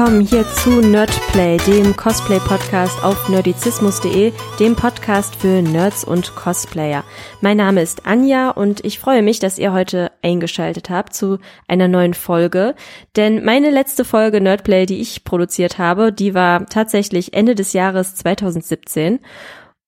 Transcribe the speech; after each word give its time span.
Willkommen 0.00 0.22
hier 0.22 0.46
zu 0.54 0.80
Nerdplay, 0.80 1.58
dem 1.58 1.94
Cosplay-Podcast 1.94 3.04
auf 3.04 3.28
nerdizismus.de, 3.28 4.32
dem 4.58 4.74
Podcast 4.74 5.36
für 5.36 5.60
Nerds 5.60 6.04
und 6.04 6.34
Cosplayer. 6.34 7.04
Mein 7.42 7.58
Name 7.58 7.82
ist 7.82 8.06
Anja 8.06 8.48
und 8.48 8.82
ich 8.82 8.98
freue 8.98 9.20
mich, 9.20 9.40
dass 9.40 9.58
ihr 9.58 9.74
heute 9.74 10.10
eingeschaltet 10.22 10.88
habt 10.88 11.12
zu 11.12 11.36
einer 11.68 11.86
neuen 11.86 12.14
Folge. 12.14 12.76
Denn 13.14 13.44
meine 13.44 13.68
letzte 13.68 14.06
Folge 14.06 14.40
Nerdplay, 14.40 14.86
die 14.86 15.02
ich 15.02 15.22
produziert 15.24 15.76
habe, 15.76 16.14
die 16.14 16.32
war 16.32 16.64
tatsächlich 16.64 17.34
Ende 17.34 17.54
des 17.54 17.74
Jahres 17.74 18.14
2017. 18.14 19.20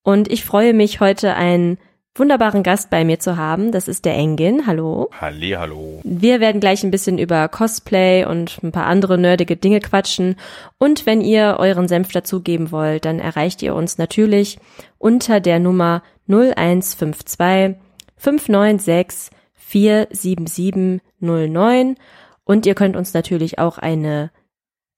Und 0.02 0.30
ich 0.30 0.44
freue 0.44 0.74
mich, 0.74 1.00
heute 1.00 1.36
einen 1.36 1.78
wunderbaren 2.14 2.62
Gast 2.62 2.90
bei 2.90 3.04
mir 3.04 3.18
zu 3.18 3.36
haben. 3.36 3.72
Das 3.72 3.88
ist 3.88 4.04
der 4.04 4.14
Engin. 4.14 4.66
Hallo. 4.66 5.10
Halli, 5.18 5.52
hallo. 5.52 6.00
Wir 6.04 6.40
werden 6.40 6.60
gleich 6.60 6.84
ein 6.84 6.90
bisschen 6.90 7.16
über 7.18 7.48
Cosplay 7.48 8.26
und 8.26 8.62
ein 8.62 8.72
paar 8.72 8.84
andere 8.86 9.16
nerdige 9.18 9.56
Dinge 9.56 9.80
quatschen. 9.80 10.36
Und 10.78 11.06
wenn 11.06 11.22
ihr 11.22 11.56
euren 11.58 11.88
Senf 11.88 12.12
dazugeben 12.12 12.70
wollt, 12.70 13.06
dann 13.06 13.18
erreicht 13.18 13.62
ihr 13.62 13.74
uns 13.74 13.98
natürlich 13.98 14.58
unter 14.98 15.40
der 15.40 15.58
Nummer 15.58 16.02
0152 16.28 17.76
596 18.16 19.30
47709. 19.54 21.96
Und 22.44 22.66
ihr 22.66 22.74
könnt 22.74 22.96
uns 22.96 23.14
natürlich 23.14 23.58
auch 23.58 23.78
eine 23.78 24.30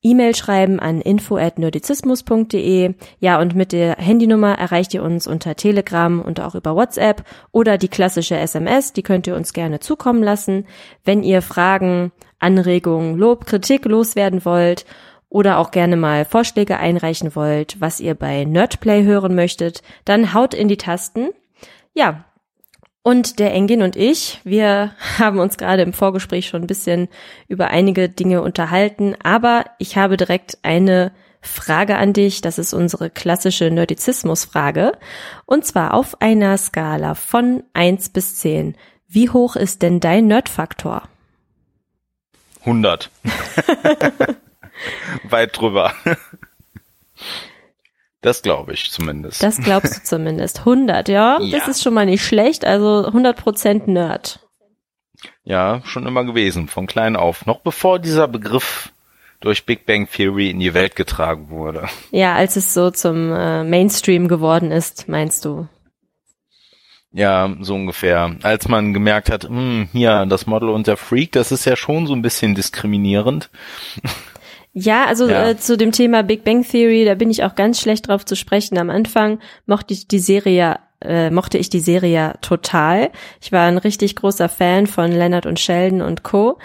E-Mail 0.05 0.37
schreiben 0.37 0.79
an 0.79 1.01
info@nerdizismus.de. 1.01 2.95
Ja, 3.19 3.41
und 3.41 3.57
mit 3.57 3.73
der 3.73 3.97
Handynummer 3.97 4.59
erreicht 4.59 4.93
ihr 4.95 5.03
uns 5.03 5.27
unter 5.27 5.57
Telegram 5.57 6.21
und 6.21 6.41
auch 6.41 6.55
über 6.55 6.77
WhatsApp 6.77 7.25
oder 7.51 7.79
die 7.79 7.89
klassische 7.89 8.37
SMS, 8.37 8.93
die 8.93 9.03
könnt 9.03 9.27
ihr 9.27 9.35
uns 9.35 9.55
gerne 9.55 9.81
zukommen 9.81 10.23
lassen, 10.23 10.67
wenn 11.05 11.23
ihr 11.23 11.41
Fragen, 11.41 12.13
Anregungen, 12.39 13.17
Lob, 13.17 13.47
Kritik 13.47 13.87
loswerden 13.87 14.45
wollt 14.45 14.85
oder 15.31 15.59
auch 15.59 15.71
gerne 15.71 15.97
mal 15.97 16.27
Vorschläge 16.27 16.79
einreichen 16.79 17.35
wollt, 17.35 17.81
was 17.81 17.99
ihr 17.99 18.15
bei 18.15 18.45
Nerdplay 18.45 19.03
hören 19.05 19.35
möchtet, 19.35 19.83
dann 20.05 20.35
haut 20.35 20.53
in 20.53 20.69
die 20.69 20.77
Tasten. 20.77 21.31
Ja, 21.95 22.25
und 23.05 23.39
der 23.39 23.53
Engin 23.53 23.83
und 23.83 23.95
ich, 23.95 24.41
wir 24.43 24.93
haben 25.19 25.39
uns 25.39 25.57
gerade 25.57 25.83
im 25.83 25.93
Vorgespräch 25.93 26.49
schon 26.49 26.63
ein 26.63 26.67
bisschen 26.67 27.09
über 27.47 27.69
einige 27.69 28.09
Dinge 28.09 28.43
unterhalten, 28.43 29.15
aber 29.23 29.67
ich 29.79 29.97
habe 29.97 30.17
direkt 30.17 30.59
eine 30.63 31.13
Frage 31.41 31.97
an 31.97 32.15
dich. 32.15 32.41
Das 32.41 32.59
ist 32.59 32.73
unsere 32.73 33.11
klassische 33.11 33.71
Nerdizismus-Frage. 33.71 34.93
Und 35.45 35.67
zwar 35.67 35.93
auf 35.93 36.23
einer 36.23 36.57
Skala 36.57 37.15
von 37.15 37.63
eins 37.75 38.09
bis 38.09 38.37
zehn. 38.37 38.77
Wie 39.07 39.29
hoch 39.29 39.55
ist 39.55 39.83
denn 39.83 40.01
dein 40.01 40.27
Nerdfaktor? 40.27 41.03
100. 42.61 43.11
Weit 45.25 45.59
drüber. 45.59 45.93
Das 48.25 48.41
glaube 48.41 48.73
ich 48.73 48.91
zumindest. 48.91 49.43
Das 49.43 49.59
glaubst 49.59 49.99
du 49.99 50.03
zumindest. 50.05 50.61
100, 50.61 51.11
ja? 51.11 51.39
ja? 51.41 51.59
Das 51.59 51.69
ist 51.69 51.83
schon 51.83 51.93
mal 51.93 52.07
nicht 52.07 52.25
schlecht. 52.25 52.65
Also 52.65 53.07
100% 53.07 53.91
Nerd. 53.91 54.41
Ja, 55.45 55.83
schon 55.85 56.07
immer 56.07 56.25
gewesen, 56.25 56.69
von 56.69 56.87
klein 56.87 57.17
auf. 57.17 57.45
Noch 57.45 57.61
bevor 57.61 57.99
dieser 57.99 58.27
Begriff 58.27 58.93
durch 59.41 59.67
Big 59.67 59.85
Bang 59.85 60.09
Theory 60.11 60.49
in 60.49 60.59
die 60.59 60.73
Welt 60.73 60.97
getragen 60.97 61.51
wurde. 61.51 61.87
Ja, 62.13 62.35
als 62.35 62.57
es 62.57 62.73
so 62.73 62.91
zum 62.91 63.31
äh, 63.31 63.63
Mainstream 63.63 64.27
geworden 64.27 64.71
ist, 64.71 65.07
meinst 65.07 65.45
du? 65.45 65.69
Ja, 67.13 67.55
so 67.61 67.75
ungefähr. 67.75 68.37
Als 68.43 68.69
man 68.69 68.95
gemerkt 68.95 69.31
hat, 69.31 69.45
hm, 69.45 69.91
hier, 69.93 70.25
das 70.25 70.47
Model 70.47 70.71
und 70.71 70.87
der 70.87 70.97
Freak, 70.97 71.33
das 71.33 71.53
ist 71.53 71.67
ja 71.67 71.77
schon 71.77 72.07
so 72.07 72.15
ein 72.15 72.23
bisschen 72.23 72.55
diskriminierend. 72.55 73.51
Ja, 74.75 75.07
also 75.07 75.29
ja. 75.29 75.51
Äh, 75.51 75.57
zu 75.57 75.77
dem 75.77 75.93
Thema 75.93 76.23
Big 76.23 76.45
Bang 76.45 76.67
Theory, 76.69 77.05
da 77.05 77.15
bin 77.15 77.31
ich 77.31 77.45
auch 77.45 77.55
ganz 77.55 77.81
schlecht 77.81 78.09
drauf 78.09 78.25
zu 78.25 78.35
sprechen. 78.35 78.77
Am 78.77 78.91
Anfang 78.91 79.39
mochte 79.67 79.95
ich 79.95 80.09
die 80.09 80.19
Serie 80.19 80.79
äh, 81.01 81.31
mochte 81.31 81.59
ich 81.59 81.69
die 81.69 81.81
Serie 81.81 82.13
ja 82.13 82.35
total. 82.41 83.11
Ich 83.41 83.53
war 83.53 83.67
ein 83.67 83.79
richtig 83.79 84.17
großer 84.17 84.49
Fan 84.49 84.87
von 84.87 85.13
Leonard 85.13 85.47
und 85.47 85.61
Sheldon 85.61 86.03
und 86.03 86.23
Co. 86.23 86.59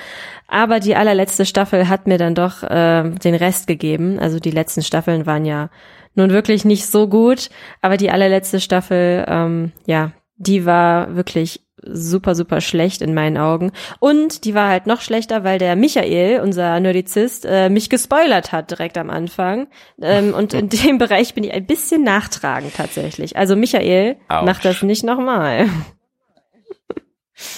Aber 0.47 0.79
die 0.79 0.95
allerletzte 0.95 1.45
Staffel 1.45 1.89
hat 1.89 2.07
mir 2.07 2.17
dann 2.17 2.35
doch 2.35 2.63
äh, 2.63 3.09
den 3.09 3.35
Rest 3.35 3.67
gegeben. 3.67 4.17
Also 4.17 4.39
die 4.39 4.51
letzten 4.51 4.81
Staffeln 4.81 5.25
waren 5.25 5.45
ja 5.45 5.69
nun 6.15 6.31
wirklich 6.31 6.65
nicht 6.65 6.87
so 6.87 7.07
gut, 7.07 7.49
aber 7.81 7.97
die 7.97 8.09
allerletzte 8.09 8.59
Staffel, 8.59 9.25
ähm, 9.27 9.71
ja, 9.85 10.11
die 10.37 10.65
war 10.65 11.15
wirklich 11.15 11.61
super, 11.83 12.35
super 12.35 12.61
schlecht 12.61 13.01
in 13.01 13.13
meinen 13.13 13.37
Augen. 13.37 13.71
Und 13.99 14.45
die 14.45 14.55
war 14.55 14.69
halt 14.69 14.87
noch 14.87 15.01
schlechter, 15.01 15.43
weil 15.43 15.59
der 15.59 15.75
Michael, 15.75 16.41
unser 16.41 16.79
Nerdizist, 16.79 17.45
äh, 17.45 17.69
mich 17.69 17.89
gespoilert 17.89 18.51
hat 18.51 18.71
direkt 18.71 18.97
am 18.97 19.09
Anfang. 19.09 19.67
Ähm, 20.01 20.33
und 20.33 20.53
in 20.53 20.69
dem 20.69 20.97
Bereich 20.97 21.33
bin 21.33 21.43
ich 21.43 21.53
ein 21.53 21.65
bisschen 21.65 22.03
nachtragend 22.03 22.75
tatsächlich. 22.75 23.37
Also 23.37 23.55
Michael, 23.55 24.17
Ouch. 24.27 24.43
mach 24.43 24.59
das 24.59 24.81
nicht 24.81 25.03
nochmal. 25.03 25.67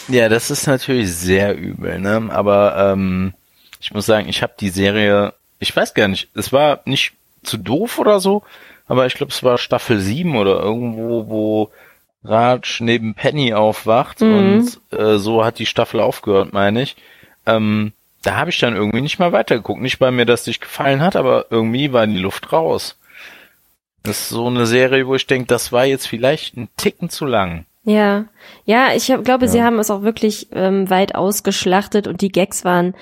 Ja, 0.08 0.30
das 0.30 0.52
ist 0.52 0.68
natürlich 0.68 1.12
sehr 1.12 1.58
übel, 1.58 2.00
ne? 2.00 2.30
Aber 2.31 2.76
ähm, 2.78 3.34
ich 3.80 3.92
muss 3.92 4.06
sagen, 4.06 4.30
ich 4.30 4.44
habe 4.44 4.54
die 4.60 4.70
Serie, 4.70 5.34
ich 5.58 5.76
weiß 5.76 5.94
gar 5.94 6.08
nicht, 6.08 6.30
es 6.36 6.54
war 6.54 6.81
nicht 6.86 7.14
zu 7.44 7.58
doof 7.58 7.98
oder 7.98 8.20
so, 8.20 8.44
aber 8.88 9.08
ich 9.08 9.16
glaube, 9.16 9.31
es 9.31 9.42
war 9.42 9.58
Staffel 9.58 10.00
7 10.00 10.36
oder 10.36 10.60
irgendwo, 10.60 11.28
wo 11.28 11.72
Raj 12.24 12.80
neben 12.80 13.16
Penny 13.16 13.54
aufwacht 13.54 14.22
mhm. 14.22 14.34
und 14.34 14.98
äh, 14.98 15.18
so 15.18 15.44
hat 15.44 15.59
die 15.59 15.66
Staffel 15.66 16.00
aufgehört, 16.00 16.54
meine 16.54 16.84
ich. 16.84 16.96
Ähm, 17.46 17.94
da 18.22 18.36
habe 18.36 18.52
ich 18.52 18.59
dann 18.59 18.76
irgendwie 18.76 19.02
nicht 19.02 19.20
mal 19.20 19.32
weitergeguckt. 19.32 19.82
Nicht, 19.82 20.00
weil 20.00 20.12
mir 20.12 20.26
das 20.26 20.46
nicht 20.46 20.62
gefallen 20.62 21.02
hat, 21.02 21.16
aber 21.16 21.48
irgendwie 21.50 21.92
war 21.92 22.06
die 22.06 22.20
Luft 22.20 22.54
raus. 22.54 22.98
Das 24.04 24.20
ist 24.20 24.30
so 24.30 24.48
eine 24.48 24.66
Serie, 24.66 25.08
wo 25.08 25.16
ich 25.16 25.28
denke, 25.28 25.48
das 25.48 25.72
war 25.72 25.86
jetzt 25.86 26.08
vielleicht 26.08 26.56
ein 26.58 26.70
Ticken 26.78 27.10
zu 27.10 27.26
lang. 27.26 27.66
Ja, 27.84 28.26
ja, 28.66 28.94
ich 28.94 29.10
hab, 29.10 29.26
glaube, 29.26 29.46
ja. 29.46 29.52
sie 29.52 29.64
haben 29.64 29.80
es 29.80 29.90
auch 29.90 30.04
wirklich 30.04 30.48
ähm, 30.52 30.90
weit 30.92 31.16
ausgeschlachtet 31.16 32.06
und 32.06 32.22
die 32.22 32.31
Gags 32.31 32.64
waren 32.64 32.94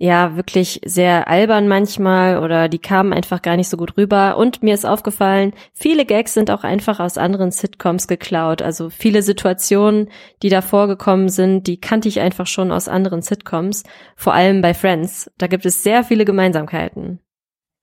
ja 0.00 0.34
wirklich 0.34 0.80
sehr 0.82 1.28
albern 1.28 1.68
manchmal 1.68 2.38
oder 2.38 2.70
die 2.70 2.78
kamen 2.78 3.12
einfach 3.12 3.42
gar 3.42 3.56
nicht 3.56 3.68
so 3.68 3.76
gut 3.76 3.98
rüber. 3.98 4.38
Und 4.38 4.62
mir 4.62 4.72
ist 4.72 4.86
aufgefallen, 4.86 5.52
viele 5.74 6.06
Gags 6.06 6.32
sind 6.32 6.50
auch 6.50 6.64
einfach 6.64 7.00
aus 7.00 7.18
anderen 7.18 7.50
Sitcoms 7.50 8.08
geklaut. 8.08 8.62
Also 8.62 8.88
viele 8.88 9.22
Situationen, 9.22 10.08
die 10.42 10.48
da 10.48 10.62
vorgekommen 10.62 11.28
sind, 11.28 11.66
die 11.66 11.78
kannte 11.78 12.08
ich 12.08 12.18
einfach 12.18 12.46
schon 12.46 12.72
aus 12.72 12.88
anderen 12.88 13.20
Sitcoms. 13.20 13.84
Vor 14.16 14.32
allem 14.32 14.62
bei 14.62 14.72
Friends. 14.72 15.30
Da 15.36 15.48
gibt 15.48 15.66
es 15.66 15.82
sehr 15.82 16.02
viele 16.02 16.24
Gemeinsamkeiten. 16.24 17.20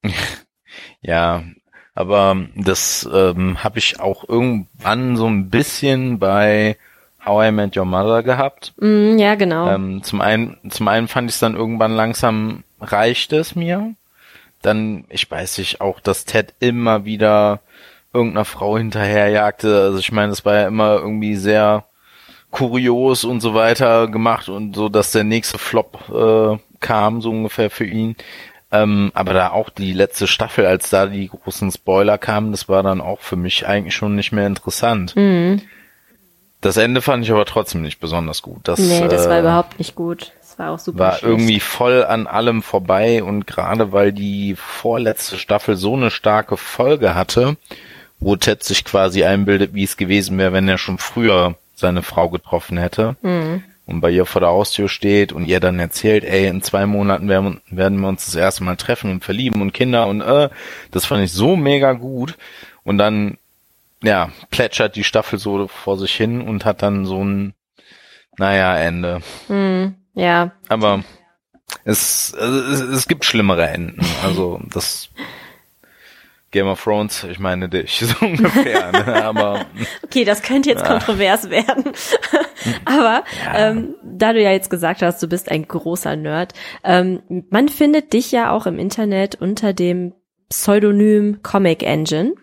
Ja, 1.02 1.44
aber 1.96 2.48
das 2.56 3.10
ähm, 3.12 3.64
habe 3.64 3.80
ich 3.80 4.00
auch 4.00 4.28
irgendwann 4.28 5.16
so 5.16 5.26
ein 5.28 5.50
bisschen 5.50 6.20
bei 6.20 6.78
How 7.28 7.48
I 7.48 7.52
Met 7.52 7.76
Your 7.76 7.86
Mother 7.86 8.24
gehabt. 8.24 8.74
Mm, 8.78 9.18
ja, 9.18 9.36
genau. 9.36 9.70
Ähm, 9.70 10.04
zum 10.04 10.22
einen, 10.22 10.58
zum 10.70 10.88
einen 10.88 11.08
fand 11.08 11.30
ich 11.30 11.36
es 11.36 11.40
dann 11.40 11.56
irgendwann 11.56 11.96
langsam 11.96 12.64
reicht 12.80 13.34
es 13.34 13.56
mir. 13.56 13.94
Dann, 14.62 15.06
ich 15.10 15.30
weiß 15.30 15.58
nicht, 15.60 15.82
auch, 15.82 16.00
dass 16.00 16.26
Ted 16.26 16.54
immer 16.60 17.06
wieder 17.06 17.60
irgendeiner 18.14 18.46
Frau 18.46 18.78
hinterherjagte. 18.78 19.82
Also 19.82 20.00
ich 20.00 20.12
meine, 20.12 20.32
es 20.32 20.46
war 20.46 20.56
ja 20.56 20.68
immer 20.68 20.96
irgendwie 20.96 21.36
sehr 21.36 21.84
kurios 22.52 23.24
und 23.24 23.42
so 23.42 23.54
weiter 23.54 24.08
gemacht 24.08 24.50
und 24.50 24.76
so, 24.76 24.90
dass 24.90 25.12
der 25.12 25.24
nächste 25.24 25.58
Flop 25.58 26.10
äh, 26.10 26.58
kam, 26.80 27.22
so 27.22 27.30
ungefähr 27.30 27.70
für 27.70 27.86
ihn. 27.86 28.16
Ähm, 28.72 29.12
aber 29.14 29.34
da 29.34 29.52
auch 29.52 29.70
die 29.70 29.94
letzte 29.94 30.28
Staffel, 30.28 30.66
als 30.66 30.90
da 30.90 31.06
die 31.06 31.30
großen 31.30 31.72
Spoiler 31.72 32.18
kamen, 32.18 32.52
das 32.52 32.68
war 32.68 32.84
dann 32.84 33.00
auch 33.00 33.20
für 33.20 33.38
mich 33.38 33.66
eigentlich 33.68 33.96
schon 33.96 34.16
nicht 34.16 34.32
mehr 34.32 34.48
interessant. 34.48 35.16
Mhm. 35.16 35.62
Das 36.62 36.78
Ende 36.78 37.02
fand 37.02 37.24
ich 37.24 37.32
aber 37.32 37.46
trotzdem 37.46 37.82
nicht 37.82 38.00
besonders 38.00 38.42
gut. 38.42 38.62
Das, 38.64 38.80
nee, 38.80 39.08
das 39.08 39.28
war 39.28 39.38
äh, 39.38 39.42
überhaupt 39.42 39.78
nicht 39.78 39.96
gut. 39.96 40.32
Das 40.42 40.58
war 40.58 40.72
auch 40.72 40.80
super 40.80 41.00
War 41.00 41.12
schlecht. 41.14 41.24
irgendwie 41.24 41.60
voll 41.60 42.04
an 42.04 42.26
allem 42.26 42.64
vorbei 42.64 43.22
und 43.24 43.46
gerade 43.46 43.92
weil 43.92 44.12
die 44.12 44.56
vorletzte 44.56 45.38
Staffel 45.38 45.76
so 45.76 45.96
eine 45.96 46.10
starke 46.10 46.58
Folge 46.58 47.14
hatte 47.14 47.58
wo 48.20 48.36
Ted 48.36 48.64
sich 48.64 48.84
quasi 48.84 49.24
einbildet, 49.24 49.74
wie 49.74 49.84
es 49.84 49.98
gewesen 49.98 50.38
wäre, 50.38 50.54
wenn 50.54 50.68
er 50.68 50.78
schon 50.78 50.98
früher 50.98 51.56
seine 51.76 52.02
Frau 52.02 52.30
getroffen 52.30 52.78
hätte. 52.78 53.16
Mhm. 53.22 53.64
Und 53.86 54.02
bei 54.02 54.10
ihr 54.10 54.26
vor 54.26 54.42
der 54.42 54.50
Haustür 54.50 54.90
steht 54.90 55.32
und 55.32 55.46
ihr 55.46 55.60
dann 55.60 55.80
erzählt, 55.80 56.26
ey, 56.26 56.48
in 56.48 56.62
zwei 56.62 56.86
Monaten 56.86 57.30
werden, 57.30 57.62
werden 57.70 58.02
wir 58.02 58.10
uns 58.10 58.26
das 58.26 58.36
erste 58.36 58.64
Mal 58.64 58.76
treffen 58.76 59.12
und 59.12 59.24
verlieben 59.24 59.62
und 59.62 59.74
Kinder 59.74 60.08
und 60.08 60.22
äh, 60.22 60.50
das 60.92 61.06
fand 61.06 61.24
ich 61.24 61.32
so 61.32 61.56
mega 61.56 61.94
gut. 61.94 62.38
Und 62.84 62.98
dann, 62.98 63.38
ja, 64.04 64.30
plätschert 64.50 64.96
die 64.96 65.04
Staffel 65.04 65.40
so 65.40 65.68
vor 65.68 65.98
sich 65.98 66.14
hin 66.16 66.42
und 66.42 66.66
hat 66.66 66.82
dann 66.82 67.06
so 67.06 67.24
ein, 67.24 67.54
naja, 68.38 68.78
Ende. 68.78 69.22
Mhm. 69.48 69.96
Ja. 70.14 70.52
Aber 70.70 71.04
es, 71.84 72.34
es, 72.34 72.82
es 72.82 73.08
gibt 73.08 73.26
schlimmere 73.26 73.68
Enden. 73.68 74.06
Also 74.24 74.60
das 74.72 75.10
Game 76.52 76.68
of 76.68 76.82
Thrones, 76.82 77.24
ich 77.26 77.40
meine 77.40 77.70
dich, 77.70 78.00
so 78.06 78.26
ungefähr. 78.26 78.92
Ne? 78.92 79.24
Aber 79.24 79.66
okay, 80.04 80.24
das 80.24 80.42
könnte 80.42 80.70
jetzt 80.70 80.82
ja. 80.82 80.88
kontrovers 80.88 81.50
werden. 81.50 81.92
Aber 82.86 83.24
ja. 83.46 83.70
ähm, 83.70 83.96
da 84.04 84.34
du 84.34 84.42
ja 84.42 84.52
jetzt 84.52 84.70
gesagt 84.70 85.02
hast, 85.02 85.22
du 85.22 85.28
bist 85.28 85.52
ein 85.52 85.68
großer 85.68 86.16
Nerd, 86.16 86.54
ähm, 86.84 87.22
man 87.50 87.70
findet 87.70 88.14
dich 88.14 88.32
ja 88.32 88.52
auch 88.52 88.66
im 88.66 88.80
Internet 88.80 89.36
unter 89.36 89.74
dem 89.74 90.14
Pseudonym 90.50 91.42
Comic 91.44 91.84
Engine. 91.84 92.34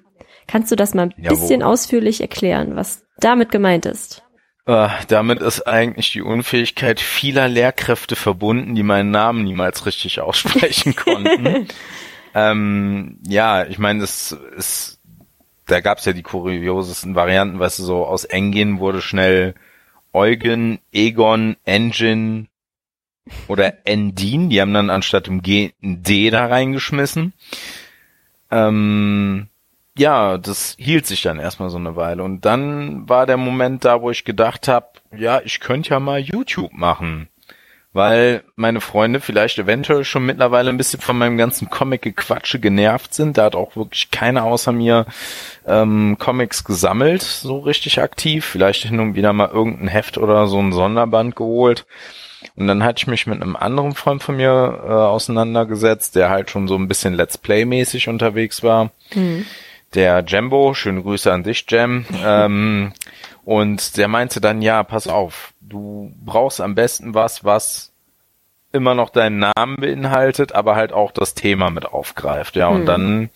Kannst 0.47 0.71
du 0.71 0.77
das 0.77 0.95
mal 0.95 1.05
ein 1.05 1.15
Jawohl. 1.17 1.39
bisschen 1.39 1.63
ausführlich 1.63 2.21
erklären, 2.21 2.77
was 2.77 3.05
damit 3.19 3.51
gemeint 3.51 3.87
ist? 3.87 4.23
Äh, 4.67 4.89
damit 5.09 5.41
ist 5.41 5.67
eigentlich 5.67 6.13
die 6.13 6.23
Unfähigkeit 6.23 6.99
vieler 6.99 7.49
Lehrkräfte 7.49 8.17
verbunden, 8.17 8.75
die 8.75 8.83
meinen 8.83 9.11
Namen 9.11 9.45
niemals 9.45 9.85
richtig 9.85 10.21
aussprechen 10.21 10.97
konnten. 10.97 11.69
ähm, 12.35 13.19
ja, 13.27 13.67
ich 13.67 13.79
meine, 13.79 14.01
das 14.01 14.33
ist, 14.57 15.01
da 15.67 15.81
gab 15.81 15.99
es 15.99 16.07
ja 16.07 16.15
die 16.15 16.23
kuriosesten 16.23 17.15
Varianten, 17.15 17.59
weißt 17.59 17.79
du, 17.79 17.83
so 17.83 18.07
aus 18.07 18.25
Engin 18.25 18.79
wurde 18.79 19.03
schnell 19.03 19.55
Eugen, 20.15 20.79
Egon, 20.93 21.57
Engine 21.65 22.47
oder 23.49 23.87
Endin, 23.87 24.49
die 24.49 24.61
haben 24.61 24.73
dann 24.73 24.91
anstatt 24.91 25.27
dem 25.27 25.43
G 25.43 25.73
ein 25.83 26.03
D 26.03 26.31
da 26.31 26.47
reingeschmissen. 26.47 27.35
Ähm, 28.51 29.49
ja, 29.97 30.39
das 30.39 30.75
hielt 30.79 31.07
sich 31.07 31.23
dann 31.23 31.39
erstmal 31.39 31.71
so 31.71 31.77
eine 31.77 31.97
Weile. 31.97 32.23
Und 32.23 32.45
dann 32.45 33.09
war 33.09 33.27
der 33.27 33.37
Moment 33.37 33.85
da, 33.85 34.03
wo 34.03 34.11
ich 34.11 34.25
gedacht 34.25 34.69
habe, 34.69 34.87
ja, 35.17 35.41
ich 35.45 35.61
könnte 35.61 35.91
ja 35.91 36.01
mal 36.01 36.21
YouTube 36.21 36.73
machen. 36.73 37.29
Weil 37.93 38.43
meine 38.57 38.81
Freunde 38.81 39.21
vielleicht 39.21 39.57
eventuell 39.57 40.05
schon 40.05 40.27
mittlerweile 40.27 40.71
ein 40.71 40.77
bisschen 40.77 41.01
von 41.01 41.17
meinem 41.17 41.39
ganzen 41.39 41.71
Comic-Gequatsche 41.71 42.59
genervt 42.59 43.15
sind. 43.15 43.39
Da 43.39 43.45
hat 43.45 43.55
auch 43.55 43.77
wirklich 43.77 44.11
keiner 44.11 44.43
außer 44.43 44.73
mir 44.73 45.07
ähm, 45.65 46.17
Comics 46.19 46.65
gesammelt, 46.65 47.23
so 47.23 47.61
richtig 47.61 48.01
aktiv. 48.01 48.45
Vielleicht 48.45 48.83
hin 48.83 48.99
und 48.99 49.15
wieder 49.15 49.33
mal 49.33 49.49
irgendein 49.49 49.87
Heft 49.87 50.19
oder 50.19 50.49
so 50.49 50.59
ein 50.59 50.73
Sonderband 50.73 51.37
geholt. 51.37 51.87
Und 52.57 52.67
dann 52.67 52.83
hatte 52.83 52.99
ich 52.99 53.07
mich 53.07 53.29
mit 53.29 53.41
einem 53.41 53.55
anderen 53.55 53.95
Freund 53.95 54.25
von 54.25 54.37
mir 54.37 54.83
äh, 54.85 54.91
auseinandergesetzt, 54.91 56.17
der 56.17 56.31
halt 56.31 56.51
schon 56.51 56.67
so 56.67 56.75
ein 56.75 56.89
bisschen 56.89 57.15
Let's 57.15 57.39
Play-mäßig 57.39 58.09
unterwegs 58.09 58.65
war. 58.65 58.91
Mhm 59.15 59.47
der 59.95 60.25
Jambo, 60.27 60.75
schöne 60.75 61.03
Grüße 61.03 61.33
an 61.33 61.43
dich, 61.43 61.65
Jam. 61.69 62.05
Ähm, 62.25 62.93
und 63.45 63.99
der 63.99 64.09
meinte 64.09 64.41
dann, 64.41 64.63
ja, 64.63 64.83
pass 64.83 65.07
auf, 65.07 65.53
du 65.61 66.13
brauchst 66.25 66.61
am 66.61 66.75
besten 66.75 67.15
was, 67.15 67.45
was 67.45 67.93
immer 68.73 68.95
noch 68.95 69.11
deinen 69.11 69.39
Namen 69.39 69.77
beinhaltet, 69.77 70.53
aber 70.53 70.75
halt 70.77 70.93
auch 70.93 71.13
das 71.13 71.35
Thema 71.35 71.71
mit 71.71 71.85
aufgreift. 71.85 72.57
Ja, 72.57 72.69
und 72.69 72.81
hm. 72.81 72.87
dann 72.87 73.31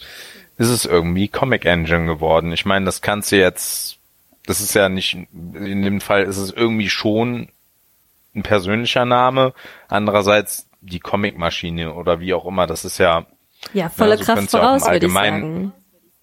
ist 0.56 0.70
es 0.70 0.84
irgendwie 0.84 1.28
Comic 1.28 1.64
Engine 1.64 2.06
geworden. 2.06 2.52
Ich 2.52 2.64
meine, 2.64 2.86
das 2.86 3.02
kannst 3.02 3.30
du 3.30 3.36
jetzt, 3.36 3.98
das 4.46 4.60
ist 4.60 4.74
ja 4.74 4.88
nicht, 4.88 5.14
in 5.14 5.82
dem 5.82 6.00
Fall 6.00 6.24
ist 6.24 6.38
es 6.38 6.50
irgendwie 6.50 6.88
schon 6.88 7.48
ein 8.34 8.42
persönlicher 8.42 9.04
Name. 9.04 9.52
Andererseits 9.88 10.68
die 10.80 11.00
Comic-Maschine 11.00 11.92
oder 11.92 12.20
wie 12.20 12.34
auch 12.34 12.46
immer, 12.46 12.66
das 12.66 12.84
ist 12.84 12.98
ja 12.98 13.26
ja, 13.72 13.88
volle 13.88 14.12
ja, 14.12 14.16
so 14.18 14.24
Kraft 14.24 14.50
voraus, 14.50 14.88
würde 14.88 15.06
ich 15.06 15.12
sagen. 15.12 15.72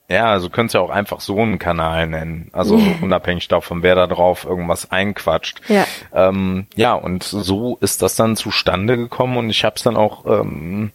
Ja, 0.08 0.26
also 0.26 0.50
könntest 0.50 0.76
ja 0.76 0.82
auch 0.82 0.92
einfach 0.92 1.20
so 1.20 1.40
einen 1.40 1.58
Kanal 1.58 2.08
nennen. 2.08 2.50
Also 2.54 2.76
unabhängig 3.02 3.48
davon, 3.48 3.82
wer 3.84 3.96
da 3.96 4.08
drauf 4.08 4.46
irgendwas 4.46 4.92
einquatscht. 4.92 5.62
Ja. 5.68 5.86
Ähm, 6.14 6.68
ja, 6.76 6.94
und 6.94 7.24
so 7.24 7.78
ist 7.82 8.02
das 8.02 8.16
dann 8.16 8.36
zustande 8.36 8.98
gekommen 8.98 9.38
und 9.38 9.50
ich 9.50 9.64
habe 9.64 9.76
es 9.76 9.84
dann 9.84 9.98
auch 9.98 10.26
ähm, 10.26 10.92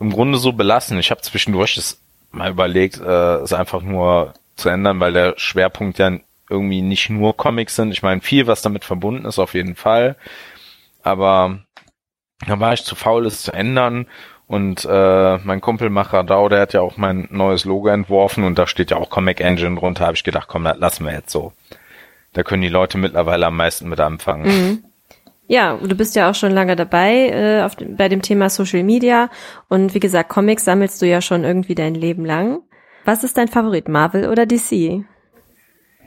im 0.00 0.10
Grunde 0.10 0.38
so 0.38 0.52
belassen. 0.52 0.98
Ich 0.98 1.10
habe 1.10 1.20
zwischendurch 1.20 1.76
das 1.76 2.00
mal 2.30 2.50
überlegt, 2.50 3.00
äh, 3.00 3.36
es 3.36 3.52
einfach 3.52 3.82
nur 3.82 4.34
zu 4.56 4.68
ändern, 4.68 4.98
weil 5.00 5.12
der 5.12 5.34
Schwerpunkt 5.36 5.98
ja 5.98 6.18
irgendwie 6.50 6.82
nicht 6.82 7.10
nur 7.10 7.36
Comics 7.36 7.76
sind. 7.76 7.92
Ich 7.92 8.02
meine, 8.02 8.20
viel, 8.20 8.46
was 8.46 8.62
damit 8.62 8.84
verbunden 8.84 9.26
ist, 9.26 9.38
auf 9.38 9.54
jeden 9.54 9.76
Fall. 9.76 10.16
Aber 11.02 11.60
da 12.46 12.58
war 12.58 12.72
ich 12.72 12.84
zu 12.84 12.94
faul, 12.94 13.26
es 13.26 13.42
zu 13.42 13.52
ändern 13.52 14.06
und 14.48 14.86
äh, 14.90 15.38
mein 15.38 15.60
Kumpel 15.60 15.90
Machradau, 15.90 16.48
der 16.48 16.62
hat 16.62 16.72
ja 16.72 16.80
auch 16.80 16.96
mein 16.96 17.28
neues 17.30 17.66
Logo 17.66 17.88
entworfen 17.88 18.44
und 18.44 18.58
da 18.58 18.66
steht 18.66 18.90
ja 18.90 18.96
auch 18.96 19.10
Comic 19.10 19.40
Engine 19.40 19.76
drunter. 19.76 20.06
Habe 20.06 20.16
ich 20.16 20.24
gedacht, 20.24 20.48
komm, 20.48 20.64
das 20.64 20.78
lassen 20.78 21.04
wir 21.04 21.12
jetzt 21.12 21.30
so. 21.30 21.52
Da 22.32 22.42
können 22.42 22.62
die 22.62 22.68
Leute 22.68 22.96
mittlerweile 22.96 23.46
am 23.46 23.56
meisten 23.56 23.88
mit 23.90 24.00
anfangen. 24.00 24.46
Mhm. 24.46 24.84
Ja, 25.48 25.76
du 25.76 25.94
bist 25.94 26.16
ja 26.16 26.30
auch 26.30 26.34
schon 26.34 26.52
lange 26.52 26.76
dabei 26.76 27.28
äh, 27.28 27.62
auf 27.62 27.76
bei 27.76 28.08
dem 28.08 28.22
Thema 28.22 28.48
Social 28.50 28.82
Media 28.82 29.30
und 29.68 29.94
wie 29.94 30.00
gesagt, 30.00 30.30
Comics 30.30 30.64
sammelst 30.64 31.00
du 31.00 31.06
ja 31.06 31.20
schon 31.20 31.44
irgendwie 31.44 31.74
dein 31.74 31.94
Leben 31.94 32.24
lang. 32.24 32.60
Was 33.04 33.24
ist 33.24 33.36
dein 33.36 33.48
Favorit, 33.48 33.88
Marvel 33.88 34.28
oder 34.28 34.46
DC? 34.46 35.04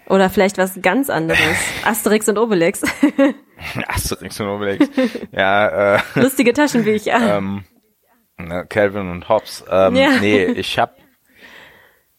Oder 0.07 0.29
vielleicht 0.29 0.57
was 0.57 0.81
ganz 0.81 1.09
anderes, 1.09 1.39
Asterix 1.85 2.27
und 2.27 2.37
Obelix. 2.37 2.81
Asterix 3.87 4.39
und 4.39 4.47
Obelix. 4.47 4.87
Ja. 5.31 5.95
Äh, 5.95 5.99
Lustige 6.15 6.53
Taschenbücher. 6.53 7.37
Ähm, 7.37 7.63
Calvin 8.69 9.09
und 9.09 9.29
Hobbes. 9.29 9.63
Ähm, 9.69 9.95
ja. 9.95 10.09
Nee, 10.19 10.45
ich 10.45 10.77
hab 10.79 10.97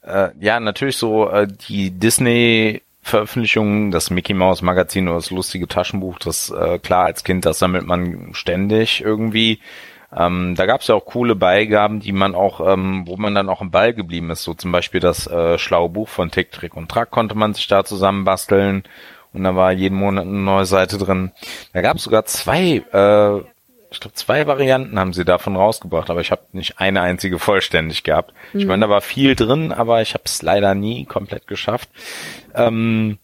äh, 0.02 0.30
ja 0.40 0.60
natürlich 0.60 0.96
so 0.96 1.28
äh, 1.30 1.46
die 1.69 1.90
Disney 1.90 2.82
Veröffentlichungen, 3.04 3.90
das 3.90 4.10
Mickey 4.10 4.32
Mouse 4.32 4.62
Magazin 4.62 5.08
oder 5.08 5.16
das 5.16 5.32
lustige 5.32 5.66
Taschenbuch, 5.66 6.20
das 6.20 6.50
äh, 6.50 6.78
klar 6.78 7.06
als 7.06 7.24
Kind, 7.24 7.44
das 7.44 7.58
sammelt 7.58 7.84
man 7.84 8.30
ständig 8.32 9.00
irgendwie. 9.00 9.60
Ähm, 10.14 10.54
da 10.56 10.66
gab's 10.66 10.86
ja 10.86 10.94
auch 10.94 11.04
coole 11.04 11.34
Beigaben, 11.34 12.00
die 12.00 12.12
man 12.12 12.34
auch, 12.34 12.60
ähm, 12.72 13.04
wo 13.06 13.16
man 13.16 13.34
dann 13.34 13.48
auch 13.48 13.60
im 13.60 13.70
Ball 13.70 13.92
geblieben 13.92 14.30
ist. 14.30 14.44
So 14.44 14.54
zum 14.54 14.70
Beispiel 14.70 15.00
das 15.00 15.26
äh, 15.26 15.58
schlaue 15.58 15.88
Buch 15.88 16.08
von 16.08 16.30
Tick, 16.30 16.52
Trick 16.52 16.76
und 16.76 16.90
Track 16.90 17.10
konnte 17.10 17.34
man 17.34 17.54
sich 17.54 17.66
da 17.66 17.84
zusammenbasteln 17.84 18.84
und 19.32 19.42
da 19.42 19.56
war 19.56 19.72
jeden 19.72 19.96
Monat 19.96 20.26
eine 20.26 20.38
neue 20.38 20.66
Seite 20.66 20.98
drin. 20.98 21.32
Da 21.72 21.81
gab's 21.81 22.05
sogar 22.05 22.24
zwei 22.26 22.82
äh, 22.93 23.44
ich 23.93 24.01
glaube, 24.01 24.15
zwei 24.15 24.46
Varianten 24.46 24.99
haben 24.99 25.13
sie 25.13 25.25
davon 25.25 25.56
rausgebracht, 25.56 26.11
aber 26.11 26.20
ich 26.20 26.31
habe 26.31 26.43
nicht 26.53 26.79
eine 26.79 27.01
einzige 27.03 27.39
vollständig 27.39 28.03
gehabt. 28.03 28.32
Mhm. 28.53 28.61
Ich 28.61 28.67
meine, 28.67 28.87
da 28.87 28.91
war 28.91 29.01
viel 29.01 29.34
drin, 29.34 29.72
aber 29.72 30.03
ich 30.03 30.15
habe 30.15 30.25
es 30.25 30.43
leider 30.43 30.75
nie 30.75 31.05
komplett 31.05 31.46
geschafft. 31.46 31.89
Ähm, 32.55 33.19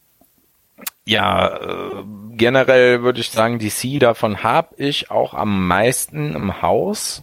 ja, 1.05 1.57
äh, 1.57 2.05
generell 2.37 3.03
würde 3.03 3.21
ich 3.21 3.31
sagen, 3.31 3.59
DC, 3.59 3.99
davon 3.99 4.43
habe 4.43 4.75
ich 4.77 5.11
auch 5.11 5.35
am 5.35 5.67
meisten 5.67 6.35
im 6.35 6.61
Haus. 6.61 7.23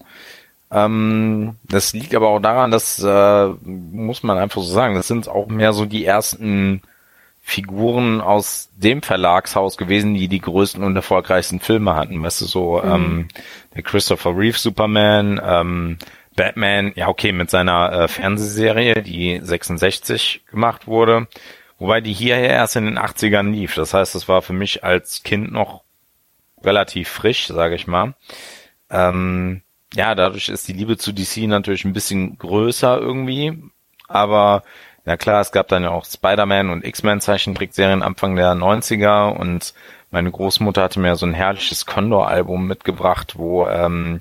Ähm, 0.72 1.56
das 1.64 1.94
liegt 1.94 2.16
aber 2.16 2.30
auch 2.30 2.40
daran, 2.40 2.72
dass, 2.72 3.02
äh, 3.02 3.48
muss 3.64 4.24
man 4.24 4.38
einfach 4.38 4.62
so 4.62 4.74
sagen, 4.74 4.96
das 4.96 5.08
sind 5.08 5.30
auch 5.30 5.48
mehr 5.48 5.74
so 5.74 5.86
die 5.86 6.04
ersten 6.04 6.82
Figuren 7.48 8.22
aus 8.22 8.72
dem 8.76 9.04
Verlagshaus 9.04 9.78
gewesen, 9.78 10.16
die 10.16 10.28
die 10.28 10.42
größten 10.42 10.82
und 10.84 10.96
erfolgreichsten 10.96 11.60
Filme 11.60 11.94
hatten. 11.94 12.24
Weißt 12.24 12.42
du, 12.42 12.46
so 12.46 12.82
mhm. 12.82 12.92
ähm, 12.92 13.28
der 13.76 13.84
Christopher 13.84 14.36
Reeve 14.36 14.58
Superman, 14.58 15.40
ähm, 15.46 15.98
Batman, 16.36 16.92
ja 16.96 17.08
okay, 17.08 17.32
mit 17.32 17.52
seiner 17.52 17.92
äh, 17.92 18.08
Fernsehserie, 18.08 19.04
die 19.04 19.40
66 19.44 20.42
gemacht 20.50 20.88
wurde, 20.88 21.28
wobei 21.78 22.02
die 22.02 22.14
hier 22.14 22.36
erst 22.38 22.78
in 22.78 22.86
den 22.86 22.98
80ern 22.98 23.52
lief. 23.52 23.76
Das 23.76 23.94
heißt, 23.94 24.16
das 24.16 24.28
war 24.28 24.42
für 24.42 24.54
mich 24.54 24.84
als 24.84 25.22
Kind 25.22 25.52
noch 25.52 25.84
relativ 26.64 27.10
frisch, 27.10 27.46
sage 27.46 27.76
ich 27.76 27.86
mal. 27.86 28.16
Ähm, 28.90 29.62
ja, 29.94 30.16
dadurch 30.16 30.50
ist 30.50 30.68
die 30.68 30.74
Liebe 30.74 30.98
zu 30.98 31.14
DC 31.14 31.48
natürlich 31.48 31.86
ein 31.86 31.94
bisschen 31.94 32.40
größer 32.40 32.98
irgendwie, 32.98 33.62
aber 34.08 34.64
ja 35.06 35.18
klar, 35.18 35.42
es 35.42 35.52
gab 35.52 35.68
dann 35.68 35.84
ja 35.84 35.92
auch 35.92 36.06
Spider-Man 36.06 36.70
und 36.70 36.86
X-Men 36.86 37.22
Zeichentrickserien 37.22 38.02
Anfang 38.02 38.36
der 38.36 38.54
90er 38.54 39.30
und 39.30 39.74
meine 40.12 40.32
Großmutter 40.32 40.84
hatte 40.84 41.00
mir 41.00 41.16
so 41.16 41.26
ein 41.26 41.34
herrliches 41.34 41.86
Condor-Album 41.86 42.68
mitgebracht, 42.68 43.34
wo 43.38 43.68
ähm, 43.68 44.20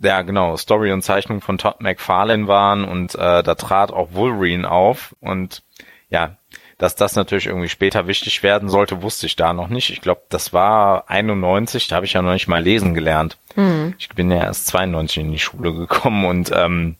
ja 0.00 0.22
genau 0.22 0.56
Story 0.56 0.92
und 0.92 1.02
Zeichnung 1.02 1.40
von 1.40 1.58
Todd 1.58 1.80
McFarlane 1.80 2.48
waren 2.48 2.84
und 2.84 3.14
äh, 3.14 3.42
da 3.42 3.54
trat 3.54 3.92
auch 3.92 4.12
Wolverine 4.12 4.70
auf 4.70 5.14
und 5.20 5.62
ja, 6.10 6.36
dass 6.78 6.96
das 6.96 7.14
natürlich 7.14 7.46
irgendwie 7.46 7.68
später 7.68 8.06
wichtig 8.06 8.42
werden 8.42 8.68
sollte, 8.68 9.02
wusste 9.02 9.26
ich 9.26 9.36
da 9.36 9.52
noch 9.52 9.68
nicht. 9.68 9.90
Ich 9.90 10.00
glaube, 10.00 10.22
das 10.28 10.52
war 10.52 11.08
91, 11.08 11.88
da 11.88 11.96
habe 11.96 12.06
ich 12.06 12.14
ja 12.14 12.22
noch 12.22 12.32
nicht 12.32 12.48
mal 12.48 12.62
lesen 12.62 12.94
gelernt. 12.94 13.38
Mhm. 13.56 13.94
Ich 13.98 14.08
bin 14.08 14.30
ja 14.30 14.38
erst 14.38 14.66
92 14.68 15.18
in 15.18 15.32
die 15.32 15.38
Schule 15.38 15.72
gekommen 15.72 16.24
und 16.24 16.50
ähm, 16.54 16.96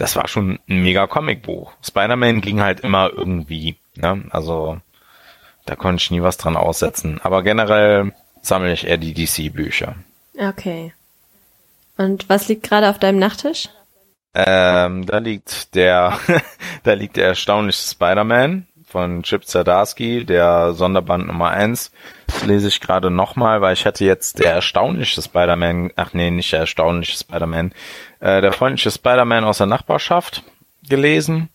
das 0.00 0.16
war 0.16 0.28
schon 0.28 0.58
ein 0.68 0.82
mega 0.82 1.06
Comicbuch. 1.06 1.72
Spider-Man 1.82 2.40
ging 2.40 2.60
halt 2.60 2.80
immer 2.80 3.10
irgendwie. 3.14 3.76
Ne? 3.96 4.24
Also 4.30 4.80
da 5.66 5.76
konnte 5.76 6.02
ich 6.02 6.10
nie 6.10 6.22
was 6.22 6.38
dran 6.38 6.56
aussetzen. 6.56 7.20
Aber 7.22 7.42
generell 7.42 8.12
sammle 8.40 8.72
ich 8.72 8.86
eher 8.86 8.96
die 8.96 9.12
DC-Bücher. 9.12 9.96
Okay. 10.38 10.94
Und 11.98 12.30
was 12.30 12.48
liegt 12.48 12.62
gerade 12.62 12.88
auf 12.88 12.98
deinem 12.98 13.18
Nachttisch? 13.18 13.68
Ähm, 14.32 15.04
da 15.04 15.18
liegt 15.18 15.74
der, 15.74 16.18
da 16.82 16.94
liegt 16.94 17.16
der 17.16 17.26
erstaunliche 17.26 17.82
Spider-Man 17.90 18.66
von 18.86 19.22
Chip 19.22 19.46
Zdarsky, 19.46 20.24
der 20.24 20.72
Sonderband 20.72 21.26
Nummer 21.26 21.50
eins. 21.50 21.92
Das 22.26 22.46
lese 22.46 22.68
ich 22.68 22.80
gerade 22.80 23.10
nochmal, 23.10 23.60
weil 23.60 23.74
ich 23.74 23.84
hatte 23.84 24.04
jetzt 24.04 24.38
der 24.38 24.54
erstaunliche 24.54 25.20
Spider-Man, 25.20 25.92
ach 25.96 26.14
nee, 26.14 26.30
nicht 26.30 26.52
der 26.52 26.60
erstaunliche 26.60 27.16
Spider-Man, 27.16 27.72
äh, 28.20 28.40
der 28.40 28.52
freundliche 28.52 28.90
Spider-Man 28.90 29.44
aus 29.44 29.58
der 29.58 29.66
Nachbarschaft 29.66 30.42
gelesen. 30.88 31.48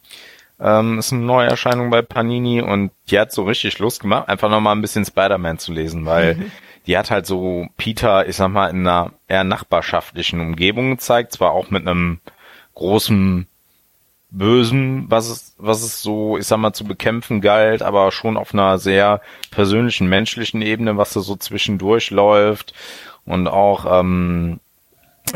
Ähm, 0.59 0.99
ist 0.99 1.11
eine 1.11 1.23
Neuerscheinung 1.23 1.89
bei 1.89 2.01
Panini 2.01 2.61
und 2.61 2.91
die 3.09 3.19
hat 3.19 3.31
so 3.31 3.43
richtig 3.43 3.77
Lust 3.79 3.99
gemacht, 3.99 4.29
einfach 4.29 4.49
nochmal 4.49 4.75
ein 4.75 4.81
bisschen 4.81 5.05
Spider-Man 5.05 5.59
zu 5.59 5.73
lesen, 5.73 6.05
weil 6.05 6.35
mhm. 6.35 6.51
die 6.87 6.97
hat 6.97 7.11
halt 7.11 7.25
so 7.25 7.67
Peter, 7.75 8.27
ich 8.27 8.37
sag 8.37 8.49
mal, 8.49 8.69
in 8.69 8.87
einer 8.87 9.11
eher 9.27 9.43
nachbarschaftlichen 9.43 10.39
Umgebung 10.39 10.91
gezeigt, 10.91 11.33
zwar 11.33 11.51
auch 11.51 11.71
mit 11.71 11.85
einem 11.85 12.19
großen 12.73 13.47
Bösen, 14.31 15.05
was 15.09 15.29
es, 15.29 15.55
was 15.57 15.81
es 15.81 16.01
so, 16.01 16.37
ich 16.37 16.45
sag 16.45 16.57
mal, 16.57 16.73
zu 16.73 16.85
bekämpfen 16.85 17.41
galt, 17.41 17.81
aber 17.81 18.11
schon 18.11 18.37
auf 18.37 18.53
einer 18.53 18.77
sehr 18.77 19.21
persönlichen, 19.51 20.07
menschlichen 20.07 20.61
Ebene, 20.61 20.97
was 20.97 21.13
da 21.13 21.19
so 21.19 21.35
zwischendurch 21.35 22.11
läuft 22.11 22.73
und 23.25 23.47
auch 23.47 23.99
ähm, 23.99 24.59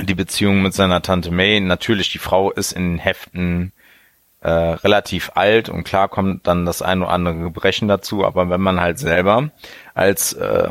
die 0.02 0.16
Beziehung 0.16 0.62
mit 0.62 0.74
seiner 0.74 1.02
Tante 1.02 1.32
May. 1.32 1.60
Natürlich, 1.60 2.12
die 2.12 2.20
Frau 2.20 2.52
ist 2.52 2.72
in 2.72 3.00
Heften 3.00 3.74
äh, 4.42 4.50
relativ 4.50 5.32
alt 5.36 5.70
und 5.70 5.84
klar 5.84 6.08
kommt 6.08 6.48
dann 6.48 6.66
das 6.66 6.82
ein 6.82 7.02
oder 7.02 7.12
andere 7.12 7.38
Gebrechen 7.38 7.88
dazu, 7.88 8.26
aber 8.26 8.50
wenn 8.50 8.62
man 8.62 8.80
halt 8.80 8.98
selber 8.98 9.50
als 9.94 10.34
äh, 10.34 10.70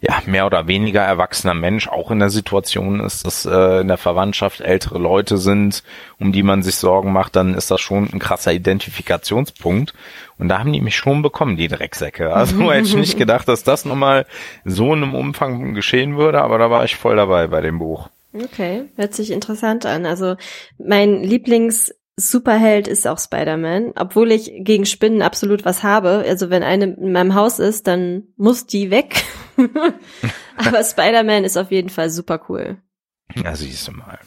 ja, 0.00 0.22
mehr 0.26 0.46
oder 0.46 0.66
weniger 0.68 1.02
erwachsener 1.02 1.54
Mensch 1.54 1.88
auch 1.88 2.10
in 2.10 2.20
der 2.20 2.30
Situation 2.30 3.00
ist, 3.00 3.26
dass 3.26 3.44
äh, 3.44 3.80
in 3.80 3.88
der 3.88 3.96
Verwandtschaft 3.96 4.60
ältere 4.60 4.98
Leute 4.98 5.38
sind, 5.38 5.82
um 6.20 6.30
die 6.30 6.44
man 6.44 6.62
sich 6.62 6.76
Sorgen 6.76 7.12
macht, 7.12 7.36
dann 7.36 7.54
ist 7.54 7.70
das 7.70 7.80
schon 7.80 8.08
ein 8.12 8.18
krasser 8.18 8.52
Identifikationspunkt. 8.52 9.94
Und 10.38 10.48
da 10.48 10.58
haben 10.58 10.72
die 10.72 10.80
mich 10.80 10.96
schon 10.96 11.22
bekommen, 11.22 11.56
die 11.56 11.68
Drecksäcke. 11.68 12.32
Also 12.32 12.72
hätte 12.72 12.86
ich 12.86 12.94
nicht 12.94 13.18
gedacht, 13.18 13.48
dass 13.48 13.64
das 13.64 13.84
nochmal 13.84 14.26
so 14.64 14.94
in 14.94 15.02
einem 15.02 15.14
Umfang 15.14 15.74
geschehen 15.74 16.16
würde, 16.16 16.42
aber 16.42 16.58
da 16.58 16.70
war 16.70 16.84
ich 16.84 16.96
voll 16.96 17.16
dabei 17.16 17.46
bei 17.48 17.60
dem 17.60 17.78
Buch. 17.78 18.08
Okay, 18.32 18.88
hört 18.96 19.14
sich 19.14 19.30
interessant 19.30 19.86
an. 19.86 20.06
Also 20.06 20.36
mein 20.78 21.22
Lieblings 21.22 21.92
Superheld 22.16 22.88
ist 22.88 23.06
auch 23.06 23.18
Spider-Man, 23.18 23.92
obwohl 23.96 24.32
ich 24.32 24.52
gegen 24.58 24.84
Spinnen 24.84 25.22
absolut 25.22 25.64
was 25.64 25.82
habe. 25.82 26.24
Also 26.26 26.50
wenn 26.50 26.62
eine 26.62 26.94
in 26.94 27.12
meinem 27.12 27.34
Haus 27.34 27.58
ist, 27.58 27.86
dann 27.86 28.24
muss 28.36 28.66
die 28.66 28.90
weg. 28.90 29.24
Aber 30.56 30.84
Spider-Man 30.84 31.44
ist 31.44 31.56
auf 31.56 31.70
jeden 31.70 31.88
Fall 31.88 32.10
super 32.10 32.40
cool. 32.48 32.76
Ja, 33.34 33.56
siehst 33.56 33.88
du 33.88 33.92
mal. 33.92 34.18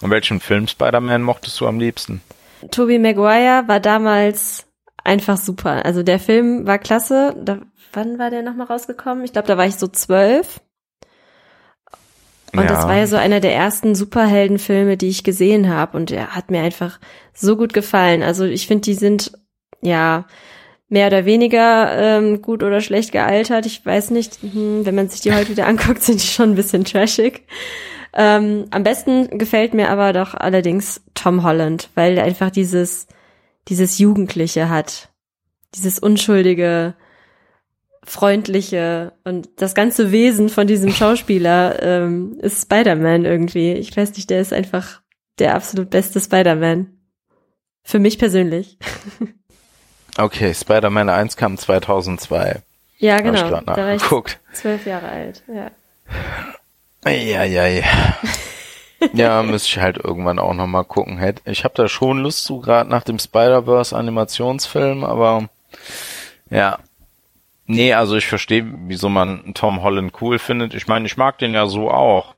Und 0.00 0.10
welchen 0.10 0.40
Film 0.40 0.66
Spider-Man 0.68 1.22
mochtest 1.22 1.60
du 1.60 1.66
am 1.66 1.78
liebsten? 1.78 2.22
Tobey 2.70 2.98
Maguire 2.98 3.64
war 3.66 3.80
damals 3.80 4.66
einfach 5.02 5.36
super. 5.36 5.84
Also 5.84 6.02
der 6.02 6.18
Film 6.18 6.66
war 6.66 6.78
klasse. 6.78 7.34
Da, 7.38 7.60
wann 7.92 8.18
war 8.18 8.30
der 8.30 8.42
nochmal 8.42 8.66
rausgekommen? 8.66 9.24
Ich 9.24 9.32
glaube, 9.32 9.48
da 9.48 9.58
war 9.58 9.66
ich 9.66 9.76
so 9.76 9.86
zwölf. 9.86 10.60
Und 12.54 12.64
ja. 12.64 12.68
das 12.68 12.84
war 12.86 12.96
ja 12.96 13.06
so 13.06 13.16
einer 13.16 13.40
der 13.40 13.54
ersten 13.54 13.94
Superheldenfilme, 13.94 14.96
die 14.96 15.08
ich 15.08 15.24
gesehen 15.24 15.68
habe. 15.68 15.96
Und 15.96 16.10
er 16.10 16.34
hat 16.34 16.50
mir 16.50 16.62
einfach 16.62 17.00
so 17.32 17.56
gut 17.56 17.72
gefallen. 17.72 18.22
Also 18.22 18.44
ich 18.44 18.66
finde, 18.66 18.82
die 18.82 18.94
sind 18.94 19.32
ja 19.80 20.26
mehr 20.88 21.08
oder 21.08 21.24
weniger 21.24 21.96
ähm, 21.98 22.40
gut 22.42 22.62
oder 22.62 22.80
schlecht 22.80 23.12
gealtert. 23.12 23.66
Ich 23.66 23.84
weiß 23.84 24.10
nicht, 24.10 24.38
hm, 24.42 24.86
wenn 24.86 24.94
man 24.94 25.08
sich 25.08 25.20
die 25.20 25.34
heute 25.34 25.50
wieder 25.50 25.66
anguckt, 25.68 26.02
sind 26.02 26.22
die 26.22 26.26
schon 26.26 26.50
ein 26.50 26.56
bisschen 26.56 26.84
trashig. 26.84 27.46
Ähm, 28.12 28.66
am 28.70 28.84
besten 28.84 29.38
gefällt 29.38 29.74
mir 29.74 29.90
aber 29.90 30.12
doch 30.12 30.34
allerdings 30.34 31.02
Tom 31.14 31.42
Holland, 31.42 31.90
weil 31.96 32.16
er 32.16 32.24
einfach 32.24 32.50
dieses, 32.50 33.08
dieses 33.68 33.98
Jugendliche 33.98 34.68
hat. 34.68 35.08
Dieses 35.74 35.98
unschuldige, 35.98 36.94
freundliche 38.04 39.12
und 39.24 39.48
das 39.56 39.74
ganze 39.74 40.12
Wesen 40.12 40.48
von 40.48 40.66
diesem 40.66 40.92
Schauspieler 40.92 41.82
ähm, 41.82 42.38
ist 42.40 42.62
Spider-Man 42.62 43.24
irgendwie. 43.24 43.72
Ich 43.72 43.96
weiß 43.96 44.14
nicht, 44.14 44.30
der 44.30 44.40
ist 44.40 44.52
einfach 44.52 45.00
der 45.38 45.54
absolut 45.54 45.90
beste 45.90 46.20
Spider-Man. 46.20 46.88
Für 47.82 47.98
mich 47.98 48.18
persönlich. 48.18 48.78
Okay, 50.16 50.54
Spider-Man 50.54 51.08
1 51.08 51.36
kam 51.36 51.58
2002. 51.58 52.62
Ja, 52.98 53.20
genau. 53.20 53.46
Ich 53.46 53.64
da 53.66 53.76
war 53.76 53.94
ich 53.94 54.02
zwölf 54.52 54.86
Jahre 54.86 55.08
alt, 55.08 55.42
ja. 55.48 55.70
Ja, 57.04 57.42
ja, 57.42 57.66
ja. 57.66 57.84
ja, 59.12 59.42
müsste 59.42 59.68
ich 59.68 59.78
halt 59.78 59.98
irgendwann 59.98 60.38
auch 60.38 60.54
nochmal 60.54 60.84
gucken. 60.84 61.20
Ich 61.44 61.64
habe 61.64 61.74
da 61.74 61.88
schon 61.88 62.20
Lust 62.20 62.44
zu, 62.44 62.60
gerade 62.60 62.88
nach 62.88 63.02
dem 63.02 63.18
Spider-Verse 63.18 63.96
Animationsfilm, 63.96 65.02
aber 65.02 65.48
ja, 66.48 66.78
Nee, 67.66 67.94
also 67.94 68.16
ich 68.16 68.26
verstehe, 68.26 68.66
wieso 68.86 69.08
man 69.08 69.54
Tom 69.54 69.82
Holland 69.82 70.12
cool 70.20 70.38
findet. 70.38 70.74
Ich 70.74 70.86
meine, 70.86 71.06
ich 71.06 71.16
mag 71.16 71.38
den 71.38 71.54
ja 71.54 71.66
so 71.66 71.90
auch. 71.90 72.34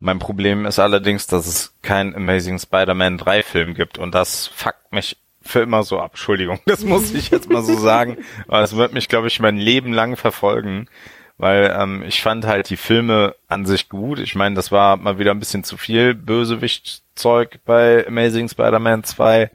Mein 0.00 0.18
Problem 0.18 0.64
ist 0.64 0.78
allerdings, 0.78 1.26
dass 1.26 1.46
es 1.46 1.74
keinen 1.82 2.14
Amazing 2.14 2.58
Spider-Man 2.58 3.18
3 3.18 3.42
Film 3.42 3.74
gibt 3.74 3.98
und 3.98 4.14
das 4.14 4.46
fuckt 4.46 4.92
mich 4.92 5.16
für 5.42 5.60
immer 5.60 5.82
so 5.82 5.98
ab. 5.98 6.12
Entschuldigung, 6.12 6.60
das 6.66 6.84
muss 6.84 7.12
ich 7.12 7.30
jetzt 7.30 7.50
mal 7.50 7.62
so 7.62 7.74
sagen. 7.74 8.18
Aber 8.48 8.62
es 8.62 8.76
wird 8.76 8.92
mich, 8.92 9.08
glaube 9.08 9.26
ich, 9.26 9.40
mein 9.40 9.56
Leben 9.56 9.92
lang 9.92 10.16
verfolgen, 10.16 10.88
weil 11.36 11.74
ähm, 11.76 12.04
ich 12.06 12.22
fand 12.22 12.46
halt 12.46 12.70
die 12.70 12.76
Filme 12.76 13.34
an 13.48 13.66
sich 13.66 13.88
gut. 13.88 14.20
Ich 14.20 14.34
meine, 14.34 14.54
das 14.54 14.70
war 14.70 14.96
mal 14.96 15.18
wieder 15.18 15.32
ein 15.32 15.40
bisschen 15.40 15.64
zu 15.64 15.76
viel 15.76 16.14
Bösewicht-Zeug 16.14 17.60
bei 17.64 18.06
Amazing 18.06 18.48
Spider-Man 18.48 19.04
2. 19.04 19.50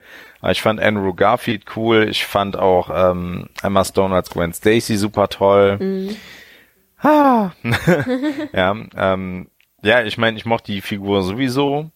Ich 0.49 0.61
fand 0.61 0.81
Andrew 0.81 1.13
Garfield 1.13 1.63
cool. 1.75 2.07
Ich 2.09 2.25
fand 2.25 2.57
auch 2.57 2.89
ähm, 2.93 3.49
Emma 3.61 3.85
Stone 3.85 4.13
als 4.13 4.29
Gwen 4.29 4.53
Stacy 4.53 4.97
super 4.97 5.29
toll. 5.29 5.77
Mhm. 5.79 6.15
Ah. 6.99 7.51
ja, 8.53 8.75
ähm, 8.95 9.47
ja, 9.81 10.03
ich 10.03 10.17
meine, 10.17 10.37
ich 10.37 10.45
mochte 10.45 10.71
die 10.71 10.81
Figur 10.81 11.23
sowieso 11.23 11.89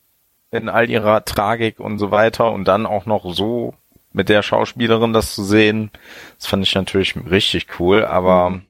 in 0.52 0.70
all 0.70 0.90
ihrer 0.90 1.26
Tragik 1.26 1.80
und 1.80 1.98
so 1.98 2.12
weiter 2.12 2.52
und 2.52 2.68
dann 2.68 2.86
auch 2.86 3.06
noch 3.06 3.34
so 3.34 3.74
mit 4.14 4.30
der 4.30 4.42
Schauspielerin 4.42 5.14
das 5.14 5.36
zu 5.36 5.44
sehen, 5.44 5.92
das 6.38 6.48
fand 6.48 6.64
ich 6.64 6.74
natürlich 6.74 7.16
richtig 7.30 7.80
cool, 7.80 8.04
aber 8.04 8.50
mhm. 8.50 8.62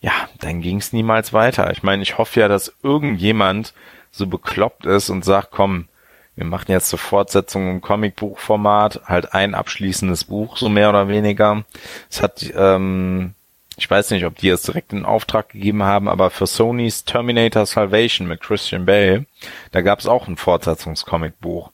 ja, 0.00 0.12
dann 0.40 0.60
ging 0.60 0.78
es 0.78 0.92
niemals 0.92 1.32
weiter. 1.32 1.70
Ich 1.72 1.82
meine, 1.82 2.02
ich 2.02 2.18
hoffe 2.18 2.40
ja, 2.40 2.48
dass 2.48 2.74
irgendjemand 2.82 3.74
so 4.10 4.26
bekloppt 4.26 4.86
ist 4.86 5.10
und 5.10 5.24
sagt, 5.24 5.50
komm, 5.50 5.88
wir 6.36 6.44
machen 6.44 6.70
jetzt 6.70 6.90
zur 6.90 6.98
Fortsetzung 6.98 7.68
im 7.70 7.80
Comicbuchformat, 7.80 9.02
halt 9.06 9.32
ein 9.32 9.54
abschließendes 9.54 10.24
Buch, 10.24 10.58
so 10.58 10.68
mehr 10.68 10.90
oder 10.90 11.08
weniger. 11.08 11.64
Es 12.10 12.22
hat, 12.22 12.44
ähm, 12.54 13.32
ich 13.78 13.90
weiß 13.90 14.10
nicht, 14.10 14.26
ob 14.26 14.36
die 14.36 14.50
es 14.50 14.62
direkt 14.62 14.92
in 14.92 15.06
Auftrag 15.06 15.48
gegeben 15.48 15.82
haben, 15.82 16.08
aber 16.08 16.30
für 16.30 16.46
Sonys 16.46 17.04
Terminator 17.04 17.64
Salvation 17.64 18.28
mit 18.28 18.42
Christian 18.42 18.84
Bale, 18.84 19.24
da 19.72 19.80
gab 19.80 19.98
es 19.98 20.06
auch 20.06 20.28
ein 20.28 20.36
Fortsetzungscomicbuch, 20.36 21.70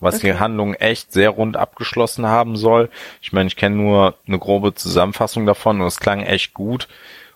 was 0.00 0.16
okay. 0.16 0.32
die 0.32 0.38
Handlung 0.38 0.72
echt 0.72 1.12
sehr 1.12 1.30
rund 1.30 1.58
abgeschlossen 1.58 2.26
haben 2.26 2.56
soll. 2.56 2.88
Ich 3.20 3.34
meine, 3.34 3.48
ich 3.48 3.56
kenne 3.56 3.76
nur 3.76 4.14
eine 4.26 4.38
grobe 4.38 4.74
Zusammenfassung 4.74 5.44
davon 5.44 5.82
und 5.82 5.86
es 5.86 6.00
klang 6.00 6.22
echt 6.22 6.54
gut. 6.54 6.88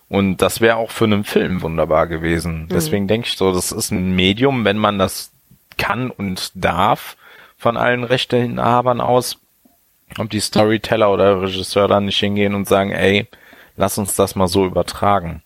Und 0.09 0.41
das 0.41 0.59
wäre 0.59 0.75
auch 0.75 0.91
für 0.91 1.05
einen 1.05 1.23
Film 1.23 1.61
wunderbar 1.61 2.05
gewesen. 2.07 2.63
Mhm. 2.63 2.67
Deswegen 2.67 3.07
denke 3.07 3.29
ich 3.29 3.37
so, 3.37 3.53
das 3.53 3.71
ist 3.71 3.91
ein 3.91 4.13
Medium, 4.13 4.65
wenn 4.65 4.77
man 4.77 4.99
das 4.99 5.31
kann 5.81 6.11
und 6.11 6.51
darf 6.53 7.17
von 7.57 7.75
allen 7.75 8.03
Rechteinhabern 8.03 9.01
aus, 9.01 9.37
ob 10.17 10.29
die 10.29 10.39
Storyteller 10.39 11.11
oder 11.11 11.41
Regisseur 11.41 11.87
dann 11.87 12.05
nicht 12.05 12.19
hingehen 12.19 12.53
und 12.53 12.67
sagen, 12.67 12.91
ey, 12.91 13.27
lass 13.75 13.97
uns 13.97 14.15
das 14.15 14.35
mal 14.35 14.47
so 14.47 14.65
übertragen. 14.65 15.41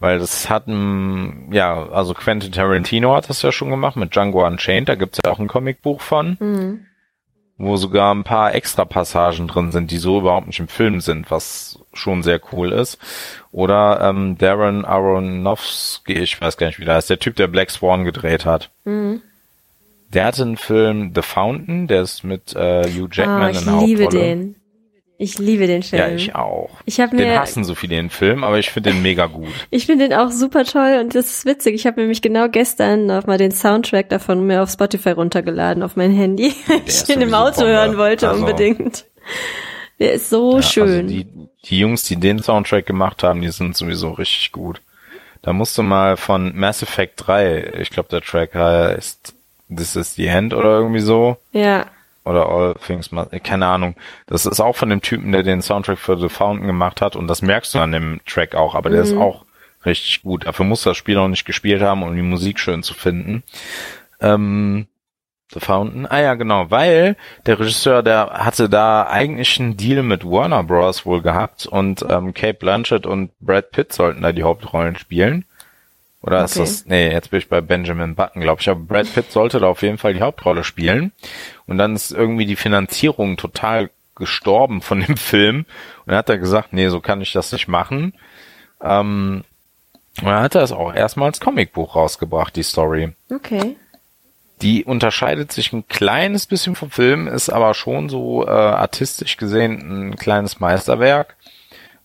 Weil 0.00 0.18
das 0.18 0.50
hat 0.50 0.64
ja, 0.66 1.88
also 1.90 2.14
Quentin 2.14 2.52
Tarantino 2.52 3.14
hat 3.14 3.30
das 3.30 3.42
ja 3.42 3.52
schon 3.52 3.70
gemacht 3.70 3.96
mit 3.96 4.14
Django 4.14 4.44
Unchained, 4.44 4.88
da 4.88 4.96
gibt's 4.96 5.20
ja 5.24 5.30
auch 5.30 5.38
ein 5.38 5.46
Comicbuch 5.46 6.00
von, 6.00 6.36
mhm. 6.40 6.86
wo 7.58 7.76
sogar 7.76 8.12
ein 8.12 8.24
paar 8.24 8.54
extra 8.54 8.84
Passagen 8.84 9.46
drin 9.46 9.70
sind, 9.70 9.92
die 9.92 9.98
so 9.98 10.18
überhaupt 10.18 10.48
nicht 10.48 10.60
im 10.60 10.68
Film 10.68 11.00
sind, 11.00 11.30
was 11.30 11.78
schon 11.92 12.22
sehr 12.22 12.40
cool 12.52 12.72
ist. 12.72 12.98
Oder 13.52 14.00
ähm, 14.02 14.36
Darren 14.36 14.84
Aronofsky, 14.84 16.14
ich 16.14 16.40
weiß 16.40 16.56
gar 16.56 16.66
nicht, 16.66 16.80
wie 16.80 16.84
der 16.84 16.96
heißt, 16.96 17.10
der 17.10 17.20
Typ, 17.20 17.36
der 17.36 17.46
Black 17.46 17.70
Swan 17.70 18.04
gedreht 18.04 18.44
hat. 18.44 18.70
Mhm. 18.84 19.22
Der 20.14 20.24
hatte 20.26 20.42
einen 20.42 20.56
Film 20.56 21.12
The 21.14 21.22
Fountain, 21.22 21.86
der 21.88 22.02
ist 22.02 22.24
mit 22.24 22.54
äh, 22.54 22.84
Hugh 22.84 23.08
Jackman 23.10 23.54
oh, 23.54 23.58
in 23.58 23.64
der 23.64 23.72
Hauptrolle. 23.72 23.82
Ich 23.84 23.98
liebe 23.98 24.08
den. 24.08 24.56
Ich 25.16 25.38
liebe 25.38 25.66
den 25.68 25.82
Film. 25.84 26.02
Ja, 26.02 26.08
ich 26.08 26.34
auch. 26.34 26.70
Ich 26.86 26.98
hab 27.00 27.10
den 27.10 27.20
mir- 27.20 27.38
hassen 27.40 27.62
so 27.64 27.74
viele 27.76 27.94
den 27.96 28.10
Film, 28.10 28.42
aber 28.42 28.58
ich 28.58 28.70
finde 28.70 28.90
den 28.90 29.02
mega 29.02 29.26
gut. 29.26 29.48
Ich 29.70 29.86
finde 29.86 30.08
den 30.08 30.18
auch 30.18 30.30
super 30.30 30.64
toll 30.64 30.98
und 31.00 31.14
das 31.14 31.30
ist 31.30 31.46
witzig. 31.46 31.74
Ich 31.74 31.86
habe 31.86 32.00
nämlich 32.00 32.20
genau 32.20 32.48
gestern 32.48 33.06
noch 33.06 33.26
mal 33.26 33.38
den 33.38 33.52
Soundtrack 33.52 34.08
davon 34.08 34.44
mir 34.46 34.62
auf 34.62 34.70
Spotify 34.70 35.10
runtergeladen 35.10 35.82
auf 35.82 35.94
mein 35.96 36.12
Handy, 36.12 36.52
weil 36.66 36.82
ich 36.86 37.04
den 37.04 37.20
im 37.20 37.32
Auto 37.34 37.60
Bombe. 37.60 37.72
hören 37.72 37.96
wollte 37.96 38.28
Also- 38.28 38.40
unbedingt. 38.44 39.04
Der 40.00 40.14
ist 40.14 40.28
so 40.30 40.56
Ja, 40.56 40.62
schön. 40.62 40.88
Also 40.88 41.02
die, 41.06 41.26
die 41.64 41.78
Jungs, 41.78 42.02
die 42.02 42.16
den 42.16 42.42
Soundtrack 42.42 42.84
gemacht 42.84 43.22
haben, 43.22 43.40
die 43.40 43.50
sind 43.50 43.76
sowieso 43.76 44.10
richtig 44.10 44.50
gut. 44.50 44.80
Da 45.42 45.52
musst 45.52 45.78
du 45.78 45.82
mal 45.84 46.16
von 46.16 46.56
Mass 46.56 46.82
Effect 46.82 47.14
3, 47.26 47.74
ich 47.80 47.90
glaube 47.90 48.08
der 48.08 48.20
Track 48.20 48.54
heißt 48.54 49.34
This 49.76 49.96
is 49.96 50.14
the 50.14 50.26
End 50.26 50.54
oder 50.54 50.70
irgendwie 50.78 51.00
so. 51.00 51.36
ja, 51.52 51.86
Oder 52.24 52.48
All 52.48 52.74
Things 52.86 53.12
Must, 53.12 53.32
äh, 53.32 53.40
keine 53.40 53.66
Ahnung. 53.66 53.96
Das 54.26 54.46
ist 54.46 54.60
auch 54.60 54.76
von 54.76 54.88
dem 54.88 55.02
Typen, 55.02 55.32
der 55.32 55.42
den 55.42 55.60
Soundtrack 55.62 55.98
für 55.98 56.18
The 56.18 56.28
Fountain 56.28 56.66
gemacht 56.66 57.00
hat 57.00 57.16
und 57.16 57.26
das 57.28 57.42
merkst 57.42 57.74
du 57.74 57.80
an 57.80 57.92
dem 57.92 58.20
Track 58.26 58.54
auch, 58.54 58.74
aber 58.74 58.90
der 58.90 59.02
ist 59.02 59.16
auch 59.16 59.44
richtig 59.84 60.22
gut. 60.22 60.46
Dafür 60.46 60.64
muss 60.64 60.82
das 60.82 60.96
Spiel 60.96 61.18
auch 61.18 61.28
nicht 61.28 61.44
gespielt 61.44 61.82
haben, 61.82 62.02
um 62.02 62.16
die 62.16 62.22
Musik 62.22 62.58
schön 62.58 62.82
zu 62.82 62.94
finden. 62.94 63.42
Ähm, 64.20 64.86
The 65.52 65.60
Fountain, 65.60 66.06
ah 66.06 66.20
ja 66.20 66.34
genau, 66.34 66.70
weil 66.70 67.16
der 67.46 67.60
Regisseur, 67.60 68.02
der 68.02 68.30
hatte 68.32 68.68
da 68.68 69.06
eigentlich 69.06 69.60
einen 69.60 69.76
Deal 69.76 70.02
mit 70.02 70.24
Warner 70.24 70.64
Bros. 70.64 71.04
wohl 71.06 71.20
gehabt 71.20 71.66
und 71.66 72.04
ähm, 72.08 72.32
Kate 72.34 72.54
Blanchett 72.54 73.06
und 73.06 73.30
Brad 73.40 73.70
Pitt 73.70 73.92
sollten 73.92 74.22
da 74.22 74.32
die 74.32 74.42
Hauptrollen 74.42 74.96
spielen. 74.96 75.44
Oder 76.26 76.44
ist 76.44 76.56
Okay. 76.56 76.60
das, 76.60 76.86
nee, 76.86 77.10
jetzt 77.12 77.30
bin 77.30 77.38
ich 77.38 77.48
bei 77.48 77.60
Benjamin 77.60 78.14
Button, 78.14 78.40
glaube 78.40 78.60
ich, 78.62 78.68
aber 78.70 78.80
Brad 78.80 79.12
Pitt 79.12 79.30
sollte 79.30 79.60
da 79.60 79.66
auf 79.66 79.82
jeden 79.82 79.98
Fall 79.98 80.14
die 80.14 80.22
Hauptrolle 80.22 80.64
spielen. 80.64 81.12
Und 81.66 81.76
dann 81.78 81.94
ist 81.94 82.12
irgendwie 82.12 82.46
die 82.46 82.56
Finanzierung 82.56 83.36
total 83.36 83.90
gestorben 84.16 84.80
von 84.80 85.00
dem 85.00 85.16
Film. 85.18 85.58
Und 85.58 85.66
dann 86.06 86.16
hat 86.16 86.30
er 86.30 86.38
gesagt, 86.38 86.72
nee, 86.72 86.88
so 86.88 87.00
kann 87.00 87.20
ich 87.20 87.32
das 87.32 87.52
nicht 87.52 87.68
machen. 87.68 88.14
Ähm, 88.82 89.44
und 90.20 90.26
dann 90.28 90.42
hat 90.42 90.54
er 90.54 90.62
es 90.62 90.72
auch 90.72 90.94
erstmal 90.94 91.28
als 91.28 91.40
Comicbuch 91.40 91.94
rausgebracht, 91.96 92.56
die 92.56 92.62
Story. 92.62 93.12
okay. 93.30 93.76
Die 94.62 94.84
unterscheidet 94.84 95.50
sich 95.50 95.72
ein 95.72 95.88
kleines 95.88 96.46
bisschen 96.46 96.76
vom 96.76 96.88
Film, 96.90 97.26
ist 97.26 97.50
aber 97.50 97.74
schon 97.74 98.08
so 98.08 98.46
äh, 98.46 98.50
artistisch 98.50 99.36
gesehen 99.36 100.10
ein 100.10 100.16
kleines 100.16 100.60
Meisterwerk. 100.60 101.36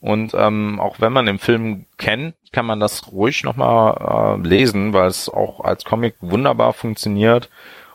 Und 0.02 0.34
ähm, 0.34 0.80
auch 0.80 1.00
wenn 1.00 1.12
man 1.12 1.26
den 1.26 1.40
Film 1.40 1.86
kennt, 1.98 2.36
kann 2.52 2.66
man 2.66 2.80
das 2.80 3.12
ruhig 3.12 3.44
nochmal 3.44 4.38
äh, 4.40 4.48
lesen, 4.48 4.94
weil 4.94 5.08
es 5.08 5.30
auch 5.30 5.60
als 5.62 5.84
Comic 5.84 6.16
wunderbar 6.22 6.74
funktioniert 6.74 7.50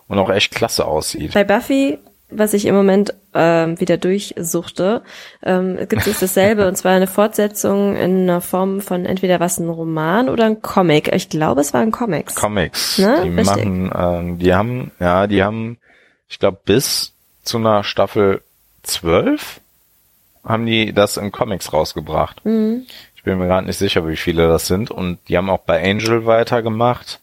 und 0.08 0.18
auch 0.18 0.30
echt 0.30 0.54
klasse 0.54 0.84
aussieht. 0.84 1.32
Bei 1.32 1.44
Buffy, 1.44 1.98
was 2.28 2.52
ich 2.52 2.66
im 2.66 2.74
Moment 2.74 3.14
ähm, 3.32 3.80
wieder 3.80 3.96
durchsuchte, 3.96 5.02
ähm, 5.42 5.78
gibt 5.88 6.06
es 6.06 6.20
dasselbe 6.20 6.68
und 6.68 6.76
zwar 6.76 6.92
eine 6.92 7.06
Fortsetzung 7.06 7.96
in 7.96 8.22
einer 8.22 8.42
Form 8.42 8.82
von 8.82 9.06
entweder 9.06 9.40
was 9.40 9.58
ein 9.58 9.68
Roman 9.68 10.28
oder 10.28 10.44
ein 10.44 10.60
Comic. 10.60 11.10
Ich 11.12 11.30
glaube, 11.30 11.62
es 11.62 11.72
waren 11.72 11.90
Comics. 11.90 12.34
Comics. 12.34 12.98
Ne? 12.98 13.22
Die 13.24 13.30
Richtig. 13.30 13.46
machen, 13.46 13.92
ähm, 13.96 14.38
die 14.38 14.54
haben, 14.54 14.90
ja, 15.00 15.26
die 15.26 15.42
haben, 15.42 15.78
ich 16.28 16.38
glaube, 16.38 16.58
bis 16.64 17.14
zu 17.42 17.56
einer 17.56 17.82
Staffel 17.82 18.42
12 18.82 19.60
haben 20.44 20.66
die 20.66 20.92
das 20.92 21.16
in 21.16 21.32
Comics 21.32 21.72
rausgebracht. 21.72 22.44
Mhm. 22.44 22.86
Ich 23.16 23.22
bin 23.22 23.38
mir 23.38 23.46
gerade 23.46 23.66
nicht 23.66 23.78
sicher, 23.78 24.06
wie 24.06 24.16
viele 24.16 24.48
das 24.48 24.66
sind. 24.66 24.90
Und 24.90 25.18
die 25.28 25.36
haben 25.36 25.50
auch 25.50 25.60
bei 25.60 25.82
Angel 25.82 26.26
weitergemacht. 26.26 27.20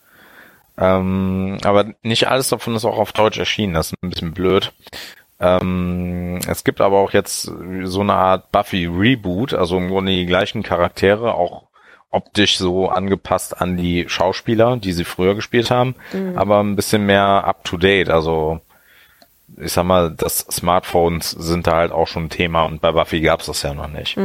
Ähm, 0.78 1.58
aber 1.64 1.94
nicht 2.02 2.28
alles 2.28 2.50
davon 2.50 2.76
ist 2.76 2.86
auch 2.86 2.98
auf 2.98 3.12
Deutsch 3.14 3.38
erschienen. 3.38 3.74
Das 3.74 3.88
ist 3.88 3.96
ein 4.02 4.10
bisschen 4.10 4.34
blöd. 4.34 4.74
Ähm, 5.40 6.40
es 6.48 6.64
gibt 6.64 6.82
aber 6.82 7.00
auch 7.00 7.12
jetzt 7.12 7.52
so 7.84 8.02
eine 8.02 8.14
Art 8.14 8.52
Buffy 8.52 8.86
Reboot, 8.86 9.54
also 9.54 9.78
im 9.78 9.90
Grunde 9.90 10.12
die 10.12 10.26
gleichen 10.26 10.64
Charaktere, 10.64 11.34
auch 11.34 11.64
optisch 12.12 12.58
so 12.58 12.90
angepasst 12.90 13.60
an 13.60 13.78
die 13.78 14.06
Schauspieler, 14.08 14.78
die 14.78 14.92
sie 14.92 15.06
früher 15.06 15.34
gespielt 15.34 15.72
haben, 15.72 15.96
aber 16.36 16.62
ein 16.62 16.76
bisschen 16.76 17.06
mehr 17.06 17.46
up 17.46 17.64
to 17.64 17.78
date. 17.78 18.10
Also 18.10 18.60
ich 19.58 19.74
sag 19.74 19.84
mal, 19.84 20.12
das 20.12 20.40
Smartphones 20.40 21.32
sind 21.32 21.68
da 21.68 21.76
halt 21.78 21.92
auch 21.92 22.08
schon 22.08 22.26
ein 22.26 22.30
Thema 22.30 22.64
und 22.64 22.82
bei 22.82 22.92
Buffy 22.92 23.22
gab's 23.22 23.48
das 23.48 23.62
ja 23.64 23.74
noch 23.74 23.90
nicht. 23.90 24.18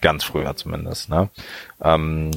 Ganz 0.00 0.24
früher 0.24 0.56
zumindest, 0.56 1.08
ne? 1.08 1.28
Ähm, 1.82 2.30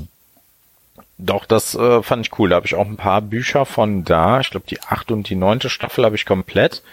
doch, 1.18 1.46
das 1.46 1.76
äh, 1.76 2.04
fand 2.04 2.26
ich 2.26 2.38
cool. 2.40 2.50
Da 2.50 2.58
habe 2.58 2.66
ich 2.66 2.76
auch 2.76 2.88
ein 2.88 2.98
paar 2.98 3.22
Bücher 3.22 3.66
von 3.66 4.04
da. 4.04 4.40
Ich 4.40 4.50
glaube, 4.50 4.66
die 4.68 4.82
achte 4.82 5.14
und 5.14 5.30
die 5.30 5.36
neunte 5.36 5.70
Staffel 5.70 6.04
habe 6.06 6.16
ich 6.16 6.26
komplett. 6.26 6.84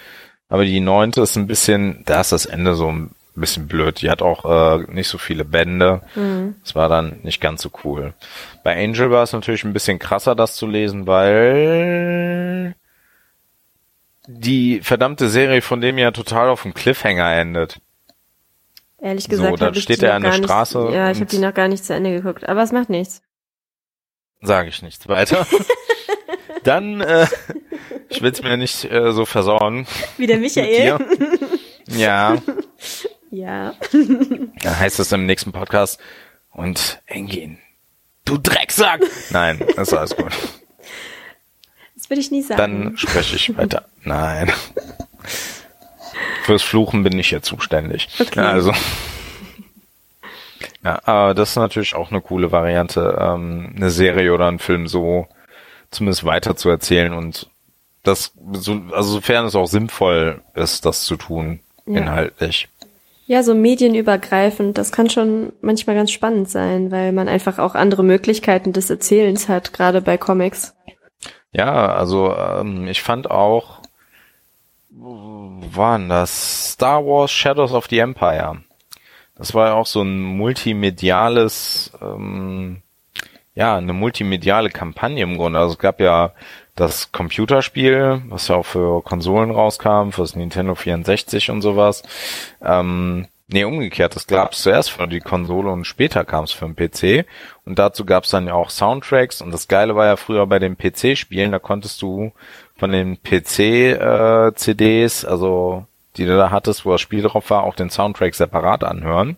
Aber 0.49 0.65
die 0.65 0.81
neunte 0.81 1.23
ist 1.23 1.37
ein 1.37 1.47
bisschen, 1.47 2.03
da 2.07 2.21
ist 2.21 2.33
das 2.33 2.47
Ende 2.47 2.75
so 2.75 2.89
ein 2.89 3.11
bisschen 3.35 3.67
blöd. 3.67 4.03
Die 4.03 4.11
hat 4.11 4.21
auch 4.23 4.45
äh, 4.45 4.85
nicht 4.93 5.09
so 5.09 5.17
viele 5.19 5.45
Bände. 5.45 6.03
Das 6.63 6.75
war 6.75 6.89
dann 6.89 7.21
nicht 7.23 7.41
ganz 7.41 7.63
so 7.63 7.71
cool. 7.85 8.13
Bei 8.63 8.77
Angel 8.83 9.11
war 9.11 9.23
es 9.23 9.33
natürlich 9.33 9.65
ein 9.65 9.73
bisschen 9.73 9.99
krasser, 9.99 10.35
das 10.35 10.55
zu 10.57 10.67
lesen, 10.67 11.07
weil 11.07 12.75
die 14.39 14.81
verdammte 14.81 15.29
Serie 15.29 15.63
von 15.63 15.81
dem 15.81 15.99
ja 15.99 16.11
total 16.11 16.49
auf 16.49 16.63
dem 16.63 16.75
Cliffhanger 16.75 17.33
endet. 17.37 17.81
Ehrlich 19.01 19.25
So, 19.25 19.31
gesagt 19.31 19.61
dann 19.61 19.67
habe 19.69 19.77
ich 19.77 19.83
steht 19.83 20.03
er 20.03 20.15
an 20.15 20.23
der 20.23 20.33
Straße 20.33 20.79
Nicht, 20.79 20.95
ja, 20.95 21.11
ich 21.11 21.17
habe 21.19 21.31
die 21.31 21.39
noch 21.39 21.55
gar 21.55 21.69
nicht 21.69 21.85
zu 21.85 21.95
Ende 21.95 22.11
geguckt. 22.13 22.49
Aber 22.49 22.63
es 22.63 22.73
macht 22.73 22.91
nichts. 22.91 23.23
Sage 24.43 24.69
ich 24.69 24.83
nichts 24.83 25.09
weiter. 25.09 25.47
Dann, 26.65 27.01
äh, 27.01 27.27
ich 28.11 28.21
will 28.21 28.33
es 28.33 28.43
mir 28.43 28.57
nicht 28.59 28.85
äh, 28.91 29.13
so 29.13 29.25
versauen. 29.25 29.87
Wie 30.19 30.27
der 30.27 30.37
Michael. 30.39 30.99
Ja, 31.89 32.37
Ja. 33.31 33.75
dann 33.93 34.79
heißt 34.81 34.99
es 34.99 35.13
im 35.13 35.25
nächsten 35.25 35.53
Podcast. 35.53 36.01
Und 36.51 37.01
Engin, 37.07 37.59
du 38.25 38.37
Drecksack! 38.39 39.03
Nein, 39.31 39.61
ist 39.61 39.95
alles 39.95 40.17
gut. 40.17 40.33
Würde 42.11 42.21
ich 42.21 42.31
nie 42.31 42.43
sagen. 42.43 42.59
Dann 42.59 42.97
spreche 42.99 43.37
ich 43.37 43.57
weiter. 43.57 43.85
Nein. 44.05 44.51
Fürs 46.43 46.63
Fluchen 46.63 47.03
bin 47.05 47.19
ich 47.19 47.31
ja 47.31 47.41
zuständig. 47.41 48.09
Okay. 48.21 48.41
Also. 48.41 48.73
Ja, 50.85 50.99
aber 51.05 51.35
das 51.35 51.51
ist 51.51 51.57
natürlich 51.57 51.95
auch 51.95 52.11
eine 52.11 52.21
coole 52.21 52.53
Variante, 52.53 53.17
ähm, 53.21 53.73
eine 53.77 53.91
Serie 53.91 54.33
oder 54.35 54.47
einen 54.49 54.59
Film 54.59 54.89
so 54.89 55.29
zumindest 55.91 56.25
weiter 56.25 56.57
zu 56.57 56.69
erzählen 56.69 57.13
und 57.13 57.49
das, 58.03 58.33
so, 58.53 58.81
also 58.93 59.13
sofern 59.13 59.45
es 59.45 59.55
auch 59.55 59.67
sinnvoll 59.67 60.41
ist, 60.55 60.87
das 60.87 61.03
zu 61.05 61.17
tun, 61.17 61.61
Ja. 61.87 61.99
inhaltlich. 62.01 62.69
Ja, 63.27 63.43
so 63.43 63.55
medienübergreifend, 63.55 64.79
das 64.79 64.91
kann 64.91 65.11
schon 65.11 65.53
manchmal 65.61 65.95
ganz 65.97 66.11
spannend 66.11 66.49
sein, 66.51 66.91
weil 66.91 67.13
man 67.13 67.29
einfach 67.29 67.59
auch 67.59 67.75
andere 67.75 68.03
Möglichkeiten 68.03 68.73
des 68.73 68.89
Erzählens 68.91 69.49
hat, 69.49 69.73
gerade 69.73 70.01
bei 70.01 70.17
Comics. 70.17 70.75
Ja, 71.53 71.93
also 71.95 72.35
ähm, 72.37 72.87
ich 72.87 73.03
fand 73.03 73.31
auch, 73.31 73.81
waren 74.91 76.09
das? 76.09 76.73
Star 76.73 77.05
Wars 77.05 77.31
Shadows 77.31 77.73
of 77.73 77.87
the 77.91 77.99
Empire. 77.99 78.63
Das 79.37 79.55
war 79.55 79.69
ja 79.69 79.75
auch 79.75 79.87
so 79.87 80.03
ein 80.03 80.21
multimediales, 80.21 81.93
ähm, 82.03 82.83
ja, 83.55 83.77
eine 83.77 83.93
multimediale 83.93 84.71
Kampagne 84.71 85.23
im 85.23 85.37
Grunde. 85.37 85.59
Also 85.59 85.73
es 85.73 85.79
gab 85.79 86.01
ja 86.01 86.33
das 86.77 87.13
Computerspiel, 87.13 88.23
was 88.29 88.49
ja 88.49 88.57
auch 88.57 88.67
für 88.67 89.03
Konsolen 89.03 89.51
rauskam, 89.51 90.11
fürs 90.11 90.37
Nintendo 90.37 90.75
64 90.75 91.51
und 91.51 91.63
sowas. 91.63 92.03
Ähm, 92.63 93.29
nee, 93.53 93.65
umgekehrt, 93.65 94.17
das 94.17 94.27
gab 94.27 94.53
es 94.53 94.63
zuerst 94.63 94.91
für 94.91 95.07
die 95.07 95.21
Konsole 95.21 95.71
und 95.71 95.87
später 95.87 96.25
kam 96.25 96.45
es 96.45 96.53
für 96.53 96.67
den 96.67 96.77
PC. 96.77 97.27
Und 97.65 97.79
dazu 97.79 98.05
gab 98.05 98.25
es 98.25 98.31
dann 98.31 98.47
ja 98.47 98.55
auch 98.55 98.71
Soundtracks. 98.71 99.43
Und 99.43 99.53
das 99.53 99.69
Geile 99.69 99.97
war 99.97 100.07
ja 100.07 100.17
früher 100.17 100.47
bei 100.47 100.59
den 100.59 100.77
PC-Spielen, 100.77 101.53
da 101.53 101.59
konntest 101.59 102.03
du 102.03 102.33
von 102.77 102.93
den 102.93 103.23
PC-CDs, 103.23 105.25
also 105.25 105.85
die 106.17 106.27
du 106.27 106.37
da 106.37 106.51
hattest, 106.51 106.85
wo 106.85 106.93
das 106.93 107.01
Spiel 107.01 107.23
drauf 107.23 107.51
war, 107.51 107.63
auch 107.63 107.77
den 107.77 107.91
Soundtrack 107.91 108.35
separat 108.35 108.83
anhören. 108.83 109.37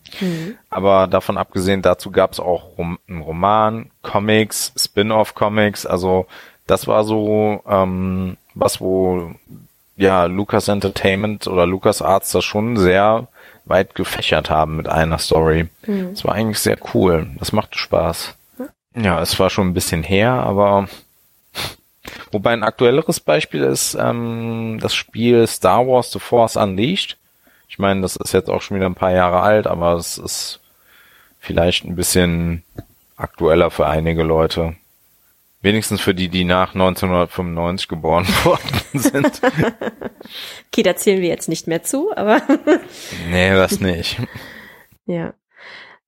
Aber 0.71 1.07
davon 1.07 1.37
abgesehen, 1.37 1.83
dazu 1.83 2.11
gab 2.11 2.33
es 2.33 2.41
auch 2.41 2.79
Rom 2.79 2.99
einen 3.09 3.21
Roman, 3.21 3.91
Comics, 4.01 4.73
Spin-off-Comics. 4.77 5.85
Also 5.85 6.27
das 6.67 6.87
war 6.87 7.05
so 7.05 7.63
ähm, 7.69 8.39
was, 8.55 8.81
wo 8.81 9.33
ja 9.97 10.25
Lucas 10.25 10.69
Entertainment 10.69 11.47
oder 11.47 11.67
Lucas 11.67 12.01
Arts 12.01 12.33
das 12.33 12.45
schon 12.45 12.77
sehr 12.77 13.29
weit 13.65 13.95
gefächert 13.95 14.51
haben 14.51 14.77
mit 14.77 14.89
einer 14.89 15.19
Story. 15.19 15.69
Das 16.11 16.25
war 16.25 16.35
eigentlich 16.35 16.59
sehr 16.59 16.77
cool. 16.95 17.29
Das 17.39 17.53
machte 17.53 17.79
Spaß. 17.79 18.35
Ja, 18.95 19.21
es 19.23 19.39
war 19.39 19.51
schon 19.51 19.69
ein 19.69 19.75
bisschen 19.75 20.03
her, 20.03 20.33
aber 20.33 20.89
wobei 22.33 22.53
ein 22.53 22.65
aktuelleres 22.65 23.21
Beispiel 23.21 23.63
ist 23.63 23.95
ähm, 23.95 24.79
das 24.81 24.95
Spiel 24.95 25.47
Star 25.47 25.87
Wars 25.87 26.13
The 26.13 26.19
Force 26.19 26.57
Unleashed. 26.57 27.17
Ich 27.69 27.79
meine, 27.79 28.03
das 28.03 28.17
ist 28.17 28.33
jetzt 28.35 28.51
auch 28.51 28.61
schon 28.61 28.77
wieder 28.77 28.87
ein 28.87 28.95
paar 28.95 29.13
Jahre 29.13 29.41
alt, 29.41 29.67
aber 29.67 29.95
es 29.95 30.19
ist 30.19 30.61
vielleicht 31.39 31.85
ein 31.85 31.97
bisschen 31.97 32.63
aktueller 33.17 33.71
für 33.71 33.87
einige 33.87 34.23
Leute. 34.23 34.77
Wenigstens 35.63 36.01
für 36.01 36.15
die, 36.15 36.29
die 36.29 36.45
nach 36.45 36.75
1995 36.75 37.87
geboren 37.89 38.27
worden 38.45 38.81
sind. 38.93 39.41
okay, 40.67 40.83
da 40.83 40.97
zählen 40.97 41.23
wir 41.23 41.29
jetzt 41.29 41.49
nicht 41.49 41.69
mehr 41.69 41.83
zu, 41.85 42.15
aber. 42.15 42.43
nee, 43.31 43.51
das 43.51 43.81
nicht. 43.81 44.19
Ja. 45.07 45.35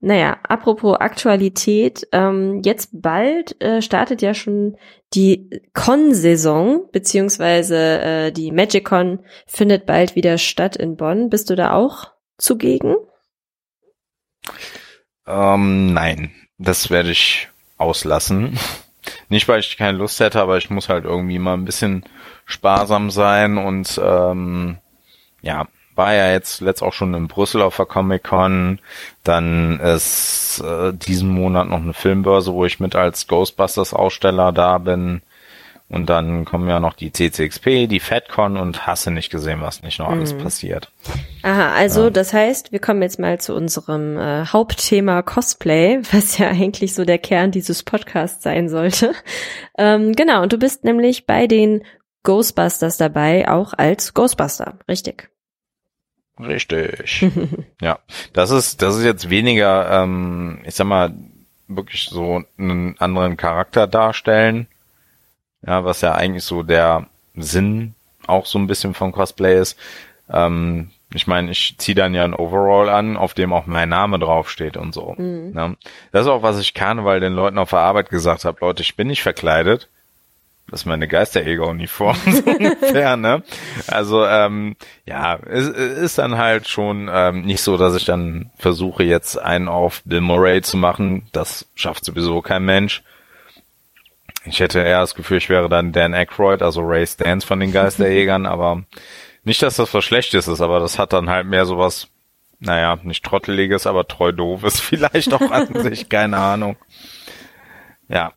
Naja, 0.00 0.38
apropos 0.42 0.98
Aktualität, 0.98 2.06
ähm, 2.12 2.60
jetzt 2.62 2.90
bald 2.92 3.58
äh, 3.62 3.80
startet 3.80 4.20
ja 4.20 4.34
schon 4.34 4.76
die 5.14 5.48
Con-Saison, 5.72 6.90
beziehungsweise 6.92 8.00
äh, 8.00 8.32
die 8.32 8.52
MagicCon 8.52 9.20
findet 9.46 9.86
bald 9.86 10.14
wieder 10.14 10.36
statt 10.36 10.76
in 10.76 10.96
Bonn. 10.96 11.30
Bist 11.30 11.48
du 11.48 11.54
da 11.54 11.72
auch 11.72 12.10
zugegen? 12.36 12.96
Ähm, 15.26 15.94
nein, 15.94 16.32
das 16.58 16.90
werde 16.90 17.10
ich 17.10 17.48
auslassen. 17.78 18.58
Nicht, 19.28 19.48
weil 19.48 19.60
ich 19.60 19.76
keine 19.76 19.98
Lust 19.98 20.20
hätte, 20.20 20.40
aber 20.40 20.56
ich 20.58 20.70
muss 20.70 20.88
halt 20.88 21.04
irgendwie 21.04 21.38
mal 21.38 21.54
ein 21.54 21.64
bisschen 21.64 22.04
sparsam 22.46 23.10
sein 23.10 23.58
und 23.58 24.00
ähm, 24.02 24.78
ja, 25.42 25.66
war 25.94 26.12
ja 26.14 26.32
jetzt 26.32 26.60
letzt 26.60 26.82
auch 26.82 26.92
schon 26.92 27.14
in 27.14 27.28
Brüssel 27.28 27.62
auf 27.62 27.76
der 27.76 27.86
Comic 27.86 28.24
Con. 28.24 28.80
Dann 29.22 29.78
ist 29.80 30.60
äh, 30.64 30.92
diesen 30.92 31.28
Monat 31.28 31.68
noch 31.68 31.78
eine 31.78 31.94
Filmbörse, 31.94 32.52
wo 32.52 32.64
ich 32.64 32.80
mit 32.80 32.96
als 32.96 33.26
Ghostbusters 33.28 33.94
Aussteller 33.94 34.52
da 34.52 34.78
bin. 34.78 35.22
Und 35.90 36.08
dann 36.08 36.46
kommen 36.46 36.68
ja 36.68 36.80
noch 36.80 36.94
die 36.94 37.12
CCXP, 37.12 37.86
die 37.86 38.00
FedCon 38.00 38.56
und 38.56 38.86
hasse 38.86 39.10
nicht 39.10 39.30
gesehen, 39.30 39.60
was 39.60 39.82
nicht 39.82 39.98
noch 39.98 40.08
alles 40.08 40.32
mhm. 40.32 40.38
passiert. 40.38 40.90
Aha, 41.42 41.74
also 41.74 42.04
ja. 42.04 42.10
das 42.10 42.32
heißt, 42.32 42.72
wir 42.72 42.78
kommen 42.78 43.02
jetzt 43.02 43.18
mal 43.18 43.38
zu 43.38 43.54
unserem 43.54 44.16
äh, 44.16 44.46
Hauptthema 44.46 45.20
Cosplay, 45.22 46.00
was 46.12 46.38
ja 46.38 46.48
eigentlich 46.48 46.94
so 46.94 47.04
der 47.04 47.18
Kern 47.18 47.50
dieses 47.50 47.82
Podcasts 47.82 48.42
sein 48.42 48.68
sollte. 48.68 49.12
Ähm, 49.76 50.12
genau, 50.12 50.44
und 50.44 50.52
du 50.52 50.56
bist 50.56 50.84
nämlich 50.84 51.26
bei 51.26 51.48
den 51.48 51.82
Ghostbusters 52.22 52.96
dabei, 52.96 53.48
auch 53.48 53.72
als 53.76 54.14
Ghostbuster, 54.14 54.78
richtig? 54.88 55.30
Richtig. 56.38 57.26
ja, 57.80 57.98
das 58.32 58.52
ist 58.52 58.82
das 58.82 58.96
ist 58.96 59.04
jetzt 59.04 59.30
weniger, 59.30 59.90
ähm, 59.90 60.60
ich 60.64 60.76
sag 60.76 60.86
mal, 60.86 61.12
wirklich 61.66 62.04
so 62.08 62.44
einen 62.56 62.96
anderen 63.00 63.36
Charakter 63.36 63.88
darstellen 63.88 64.68
ja, 65.66 65.84
was 65.84 66.00
ja 66.00 66.12
eigentlich 66.14 66.44
so 66.44 66.62
der 66.62 67.06
Sinn 67.36 67.94
auch 68.26 68.46
so 68.46 68.58
ein 68.58 68.66
bisschen 68.66 68.94
von 68.94 69.12
Cosplay 69.12 69.60
ist. 69.60 69.78
Ähm, 70.30 70.90
ich 71.12 71.26
meine, 71.26 71.50
ich 71.50 71.76
ziehe 71.78 71.94
dann 71.94 72.14
ja 72.14 72.24
ein 72.24 72.34
Overall 72.34 72.88
an, 72.88 73.16
auf 73.16 73.34
dem 73.34 73.52
auch 73.52 73.66
mein 73.66 73.88
Name 73.88 74.18
draufsteht 74.18 74.76
und 74.76 74.92
so. 74.92 75.14
Mhm. 75.16 75.52
Ne? 75.52 75.76
Das 76.12 76.22
ist 76.22 76.28
auch, 76.28 76.42
was 76.42 76.58
ich 76.58 76.74
Karneval 76.74 77.20
den 77.20 77.34
Leuten 77.34 77.58
auf 77.58 77.70
der 77.70 77.80
Arbeit 77.80 78.10
gesagt 78.10 78.44
habe. 78.44 78.58
Leute, 78.60 78.82
ich 78.82 78.96
bin 78.96 79.06
nicht 79.06 79.22
verkleidet. 79.22 79.88
Das 80.70 80.80
ist 80.80 80.86
meine 80.86 81.06
Geisterjäger-Uniform 81.06 82.16
so 82.26 82.50
ungefähr, 82.50 83.16
ne? 83.16 83.42
Also, 83.86 84.24
ähm, 84.24 84.76
ja, 85.04 85.38
es, 85.46 85.68
es 85.68 85.98
ist 85.98 86.18
dann 86.18 86.38
halt 86.38 86.68
schon 86.68 87.10
ähm, 87.12 87.42
nicht 87.42 87.60
so, 87.60 87.76
dass 87.76 87.94
ich 87.94 88.06
dann 88.06 88.50
versuche, 88.56 89.04
jetzt 89.04 89.36
einen 89.36 89.68
auf 89.68 90.02
Bill 90.06 90.22
Murray 90.22 90.62
zu 90.62 90.78
machen. 90.78 91.26
Das 91.32 91.68
schafft 91.74 92.06
sowieso 92.06 92.40
kein 92.40 92.64
Mensch. 92.64 93.02
Ich 94.46 94.60
hätte 94.60 94.80
eher 94.80 95.00
das 95.00 95.14
Gefühl, 95.14 95.38
ich 95.38 95.48
wäre 95.48 95.68
dann 95.68 95.92
Dan 95.92 96.14
Aykroyd, 96.14 96.62
also 96.62 96.82
Ray 96.82 97.06
Stans 97.06 97.44
von 97.44 97.60
den 97.60 97.72
Geisterjägern, 97.72 98.46
aber 98.46 98.84
nicht, 99.44 99.62
dass 99.62 99.76
das 99.76 99.92
was 99.92 100.04
Schlechtes 100.04 100.48
ist, 100.48 100.60
aber 100.60 100.80
das 100.80 100.98
hat 100.98 101.12
dann 101.12 101.30
halt 101.30 101.46
mehr 101.46 101.66
sowas, 101.66 102.08
naja, 102.60 102.98
nicht 103.02 103.24
trotteliges, 103.24 103.86
aber 103.86 104.06
treu 104.06 104.32
doofes 104.32 104.80
vielleicht 104.80 105.32
auch 105.32 105.50
an 105.50 105.82
sich, 105.82 106.08
keine 106.08 106.38
Ahnung. 106.38 106.76
Ja. 108.08 108.32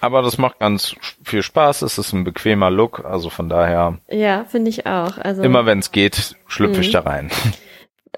Aber 0.00 0.22
das 0.22 0.38
macht 0.38 0.60
ganz 0.60 0.94
viel 1.24 1.42
Spaß, 1.42 1.82
es 1.82 1.98
ist 1.98 2.12
ein 2.12 2.22
bequemer 2.22 2.70
Look, 2.70 3.04
also 3.04 3.30
von 3.30 3.48
daher. 3.48 3.98
Ja, 4.08 4.44
finde 4.44 4.70
ich 4.70 4.86
auch. 4.86 5.18
Also 5.18 5.42
immer 5.42 5.66
wenn 5.66 5.80
es 5.80 5.90
geht, 5.90 6.36
schlüpfe 6.46 6.82
ich 6.82 6.88
mhm. 6.88 6.92
da 6.92 7.00
rein. 7.00 7.30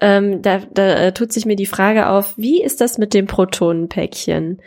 Ähm, 0.02 0.42
da 0.42 0.58
da 0.58 0.94
äh, 0.94 1.12
tut 1.12 1.32
sich 1.32 1.46
mir 1.46 1.56
die 1.56 1.66
Frage 1.66 2.08
auf, 2.08 2.36
wie 2.36 2.62
ist 2.62 2.80
das 2.80 2.98
mit 2.98 3.14
dem 3.14 3.26
Protonenpäckchen? 3.26 4.60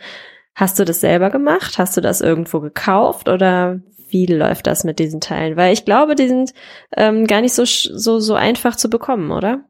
Hast 0.54 0.78
du 0.78 0.84
das 0.84 1.00
selber 1.00 1.30
gemacht? 1.30 1.78
Hast 1.78 1.96
du 1.96 2.00
das 2.00 2.20
irgendwo 2.20 2.60
gekauft 2.60 3.28
oder 3.28 3.80
wie 4.08 4.26
läuft 4.26 4.68
das 4.68 4.84
mit 4.84 5.00
diesen 5.00 5.20
Teilen? 5.20 5.56
Weil 5.56 5.72
ich 5.72 5.84
glaube, 5.84 6.14
die 6.14 6.28
sind 6.28 6.54
ähm, 6.96 7.26
gar 7.26 7.40
nicht 7.40 7.54
so, 7.54 7.64
so, 7.64 8.20
so 8.20 8.34
einfach 8.34 8.76
zu 8.76 8.88
bekommen, 8.88 9.32
oder? 9.32 9.64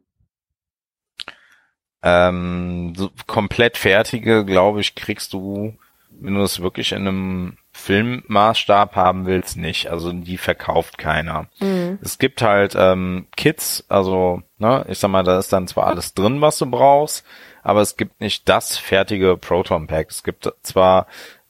Ähm, 2.03 2.93
so 2.95 3.11
komplett 3.27 3.79
fertige, 3.79 4.45
glaube 4.45 4.81
ich, 4.83 4.95
kriegst 4.95 5.33
du, 5.33 5.75
wenn 6.11 6.35
du 6.35 6.43
es 6.43 6.61
wirklich 6.61 6.93
in 6.93 7.09
einem 7.09 7.57
Filmmaßstab 7.73 8.95
haben 8.95 9.25
willst, 9.25 9.57
nicht. 9.57 9.91
Also 9.91 10.13
die 10.13 10.37
verkauft 10.37 10.99
keiner. 10.99 11.49
Mhm. 11.61 11.99
Es 12.03 12.19
gibt 12.19 12.43
halt 12.43 12.75
ähm, 12.79 13.27
Kits, 13.37 13.85
also 13.89 14.43
ne, 14.59 14.85
ich 14.89 14.99
sag 14.99 15.11
mal, 15.11 15.25
da 15.25 15.39
ist 15.39 15.53
dann 15.53 15.67
zwar 15.67 15.87
alles 15.87 16.13
drin, 16.13 16.43
was 16.43 16.59
du 16.59 16.67
brauchst, 16.67 17.25
aber 17.65 17.81
es 17.81 17.97
gibt 17.97 18.21
nicht 18.21 18.49
das 18.49 18.77
fertige 18.77 19.37
Proton 19.37 19.89
Pack. 19.89 20.11
Es 20.11 20.23
gibt 20.23 20.53
zwar 20.63 21.07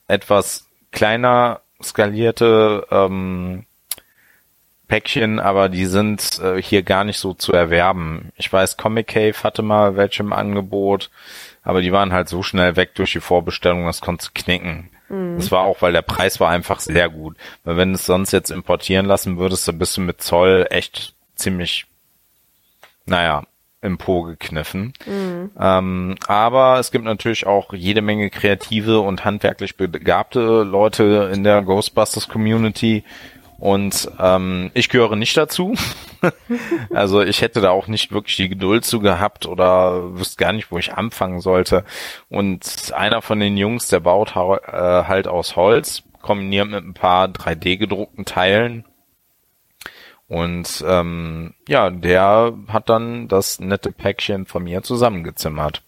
etwas 0.06 0.66
kleiner 0.92 1.60
skalierte 1.82 2.86
ähm, 2.90 3.66
Päckchen, 4.88 5.40
aber 5.40 5.68
die 5.68 5.86
sind 5.86 6.38
äh, 6.38 6.62
hier 6.62 6.82
gar 6.82 7.04
nicht 7.04 7.18
so 7.18 7.34
zu 7.34 7.52
erwerben. 7.52 8.32
Ich 8.36 8.50
weiß, 8.50 8.76
Comic 8.76 9.08
Cave 9.08 9.42
hatte 9.42 9.62
mal 9.62 9.96
welche 9.96 10.22
im 10.22 10.32
Angebot, 10.32 11.10
aber 11.62 11.82
die 11.82 11.92
waren 11.92 12.12
halt 12.12 12.28
so 12.28 12.42
schnell 12.42 12.76
weg 12.76 12.94
durch 12.94 13.12
die 13.12 13.20
Vorbestellung, 13.20 13.86
das 13.86 14.00
konnte 14.00 14.28
knicken. 14.34 14.90
Mhm. 15.08 15.36
Das 15.36 15.50
war 15.50 15.64
auch, 15.64 15.82
weil 15.82 15.92
der 15.92 16.02
Preis 16.02 16.38
war 16.38 16.50
einfach 16.50 16.80
sehr 16.80 17.08
gut. 17.08 17.36
Weil 17.64 17.76
wenn 17.76 17.88
du 17.90 17.96
es 17.96 18.06
sonst 18.06 18.32
jetzt 18.32 18.50
importieren 18.50 19.06
lassen 19.06 19.36
würdest, 19.38 19.66
dann 19.66 19.78
bist 19.78 19.96
du 19.96 20.00
mit 20.00 20.22
Zoll 20.22 20.66
echt 20.70 21.14
ziemlich, 21.34 21.86
naja, 23.06 23.42
im 23.84 23.98
Po 23.98 24.22
gekniffen. 24.22 24.94
Mhm. 25.06 25.50
Ähm, 25.60 26.14
aber 26.26 26.78
es 26.78 26.90
gibt 26.90 27.04
natürlich 27.04 27.46
auch 27.46 27.72
jede 27.72 28.02
Menge 28.02 28.30
kreative 28.30 29.00
und 29.00 29.24
handwerklich 29.24 29.76
begabte 29.76 30.62
Leute 30.62 31.30
in 31.32 31.44
der 31.44 31.62
Ghostbusters 31.62 32.28
Community. 32.28 33.04
Und 33.58 34.10
ähm, 34.18 34.70
ich 34.74 34.88
gehöre 34.88 35.16
nicht 35.16 35.36
dazu. 35.36 35.74
also 36.94 37.22
ich 37.22 37.40
hätte 37.40 37.60
da 37.60 37.70
auch 37.70 37.86
nicht 37.86 38.12
wirklich 38.12 38.36
die 38.36 38.48
Geduld 38.48 38.84
zu 38.84 39.00
gehabt 39.00 39.46
oder 39.46 40.18
wüsste 40.18 40.42
gar 40.42 40.52
nicht, 40.52 40.70
wo 40.70 40.78
ich 40.78 40.92
anfangen 40.94 41.40
sollte. 41.40 41.84
Und 42.28 42.92
einer 42.94 43.22
von 43.22 43.38
den 43.38 43.56
Jungs, 43.56 43.88
der 43.88 44.00
baut 44.00 44.34
äh, 44.34 44.70
halt 44.72 45.28
aus 45.28 45.56
Holz, 45.56 46.02
kombiniert 46.20 46.68
mit 46.68 46.84
ein 46.84 46.94
paar 46.94 47.26
3D 47.28 47.76
gedruckten 47.76 48.24
Teilen 48.24 48.84
und 50.28 50.84
ähm, 50.86 51.54
ja, 51.68 51.90
der 51.90 52.54
hat 52.68 52.88
dann 52.88 53.28
das 53.28 53.60
nette 53.60 53.92
Päckchen 53.92 54.46
von 54.46 54.64
mir 54.64 54.82
zusammengezimmert. 54.82 55.82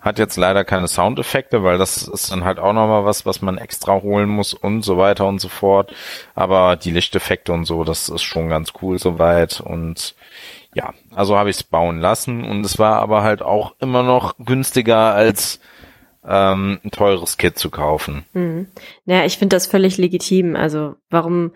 Hat 0.00 0.18
jetzt 0.18 0.36
leider 0.36 0.64
keine 0.64 0.86
Soundeffekte, 0.86 1.62
weil 1.62 1.78
das 1.78 2.06
ist 2.06 2.30
dann 2.30 2.44
halt 2.44 2.58
auch 2.58 2.74
nochmal 2.74 3.06
was, 3.06 3.24
was 3.24 3.40
man 3.40 3.56
extra 3.56 4.02
holen 4.02 4.28
muss 4.28 4.52
und 4.52 4.82
so 4.82 4.98
weiter 4.98 5.26
und 5.26 5.40
so 5.40 5.48
fort. 5.48 5.94
Aber 6.34 6.76
die 6.76 6.90
Lichteffekte 6.90 7.52
und 7.52 7.64
so, 7.64 7.84
das 7.84 8.10
ist 8.10 8.22
schon 8.22 8.50
ganz 8.50 8.74
cool 8.82 8.98
soweit. 8.98 9.60
Und 9.60 10.14
ja, 10.74 10.92
also 11.14 11.38
habe 11.38 11.48
ich 11.48 11.56
es 11.56 11.62
bauen 11.62 12.00
lassen 12.00 12.44
und 12.44 12.66
es 12.66 12.78
war 12.78 12.96
aber 13.00 13.22
halt 13.22 13.40
auch 13.40 13.74
immer 13.80 14.02
noch 14.02 14.34
günstiger 14.38 15.14
als 15.14 15.60
ähm, 16.26 16.80
ein 16.84 16.90
teures 16.90 17.36
Kit 17.36 17.58
zu 17.58 17.70
kaufen. 17.70 18.24
Mhm. 18.32 18.68
Naja, 19.04 19.24
ich 19.24 19.38
finde 19.38 19.56
das 19.56 19.66
völlig 19.66 19.98
legitim. 19.98 20.56
Also 20.56 20.96
warum, 21.10 21.52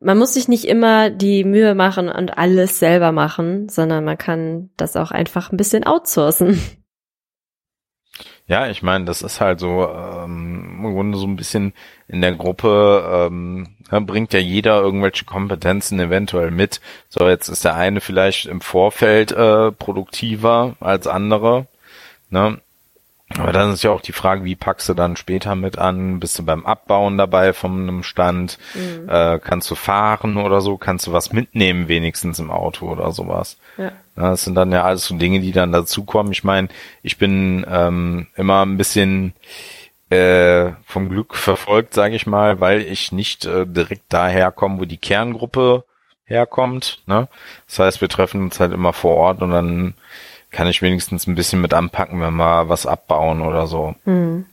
man 0.00 0.18
muss 0.18 0.34
sich 0.34 0.48
nicht 0.48 0.64
immer 0.64 1.10
die 1.10 1.44
Mühe 1.44 1.74
machen 1.74 2.08
und 2.08 2.36
alles 2.38 2.78
selber 2.78 3.12
machen, 3.12 3.68
sondern 3.68 4.04
man 4.04 4.18
kann 4.18 4.70
das 4.76 4.96
auch 4.96 5.10
einfach 5.10 5.50
ein 5.50 5.56
bisschen 5.56 5.84
outsourcen. 5.84 6.60
Ja, 8.46 8.68
ich 8.68 8.82
meine, 8.82 9.06
das 9.06 9.22
ist 9.22 9.40
halt 9.40 9.58
so 9.58 9.88
ähm, 9.88 10.82
im 10.84 10.92
Grunde 10.94 11.16
so 11.16 11.26
ein 11.26 11.36
bisschen 11.36 11.72
in 12.08 12.20
der 12.20 12.34
Gruppe 12.34 13.30
ähm, 13.30 13.68
bringt 14.06 14.34
ja 14.34 14.38
jeder 14.38 14.82
irgendwelche 14.82 15.24
Kompetenzen 15.24 15.98
eventuell 15.98 16.50
mit. 16.50 16.82
So, 17.08 17.26
jetzt 17.26 17.48
ist 17.48 17.64
der 17.64 17.74
eine 17.74 18.02
vielleicht 18.02 18.44
im 18.44 18.60
Vorfeld 18.60 19.32
äh, 19.32 19.72
produktiver 19.72 20.76
als 20.80 21.06
andere. 21.06 21.68
Ne? 22.28 22.60
Aber 23.38 23.52
dann 23.52 23.72
ist 23.72 23.82
ja 23.82 23.90
auch 23.90 24.02
die 24.02 24.12
Frage, 24.12 24.44
wie 24.44 24.54
packst 24.54 24.88
du 24.88 24.94
dann 24.94 25.16
später 25.16 25.54
mit 25.54 25.78
an? 25.78 26.20
Bist 26.20 26.38
du 26.38 26.44
beim 26.44 26.66
Abbauen 26.66 27.16
dabei 27.16 27.52
von 27.52 27.82
einem 27.82 28.02
Stand? 28.02 28.58
Mhm. 28.74 29.08
Äh, 29.08 29.38
kannst 29.38 29.70
du 29.70 29.74
fahren 29.74 30.36
oder 30.36 30.60
so? 30.60 30.76
Kannst 30.76 31.06
du 31.06 31.12
was 31.12 31.32
mitnehmen 31.32 31.88
wenigstens 31.88 32.38
im 32.38 32.50
Auto 32.50 32.88
oder 32.90 33.12
sowas? 33.12 33.56
Ja. 33.78 33.92
Das 34.14 34.44
sind 34.44 34.54
dann 34.54 34.72
ja 34.72 34.84
alles 34.84 35.06
so 35.06 35.16
Dinge, 35.16 35.40
die 35.40 35.52
dann 35.52 35.72
dazukommen. 35.72 36.32
Ich 36.32 36.44
meine, 36.44 36.68
ich 37.02 37.18
bin 37.18 37.66
ähm, 37.68 38.26
immer 38.36 38.64
ein 38.64 38.76
bisschen 38.76 39.32
äh, 40.10 40.72
vom 40.84 41.08
Glück 41.08 41.34
verfolgt, 41.34 41.94
sage 41.94 42.14
ich 42.14 42.26
mal, 42.26 42.60
weil 42.60 42.82
ich 42.82 43.10
nicht 43.10 43.46
äh, 43.46 43.66
direkt 43.66 44.04
daher 44.10 44.52
komme, 44.52 44.80
wo 44.80 44.84
die 44.84 44.98
Kerngruppe 44.98 45.84
herkommt. 46.26 47.02
Ne? 47.06 47.28
Das 47.66 47.78
heißt, 47.78 48.00
wir 48.00 48.08
treffen 48.08 48.42
uns 48.42 48.60
halt 48.60 48.72
immer 48.72 48.92
vor 48.92 49.16
Ort 49.16 49.42
und 49.42 49.50
dann 49.50 49.94
kann 50.54 50.68
ich 50.68 50.82
wenigstens 50.82 51.26
ein 51.26 51.34
bisschen 51.34 51.60
mit 51.60 51.74
anpacken, 51.74 52.20
wenn 52.20 52.34
wir 52.34 52.68
was 52.68 52.86
abbauen 52.86 53.42
oder 53.42 53.66
so. 53.66 53.94
Mhm. 54.04 54.46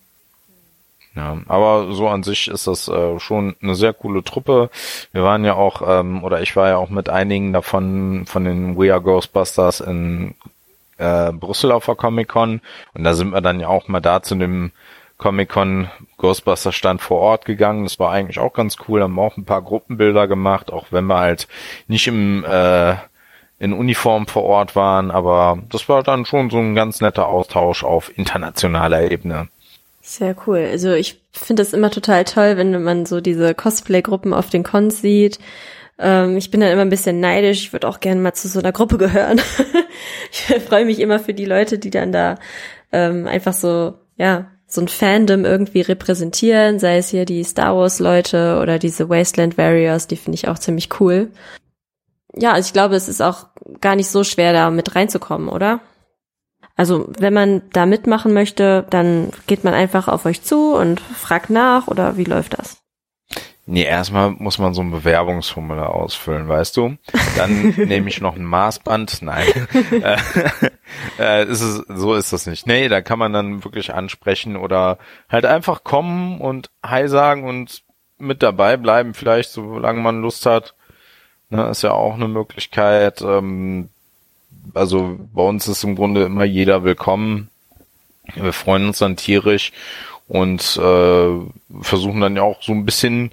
Ja, 1.15 1.37
aber 1.47 1.91
so 1.91 2.07
an 2.07 2.23
sich 2.23 2.47
ist 2.47 2.67
das 2.67 2.87
äh, 2.87 3.19
schon 3.19 3.55
eine 3.61 3.75
sehr 3.75 3.93
coole 3.93 4.23
Truppe. 4.23 4.69
Wir 5.11 5.23
waren 5.23 5.43
ja 5.43 5.55
auch, 5.55 5.81
ähm, 5.85 6.23
oder 6.23 6.41
ich 6.41 6.55
war 6.55 6.69
ja 6.69 6.77
auch 6.77 6.89
mit 6.89 7.09
einigen 7.09 7.51
davon, 7.51 8.25
von 8.25 8.45
den 8.45 8.77
We 8.77 8.93
Are 8.93 9.01
Ghostbusters 9.01 9.81
in 9.81 10.35
äh, 10.97 11.33
Brüssel 11.33 11.71
auf 11.73 11.85
der 11.85 11.95
Comic-Con 11.95 12.61
und 12.93 13.03
da 13.03 13.13
sind 13.13 13.31
wir 13.31 13.41
dann 13.41 13.59
ja 13.59 13.67
auch 13.67 13.89
mal 13.89 13.99
da 13.99 14.21
zu 14.21 14.35
dem 14.35 14.71
Comic-Con 15.17 15.89
Ghostbuster 16.17 16.71
Stand 16.71 17.01
vor 17.01 17.19
Ort 17.19 17.45
gegangen. 17.45 17.83
Das 17.83 17.99
war 17.99 18.11
eigentlich 18.11 18.39
auch 18.39 18.53
ganz 18.53 18.77
cool. 18.87 19.03
Haben 19.03 19.19
auch 19.19 19.37
ein 19.37 19.45
paar 19.45 19.61
Gruppenbilder 19.61 20.27
gemacht, 20.27 20.71
auch 20.71 20.87
wenn 20.91 21.05
wir 21.05 21.19
halt 21.19 21.47
nicht 21.87 22.07
im 22.07 22.43
äh, 22.43 22.95
in 23.61 23.73
Uniform 23.73 24.25
vor 24.25 24.43
Ort 24.43 24.75
waren, 24.75 25.11
aber 25.11 25.59
das 25.69 25.87
war 25.87 26.01
dann 26.01 26.25
schon 26.25 26.49
so 26.49 26.57
ein 26.57 26.73
ganz 26.73 26.99
netter 26.99 27.27
Austausch 27.27 27.83
auf 27.83 28.11
internationaler 28.17 29.11
Ebene. 29.11 29.49
Sehr 30.01 30.35
cool. 30.47 30.67
Also 30.71 30.93
ich 30.93 31.21
finde 31.31 31.61
das 31.61 31.71
immer 31.71 31.91
total 31.91 32.25
toll, 32.25 32.57
wenn 32.57 32.81
man 32.83 33.05
so 33.05 33.21
diese 33.21 33.53
Cosplay-Gruppen 33.53 34.33
auf 34.33 34.49
den 34.49 34.63
Cons 34.63 35.01
sieht. 35.01 35.37
Ähm, 35.99 36.37
ich 36.37 36.49
bin 36.49 36.59
dann 36.59 36.71
immer 36.71 36.81
ein 36.81 36.89
bisschen 36.89 37.19
neidisch. 37.19 37.59
Ich 37.59 37.71
würde 37.71 37.87
auch 37.87 37.99
gerne 37.99 38.19
mal 38.19 38.33
zu 38.33 38.47
so 38.47 38.59
einer 38.59 38.71
Gruppe 38.71 38.97
gehören. 38.97 39.39
ich 40.31 40.63
freue 40.63 40.85
mich 40.85 40.99
immer 40.99 41.19
für 41.19 41.35
die 41.35 41.45
Leute, 41.45 41.77
die 41.77 41.91
dann 41.91 42.11
da 42.11 42.39
ähm, 42.91 43.27
einfach 43.27 43.53
so, 43.53 43.93
ja, 44.17 44.47
so 44.65 44.81
ein 44.81 44.87
Fandom 44.87 45.45
irgendwie 45.45 45.81
repräsentieren, 45.81 46.79
sei 46.79 46.97
es 46.97 47.09
hier 47.09 47.25
die 47.25 47.43
Star 47.43 47.75
Wars 47.77 47.99
Leute 47.99 48.57
oder 48.59 48.79
diese 48.79 49.07
Wasteland 49.07 49.59
Warriors, 49.59 50.07
die 50.07 50.15
finde 50.15 50.35
ich 50.35 50.47
auch 50.47 50.57
ziemlich 50.57 50.99
cool. 50.99 51.29
Ja, 52.35 52.53
also 52.53 52.67
ich 52.67 52.73
glaube, 52.73 52.95
es 52.95 53.09
ist 53.09 53.21
auch 53.21 53.47
gar 53.79 53.95
nicht 53.95 54.09
so 54.09 54.23
schwer, 54.23 54.53
da 54.53 54.69
mit 54.69 54.95
reinzukommen, 54.95 55.49
oder? 55.49 55.79
Also, 56.75 57.07
wenn 57.17 57.33
man 57.33 57.61
da 57.73 57.85
mitmachen 57.85 58.33
möchte, 58.33 58.85
dann 58.89 59.31
geht 59.45 59.63
man 59.63 59.73
einfach 59.73 60.07
auf 60.07 60.25
euch 60.25 60.41
zu 60.41 60.73
und 60.73 60.99
fragt 60.99 61.49
nach 61.49 61.87
oder 61.87 62.17
wie 62.17 62.23
läuft 62.23 62.57
das? 62.57 62.81
Nee, 63.67 63.83
erstmal 63.83 64.31
muss 64.31 64.57
man 64.57 64.73
so 64.73 64.81
ein 64.81 64.91
Bewerbungsformular 64.91 65.93
ausfüllen, 65.93 66.47
weißt 66.47 66.75
du? 66.75 66.97
Dann 67.37 67.69
nehme 67.77 68.09
ich 68.09 68.19
noch 68.19 68.35
ein 68.35 68.43
Maßband. 68.43 69.21
Nein. 69.21 69.47
äh, 69.91 70.17
äh, 71.19 71.45
ist 71.45 71.61
es, 71.61 71.85
so 71.87 72.15
ist 72.15 72.33
das 72.33 72.47
nicht. 72.47 72.67
Nee, 72.67 72.89
da 72.89 73.01
kann 73.01 73.19
man 73.19 73.31
dann 73.31 73.63
wirklich 73.63 73.93
ansprechen 73.93 74.57
oder 74.57 74.97
halt 75.29 75.45
einfach 75.45 75.83
kommen 75.83 76.41
und 76.41 76.71
Hi 76.83 77.07
sagen 77.07 77.43
und 77.43 77.83
mit 78.17 78.43
dabei 78.43 78.77
bleiben, 78.77 79.13
vielleicht, 79.13 79.51
solange 79.51 80.01
man 80.01 80.21
Lust 80.21 80.45
hat. 80.45 80.75
Ne, 81.51 81.67
ist 81.69 81.83
ja 81.83 81.91
auch 81.91 82.13
eine 82.13 82.29
Möglichkeit. 82.29 83.21
Ähm, 83.21 83.89
also 84.73 85.19
bei 85.33 85.43
uns 85.43 85.67
ist 85.67 85.83
im 85.83 85.95
Grunde 85.95 86.23
immer 86.23 86.45
jeder 86.45 86.83
willkommen. 86.83 87.49
Wir 88.35 88.53
freuen 88.53 88.87
uns 88.87 88.99
dann 88.99 89.17
tierisch 89.17 89.73
und 90.29 90.77
äh, 90.77 91.81
versuchen 91.81 92.21
dann 92.21 92.37
ja 92.37 92.43
auch 92.43 92.61
so 92.61 92.71
ein 92.71 92.85
bisschen 92.85 93.31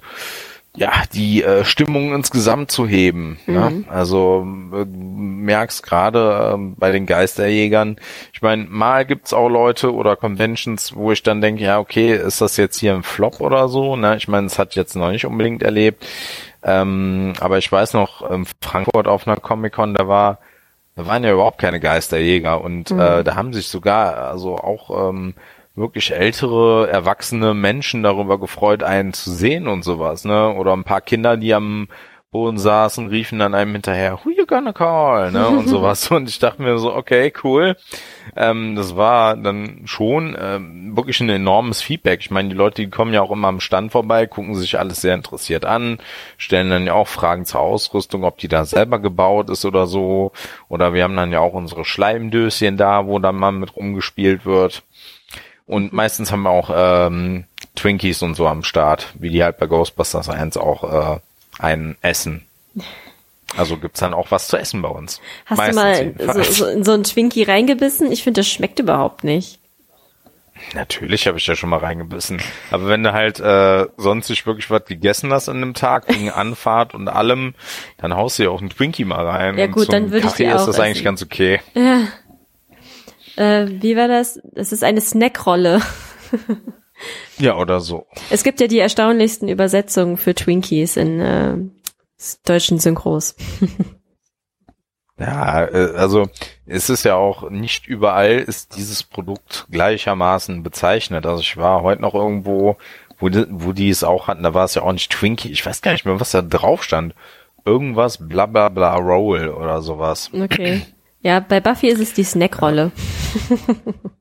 ja 0.75 0.91
die 1.13 1.43
äh, 1.43 1.63
Stimmung 1.63 2.13
insgesamt 2.13 2.71
zu 2.71 2.87
heben. 2.87 3.39
Ne? 3.47 3.69
Mhm. 3.69 3.77
Ne? 3.79 3.85
Also 3.89 4.45
äh, 4.73 4.85
merkst 4.85 5.83
gerade 5.83 6.55
äh, 6.55 6.75
bei 6.77 6.91
den 6.91 7.05
Geisterjägern. 7.05 7.97
Ich 8.33 8.41
meine, 8.41 8.65
mal 8.65 9.05
gibt's 9.05 9.33
auch 9.33 9.49
Leute 9.49 9.93
oder 9.93 10.17
Conventions, 10.17 10.93
wo 10.93 11.11
ich 11.11 11.23
dann 11.23 11.39
denke, 11.41 11.63
ja 11.63 11.79
okay, 11.79 12.15
ist 12.15 12.41
das 12.41 12.57
jetzt 12.57 12.79
hier 12.79 12.93
ein 12.93 13.03
Flop 13.03 13.39
oder 13.39 13.69
so? 13.69 13.95
Ne? 13.95 14.17
Ich 14.17 14.27
meine, 14.27 14.47
es 14.47 14.59
hat 14.59 14.75
jetzt 14.75 14.95
noch 14.95 15.11
nicht 15.11 15.25
unbedingt 15.25 15.63
erlebt. 15.63 16.05
Ähm, 16.63 17.33
aber 17.39 17.57
ich 17.57 17.71
weiß 17.71 17.93
noch, 17.93 18.29
in 18.29 18.45
Frankfurt 18.61 19.07
auf 19.07 19.27
einer 19.27 19.37
Comic 19.37 19.73
Con, 19.73 19.93
da 19.93 20.07
war, 20.07 20.39
da 20.95 21.05
waren 21.05 21.23
ja 21.23 21.31
überhaupt 21.31 21.59
keine 21.59 21.79
Geisterjäger 21.79 22.61
und 22.61 22.91
mhm. 22.91 22.99
äh, 22.99 23.23
da 23.23 23.35
haben 23.35 23.53
sich 23.53 23.69
sogar 23.69 24.17
also 24.29 24.57
auch 24.57 25.09
ähm, 25.09 25.35
wirklich 25.75 26.11
ältere, 26.11 26.89
erwachsene 26.89 27.53
Menschen 27.53 28.03
darüber 28.03 28.39
gefreut, 28.39 28.83
einen 28.83 29.13
zu 29.13 29.31
sehen 29.31 29.67
und 29.67 29.83
sowas, 29.83 30.25
ne? 30.25 30.53
Oder 30.53 30.73
ein 30.73 30.83
paar 30.83 31.01
Kinder, 31.01 31.37
die 31.37 31.53
am 31.53 31.87
Boden 32.31 32.59
saßen, 32.59 33.07
riefen 33.07 33.39
dann 33.39 33.55
einem 33.55 33.71
hinterher, 33.73 34.19
who 34.23 34.29
you 34.29 34.45
gonna 34.45 34.71
call, 34.71 35.31
ne? 35.31 35.47
Und 35.47 35.67
sowas. 35.67 36.11
Und 36.11 36.29
ich 36.29 36.37
dachte 36.37 36.61
mir 36.61 36.77
so, 36.77 36.93
okay, 36.93 37.33
cool. 37.43 37.75
Ähm, 38.35 38.75
das 38.75 38.95
war 38.95 39.35
dann 39.35 39.81
schon 39.85 40.37
ähm, 40.39 40.95
wirklich 40.95 41.19
ein 41.21 41.29
enormes 41.29 41.81
Feedback. 41.81 42.19
Ich 42.21 42.29
meine, 42.29 42.49
die 42.49 42.55
Leute, 42.55 42.83
die 42.83 42.89
kommen 42.91 43.15
ja 43.15 43.23
auch 43.23 43.31
immer 43.31 43.47
am 43.47 43.59
Stand 43.59 43.91
vorbei, 43.91 44.27
gucken 44.27 44.53
sich 44.53 44.77
alles 44.77 45.01
sehr 45.01 45.15
interessiert 45.15 45.65
an, 45.65 45.97
stellen 46.37 46.69
dann 46.69 46.85
ja 46.85 46.93
auch 46.93 47.07
Fragen 47.07 47.45
zur 47.45 47.61
Ausrüstung, 47.61 48.23
ob 48.23 48.37
die 48.37 48.47
da 48.47 48.63
selber 48.63 48.99
gebaut 48.99 49.49
ist 49.49 49.65
oder 49.65 49.87
so. 49.87 50.31
Oder 50.67 50.93
wir 50.93 51.03
haben 51.03 51.15
dann 51.15 51.31
ja 51.31 51.39
auch 51.39 51.53
unsere 51.53 51.83
Schleimdöschen 51.83 52.77
da, 52.77 53.07
wo 53.07 53.17
dann 53.17 53.37
mal 53.37 53.51
mit 53.51 53.75
rumgespielt 53.75 54.45
wird. 54.45 54.83
Und 55.65 55.93
meistens 55.93 56.31
haben 56.31 56.43
wir 56.43 56.51
auch 56.51 56.69
ähm, 56.73 57.45
Twinkies 57.75 58.21
und 58.21 58.35
so 58.35 58.47
am 58.47 58.63
Start, 58.63 59.13
wie 59.17 59.29
die 59.29 59.43
halt 59.43 59.57
bei 59.57 59.65
Ghostbusters 59.65 60.29
1 60.29 60.57
auch 60.57 61.15
äh, 61.15 61.19
ein 61.59 61.97
Essen. 62.01 62.45
Also 63.55 63.77
gibt's 63.77 63.99
dann 63.99 64.13
auch 64.13 64.31
was 64.31 64.47
zu 64.47 64.57
essen 64.57 64.81
bei 64.81 64.89
uns. 64.89 65.21
Hast 65.45 65.57
Meistens 65.57 66.17
du 66.17 66.25
mal 66.25 66.43
so, 66.43 66.51
so 66.51 66.67
in 66.67 66.83
so 66.83 66.93
ein 66.93 67.03
Twinkie 67.03 67.43
reingebissen? 67.43 68.11
Ich 68.11 68.23
finde, 68.23 68.41
das 68.41 68.47
schmeckt 68.47 68.79
überhaupt 68.79 69.23
nicht. 69.23 69.59
Natürlich 70.73 71.25
habe 71.25 71.37
ich 71.37 71.47
ja 71.47 71.55
schon 71.55 71.69
mal 71.69 71.79
reingebissen. 71.79 72.41
Aber 72.69 72.87
wenn 72.87 73.03
du 73.03 73.13
halt 73.13 73.39
äh, 73.39 73.87
sonst 73.97 74.29
nicht 74.29 74.45
wirklich 74.45 74.69
was 74.69 74.85
gegessen 74.85 75.31
hast 75.31 75.49
an 75.49 75.57
einem 75.57 75.73
Tag, 75.73 76.07
wegen 76.09 76.29
Anfahrt 76.29 76.93
und 76.93 77.07
allem, 77.07 77.55
dann 77.97 78.15
haust 78.15 78.39
du 78.39 78.43
ja 78.43 78.49
auch 78.49 78.59
einen 78.61 78.69
Twinkie 78.69 79.05
mal 79.05 79.25
rein. 79.25 79.57
Ja 79.57 79.67
gut, 79.67 79.91
dann 79.91 80.11
würde 80.11 80.27
ich 80.27 80.33
dir 80.33 80.55
auch 80.55 80.59
ist 80.59 80.65
das 80.67 80.75
essen. 80.75 80.81
eigentlich 80.85 81.03
ganz 81.03 81.23
okay. 81.23 81.61
Ja. 81.73 82.07
Äh, 83.35 83.67
wie 83.81 83.95
war 83.95 84.07
das? 84.07 84.39
Es 84.55 84.71
ist 84.71 84.83
eine 84.83 85.01
Snackrolle. 85.01 85.81
ja, 87.37 87.55
oder 87.57 87.79
so. 87.79 88.07
Es 88.29 88.43
gibt 88.43 88.59
ja 88.59 88.67
die 88.67 88.79
erstaunlichsten 88.79 89.47
Übersetzungen 89.47 90.17
für 90.17 90.33
Twinkies 90.35 90.97
in 90.97 91.19
äh, 91.19 91.57
deutschen 92.45 92.79
Synchros. 92.79 93.35
Ja, 95.19 95.65
äh, 95.65 95.95
also 95.95 96.29
es 96.65 96.89
ist 96.89 97.03
ja 97.03 97.15
auch 97.15 97.49
nicht 97.49 97.87
überall 97.87 98.37
ist 98.39 98.77
dieses 98.77 99.03
Produkt 99.03 99.67
gleichermaßen 99.69 100.63
bezeichnet. 100.63 101.25
Also 101.25 101.41
ich 101.41 101.57
war 101.57 101.83
heute 101.83 102.01
noch 102.01 102.15
irgendwo, 102.15 102.77
wo 103.19 103.29
die, 103.29 103.45
wo 103.49 103.73
die 103.73 103.89
es 103.89 104.03
auch 104.03 104.27
hatten, 104.27 104.43
da 104.43 104.53
war 104.53 104.65
es 104.65 104.75
ja 104.75 104.81
auch 104.81 104.93
nicht 104.93 105.11
Twinkie. 105.11 105.51
Ich 105.51 105.65
weiß 105.65 105.81
gar 105.81 105.91
nicht 105.91 106.05
mehr, 106.05 106.19
was 106.19 106.31
da 106.31 106.41
drauf 106.41 106.83
stand. 106.83 107.13
Irgendwas 107.65 108.17
bla 108.29 108.45
bla 108.45 108.69
bla 108.69 108.95
Roll 108.95 109.49
oder 109.49 109.81
sowas. 109.81 110.31
Okay. 110.33 110.81
Ja, 111.21 111.41
bei 111.41 111.59
Buffy 111.59 111.89
ist 111.89 111.99
es 111.99 112.13
die 112.13 112.23
Snackrolle. 112.23 112.91
Ja, 113.49 113.57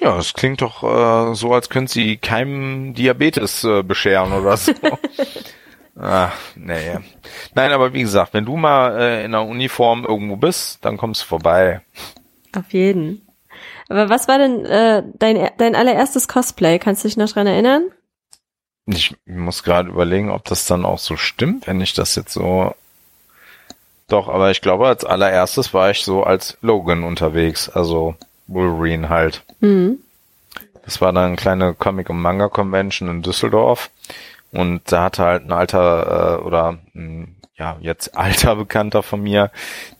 es 0.00 0.34
klingt 0.34 0.62
doch 0.62 0.82
äh, 0.82 1.34
so, 1.34 1.52
als 1.52 1.68
könnte 1.68 1.92
sie 1.92 2.16
keinem 2.16 2.94
Diabetes 2.94 3.64
äh, 3.64 3.82
bescheren 3.82 4.32
oder 4.32 4.56
so. 4.56 4.72
Ah, 6.02 6.32
nee. 6.56 6.96
Nein, 7.54 7.72
aber 7.72 7.92
wie 7.92 8.00
gesagt, 8.00 8.32
wenn 8.32 8.46
du 8.46 8.56
mal 8.56 8.98
äh, 8.98 9.24
in 9.24 9.34
einer 9.34 9.46
Uniform 9.46 10.06
irgendwo 10.06 10.36
bist, 10.36 10.82
dann 10.82 10.96
kommst 10.96 11.22
du 11.22 11.26
vorbei. 11.26 11.82
Auf 12.56 12.72
jeden. 12.72 13.26
Aber 13.90 14.08
was 14.08 14.26
war 14.26 14.38
denn 14.38 14.64
äh, 14.64 15.02
dein, 15.18 15.50
dein 15.58 15.74
allererstes 15.74 16.26
Cosplay? 16.26 16.78
Kannst 16.78 17.04
du 17.04 17.08
dich 17.08 17.18
noch 17.18 17.30
dran 17.30 17.46
erinnern? 17.46 17.90
Ich 18.86 19.14
muss 19.26 19.62
gerade 19.62 19.90
überlegen, 19.90 20.30
ob 20.30 20.44
das 20.44 20.64
dann 20.66 20.86
auch 20.86 20.98
so 20.98 21.16
stimmt, 21.16 21.66
wenn 21.66 21.80
ich 21.80 21.92
das 21.92 22.14
jetzt 22.14 22.32
so. 22.32 22.74
Doch, 24.08 24.28
aber 24.28 24.50
ich 24.50 24.62
glaube, 24.62 24.88
als 24.88 25.04
allererstes 25.04 25.74
war 25.74 25.90
ich 25.90 26.02
so 26.02 26.24
als 26.24 26.56
Logan 26.62 27.04
unterwegs, 27.04 27.68
also 27.68 28.16
Wolverine 28.50 29.08
halt. 29.08 29.42
Mhm. 29.60 29.98
Das 30.84 31.00
war 31.00 31.12
dann 31.12 31.24
eine 31.24 31.36
kleine 31.36 31.74
Comic- 31.74 32.10
und 32.10 32.20
Manga-Convention 32.20 33.08
in 33.08 33.22
Düsseldorf. 33.22 33.90
Und 34.52 34.90
da 34.90 35.04
hatte 35.04 35.24
halt 35.24 35.44
ein 35.44 35.52
alter 35.52 36.38
äh, 36.40 36.42
oder 36.42 36.78
ein, 36.94 37.36
ja 37.56 37.76
jetzt 37.80 38.08
alter 38.16 38.56
Bekannter 38.56 39.02
von 39.02 39.22
mir, 39.22 39.50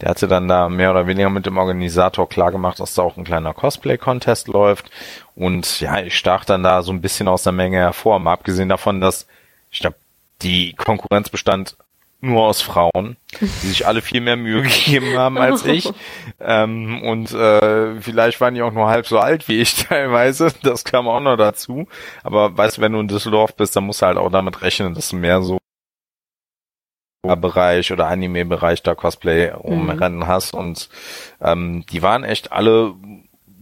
der 0.01 0.11
hatte 0.11 0.27
dann 0.27 0.49
da 0.49 0.69
mehr 0.69 0.91
oder 0.91 1.07
weniger 1.07 1.31
mit 1.31 1.47
dem 1.47 1.59
Organisator 1.59 2.29
klargemacht, 2.29 2.81
dass 2.81 2.95
da 2.95 3.03
auch 3.03 3.17
ein 3.17 3.25
kleiner 3.25 3.55
Cosplay-Contest 3.55 4.49
läuft. 4.49 4.91
Und 5.37 5.81
ja, 5.81 6.01
ich 6.01 6.17
stach 6.17 6.45
dann 6.45 6.63
da 6.63 6.83
so 6.83 6.93
ein 6.93 7.01
bisschen 7.01 7.29
aus 7.29 7.45
der 7.45 7.53
Menge 7.53 7.79
hervor. 7.79 8.19
Mal 8.19 8.33
abgesehen 8.33 8.69
davon, 8.69 9.01
dass 9.01 9.27
ich 9.71 9.81
glaube, 9.81 9.97
die 10.43 10.73
Konkurrenz 10.73 11.29
bestand 11.29 11.77
nur 12.21 12.43
aus 12.45 12.61
Frauen, 12.61 13.17
die 13.41 13.47
sich 13.47 13.87
alle 13.87 14.03
viel 14.03 14.21
mehr 14.21 14.37
Mühe 14.37 14.63
gegeben 14.63 15.17
haben 15.17 15.39
als 15.39 15.65
ich. 15.65 15.91
Ähm, 16.41 17.03
und 17.03 17.33
äh, 17.33 18.01
vielleicht 18.01 18.41
waren 18.41 18.55
die 18.55 18.63
auch 18.63 18.73
nur 18.73 18.89
halb 18.89 19.07
so 19.07 19.19
alt 19.19 19.49
wie 19.49 19.61
ich 19.61 19.75
teilweise. 19.89 20.53
Das 20.63 20.85
kam 20.85 21.09
auch 21.09 21.21
noch 21.21 21.37
dazu. 21.37 21.87
Aber 22.23 22.57
weißt 22.57 22.79
du, 22.79 22.83
wenn 22.83 22.93
du 22.93 23.01
in 23.01 23.09
Düsseldorf 23.09 23.55
bist, 23.55 23.75
dann 23.77 23.85
musst 23.85 24.03
du 24.03 24.07
halt 24.07 24.19
auch 24.19 24.31
damit 24.31 24.63
rechnen, 24.63 24.95
dass 24.95 25.11
du 25.11 25.17
mehr 25.17 25.43
so 25.43 25.59
Bereich 27.23 27.93
oder 27.93 28.07
Anime-Bereich 28.09 28.83
da 28.83 28.95
Cosplay 28.95 29.53
umrennen 29.53 30.21
mhm. 30.21 30.27
hast. 30.27 30.55
Und 30.55 30.89
ähm, 31.41 31.85
die 31.91 32.03
waren 32.03 32.25
echt 32.25 32.53
alle 32.53 32.95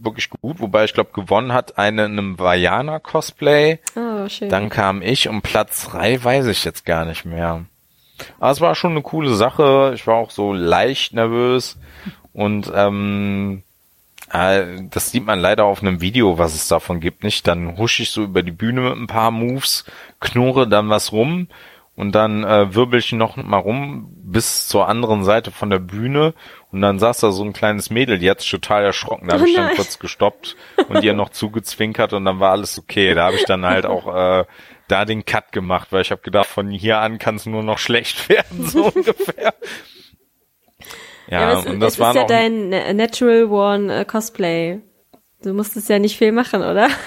wirklich 0.01 0.29
gut, 0.29 0.59
wobei 0.59 0.85
ich 0.85 0.93
glaube, 0.93 1.11
gewonnen 1.13 1.53
hat 1.53 1.77
eine 1.77 2.05
in 2.05 2.13
einem 2.13 2.39
Vajana-Cosplay. 2.39 3.79
Oh, 3.95 4.29
schön. 4.29 4.49
Dann 4.49 4.69
kam 4.69 5.01
ich 5.01 5.27
und 5.27 5.41
Platz 5.41 5.89
drei 5.89 6.23
weiß 6.23 6.47
ich 6.47 6.63
jetzt 6.63 6.85
gar 6.85 7.05
nicht 7.05 7.25
mehr. 7.25 7.65
Aber 8.39 8.51
es 8.51 8.61
war 8.61 8.75
schon 8.75 8.91
eine 8.91 9.01
coole 9.01 9.33
Sache. 9.33 9.91
Ich 9.95 10.05
war 10.07 10.15
auch 10.15 10.31
so 10.31 10.53
leicht 10.53 11.13
nervös 11.13 11.77
und 12.33 12.71
ähm, 12.75 13.63
Äh, 14.31 14.83
das 14.91 15.09
sieht 15.11 15.25
man 15.25 15.39
leider 15.39 15.65
auf 15.65 15.81
einem 15.81 16.01
Video, 16.01 16.37
was 16.37 16.53
es 16.53 16.67
davon 16.67 16.99
gibt, 16.99 17.23
nicht. 17.23 17.47
Dann 17.47 17.77
husche 17.77 18.03
ich 18.03 18.11
so 18.11 18.23
über 18.23 18.43
die 18.43 18.51
Bühne 18.51 18.81
mit 18.81 18.93
ein 18.95 19.07
paar 19.07 19.31
Moves, 19.31 19.85
knurre 20.19 20.67
dann 20.67 20.89
was 20.89 21.11
rum 21.11 21.47
und 21.95 22.13
dann 22.13 22.43
äh, 22.43 22.75
wirbel 22.75 22.99
ich 22.99 23.11
noch 23.11 23.37
mal 23.37 23.57
rum 23.57 24.13
bis 24.23 24.67
zur 24.67 24.87
anderen 24.87 25.23
Seite 25.23 25.49
von 25.49 25.71
der 25.71 25.79
Bühne 25.79 26.35
und 26.71 26.81
dann 26.81 26.99
saß 26.99 27.21
da 27.21 27.31
so 27.31 27.43
ein 27.43 27.53
kleines 27.53 27.89
Mädel, 27.89 28.19
die 28.19 28.29
hat 28.29 28.41
sich 28.41 28.51
total 28.51 28.83
erschrocken. 28.83 29.27
Da 29.27 29.33
habe 29.33 29.45
Oh 29.45 29.47
ich 29.47 29.55
dann 29.55 29.71
kurz 29.75 29.97
gestoppt 29.97 30.55
und 30.89 31.03
ihr 31.03 31.15
noch 31.15 31.29
zugezwinkert 31.41 32.13
und 32.13 32.23
dann 32.25 32.39
war 32.39 32.51
alles 32.51 32.77
okay. 32.77 33.15
Da 33.15 33.25
habe 33.25 33.35
ich 33.37 33.45
dann 33.45 33.65
halt 33.65 33.87
auch 33.87 34.13
äh, 34.15 34.45
da 34.89 35.05
den 35.05 35.25
Cut 35.25 35.51
gemacht, 35.51 35.87
weil 35.91 36.01
ich 36.01 36.11
habe 36.11 36.21
gedacht, 36.21 36.47
von 36.47 36.69
hier 36.69 36.99
an 36.99 37.17
kann 37.19 37.35
es 37.35 37.45
nur 37.45 37.63
noch 37.63 37.77
schlecht 37.77 38.27
werden, 38.29 38.67
so 38.67 38.85
ungefähr. 38.95 39.53
Ja, 41.29 41.59
es, 41.59 41.65
und 41.65 41.79
das 41.79 41.99
war 41.99 42.11
ist 42.11 42.15
ja 42.17 42.25
dein 42.25 42.69
Na- 42.69 42.91
Natural 42.93 43.45
One 43.45 43.99
äh, 44.01 44.05
Cosplay. 44.05 44.79
Du 45.43 45.53
musstest 45.53 45.87
ja 45.89 45.99
nicht 45.99 46.17
viel 46.17 46.31
machen, 46.31 46.61
oder? 46.61 46.89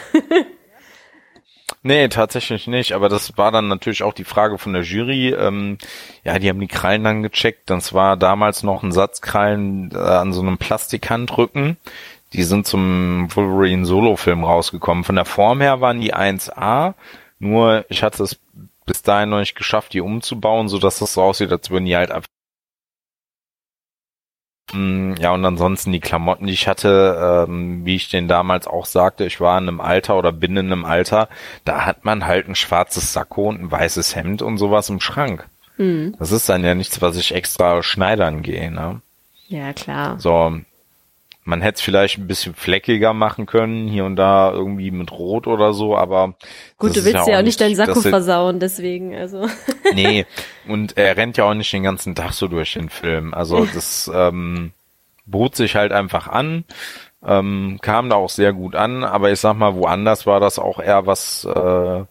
Nee, 1.84 2.06
tatsächlich 2.06 2.68
nicht, 2.68 2.92
aber 2.92 3.08
das 3.08 3.36
war 3.36 3.50
dann 3.50 3.66
natürlich 3.66 4.04
auch 4.04 4.12
die 4.14 4.22
Frage 4.22 4.56
von 4.56 4.72
der 4.72 4.82
Jury. 4.82 5.30
Ähm, 5.30 5.78
ja, 6.22 6.38
die 6.38 6.48
haben 6.48 6.60
die 6.60 6.68
Krallen 6.68 7.02
dann 7.02 7.24
gecheckt. 7.24 7.70
Das 7.70 7.92
war 7.92 8.16
damals 8.16 8.62
noch 8.62 8.84
ein 8.84 8.92
Satz 8.92 9.20
Krallen 9.20 9.90
äh, 9.92 9.98
an 9.98 10.32
so 10.32 10.42
einem 10.42 10.58
Plastikhandrücken. 10.58 11.76
Die 12.34 12.44
sind 12.44 12.68
zum 12.68 13.26
Wolverine 13.34 13.84
Solo-Film 13.84 14.44
rausgekommen. 14.44 15.02
Von 15.02 15.16
der 15.16 15.24
Form 15.24 15.60
her 15.60 15.80
waren 15.80 16.00
die 16.00 16.14
1A, 16.14 16.94
nur 17.42 17.84
ich 17.88 18.02
hatte 18.02 18.22
es 18.22 18.38
bis 18.86 19.02
dahin 19.02 19.30
noch 19.30 19.38
nicht 19.38 19.54
geschafft, 19.54 19.92
die 19.92 20.00
umzubauen, 20.00 20.68
so 20.68 20.78
dass 20.78 20.98
das 20.98 21.14
so 21.14 21.22
aussieht, 21.22 21.52
als 21.52 21.70
würden 21.70 21.86
die 21.86 21.96
halt 21.96 22.10
einfach 22.10 22.28
Mm, 24.72 25.14
ja, 25.18 25.32
und 25.32 25.44
ansonsten 25.44 25.92
die 25.92 26.00
Klamotten, 26.00 26.46
die 26.46 26.52
ich 26.52 26.66
hatte, 26.66 27.46
ähm, 27.48 27.84
wie 27.84 27.96
ich 27.96 28.08
den 28.08 28.26
damals 28.28 28.66
auch 28.66 28.86
sagte, 28.86 29.24
ich 29.26 29.40
war 29.40 29.58
in 29.58 29.68
einem 29.68 29.80
Alter 29.80 30.16
oder 30.16 30.32
bin 30.32 30.56
in 30.56 30.72
einem 30.72 30.84
Alter, 30.84 31.28
da 31.64 31.84
hat 31.84 32.04
man 32.04 32.26
halt 32.26 32.48
ein 32.48 32.54
schwarzes 32.54 33.12
Sakko 33.12 33.48
und 33.48 33.60
ein 33.60 33.70
weißes 33.70 34.16
Hemd 34.16 34.40
und 34.40 34.58
sowas 34.58 34.88
im 34.88 35.00
Schrank. 35.00 35.46
Hm. 35.76 36.14
Das 36.18 36.32
ist 36.32 36.48
dann 36.48 36.64
ja 36.64 36.74
nichts, 36.74 37.02
was 37.02 37.16
ich 37.16 37.34
extra 37.34 37.82
schneidern 37.82 38.42
gehe, 38.42 38.70
ne? 38.70 39.00
Ja, 39.48 39.72
klar. 39.72 40.18
So, 40.18 40.58
man 41.44 41.60
hätte 41.60 41.76
es 41.76 41.80
vielleicht 41.80 42.18
ein 42.18 42.26
bisschen 42.26 42.54
fleckiger 42.54 43.14
machen 43.14 43.46
können, 43.46 43.88
hier 43.88 44.04
und 44.04 44.16
da 44.16 44.52
irgendwie 44.52 44.90
mit 44.90 45.10
Rot 45.10 45.46
oder 45.46 45.72
so, 45.72 45.96
aber 45.96 46.34
Gut, 46.78 46.96
du 46.96 47.04
willst 47.04 47.26
ja 47.26 47.38
auch 47.38 47.42
nicht 47.42 47.60
deinen 47.60 47.74
Sakko 47.74 48.00
versauen, 48.00 48.60
deswegen, 48.60 49.14
also. 49.14 49.48
Nee, 49.94 50.26
und 50.68 50.96
er 50.96 51.16
rennt 51.16 51.36
ja 51.36 51.44
auch 51.44 51.54
nicht 51.54 51.72
den 51.72 51.82
ganzen 51.82 52.14
Tag 52.14 52.32
so 52.32 52.46
durch 52.46 52.74
den 52.74 52.88
Film. 52.88 53.34
Also 53.34 53.66
das 53.66 54.10
ähm, 54.14 54.72
bot 55.26 55.56
sich 55.56 55.74
halt 55.74 55.92
einfach 55.92 56.28
an, 56.28 56.64
ähm, 57.26 57.78
kam 57.82 58.08
da 58.08 58.16
auch 58.16 58.30
sehr 58.30 58.52
gut 58.52 58.76
an, 58.76 59.02
aber 59.02 59.32
ich 59.32 59.40
sag 59.40 59.54
mal, 59.54 59.74
woanders 59.74 60.26
war 60.26 60.38
das 60.38 60.58
auch 60.58 60.78
eher 60.78 61.06
was, 61.06 61.44
äh, 61.44 62.04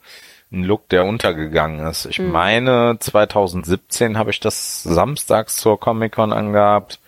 ein 0.54 0.64
Look, 0.64 0.90
der 0.90 1.06
untergegangen 1.06 1.88
ist. 1.88 2.06
Ich 2.08 2.20
meine, 2.20 2.98
2017 3.00 4.18
habe 4.18 4.32
ich 4.32 4.42
das 4.42 4.84
samstags 4.84 5.56
zur 5.56 5.80
Comic-Con 5.80 6.34
angehabt 6.34 7.00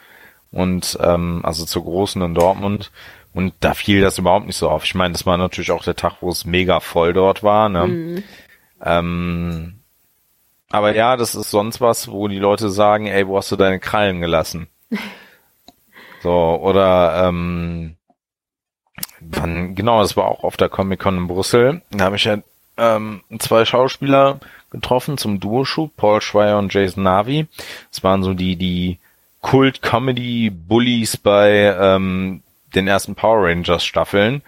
und 0.54 0.98
ähm, 1.02 1.42
also 1.44 1.66
zur 1.66 1.84
großen 1.84 2.22
in 2.22 2.34
Dortmund 2.34 2.92
und 3.34 3.54
da 3.60 3.74
fiel 3.74 4.02
das 4.02 4.20
überhaupt 4.20 4.46
nicht 4.46 4.56
so 4.56 4.70
auf. 4.70 4.86
Ich 4.86 4.96
meine, 4.96 5.13
das 5.13 5.26
war 5.26 5.38
natürlich 5.38 5.72
auch 5.72 5.84
der 5.84 5.96
Tag, 5.96 6.18
wo 6.22 6.30
es 6.30 6.46
mega 6.46 6.80
voll 6.80 7.13
dort 7.13 7.44
war. 7.44 7.68
Ne? 7.68 8.24
Ähm, 8.84 9.80
aber 10.70 10.96
ja, 10.96 11.18
das 11.18 11.36
ist 11.36 11.50
sonst 11.50 11.82
was, 11.82 12.10
wo 12.10 12.28
die 12.28 12.39
Leute 12.39 12.70
sagen, 12.70 13.08
ey, 13.08 13.28
wo 13.28 13.38
hast 13.38 13.52
du 13.52 13.56
deine 13.56 13.80
Krallen 13.80 14.22
gelassen? 14.22 14.68
so, 16.22 16.60
oder 16.62 17.28
ähm, 17.28 17.96
wann, 19.20 19.76
genau, 19.76 20.02
das 20.02 20.16
war 20.16 20.26
auch 20.26 20.44
auf 20.44 20.58
der 20.58 20.70
Comic-Con 20.70 21.18
in 21.18 21.28
Brüssel. 21.28 21.82
Da 21.92 22.06
habe 22.06 22.18
ich 22.18 22.26
ja 22.26 22.38
ähm, 22.78 23.22
zwei 23.39 23.66
Schauspieler 23.66 24.39
getroffen 24.70 25.18
zum 25.18 25.39
Duo-Shoot, 25.39 25.96
Paul 25.96 26.22
Schreier 26.22 26.58
und 26.60 26.74
Jason 26.74 27.04
Navi. 27.04 27.48
Das 27.92 28.04
waren 28.04 28.24
so 28.24 28.34
die, 28.34 28.56
die 28.56 29.00
Kult-Comedy-Bullies 29.43 31.17
bei 31.17 31.75
ähm, 31.79 32.41
den 32.73 32.88
ersten 32.88 33.13
Power 33.13 33.47
Rangers 33.47 33.86
Staffeln. 33.86 34.41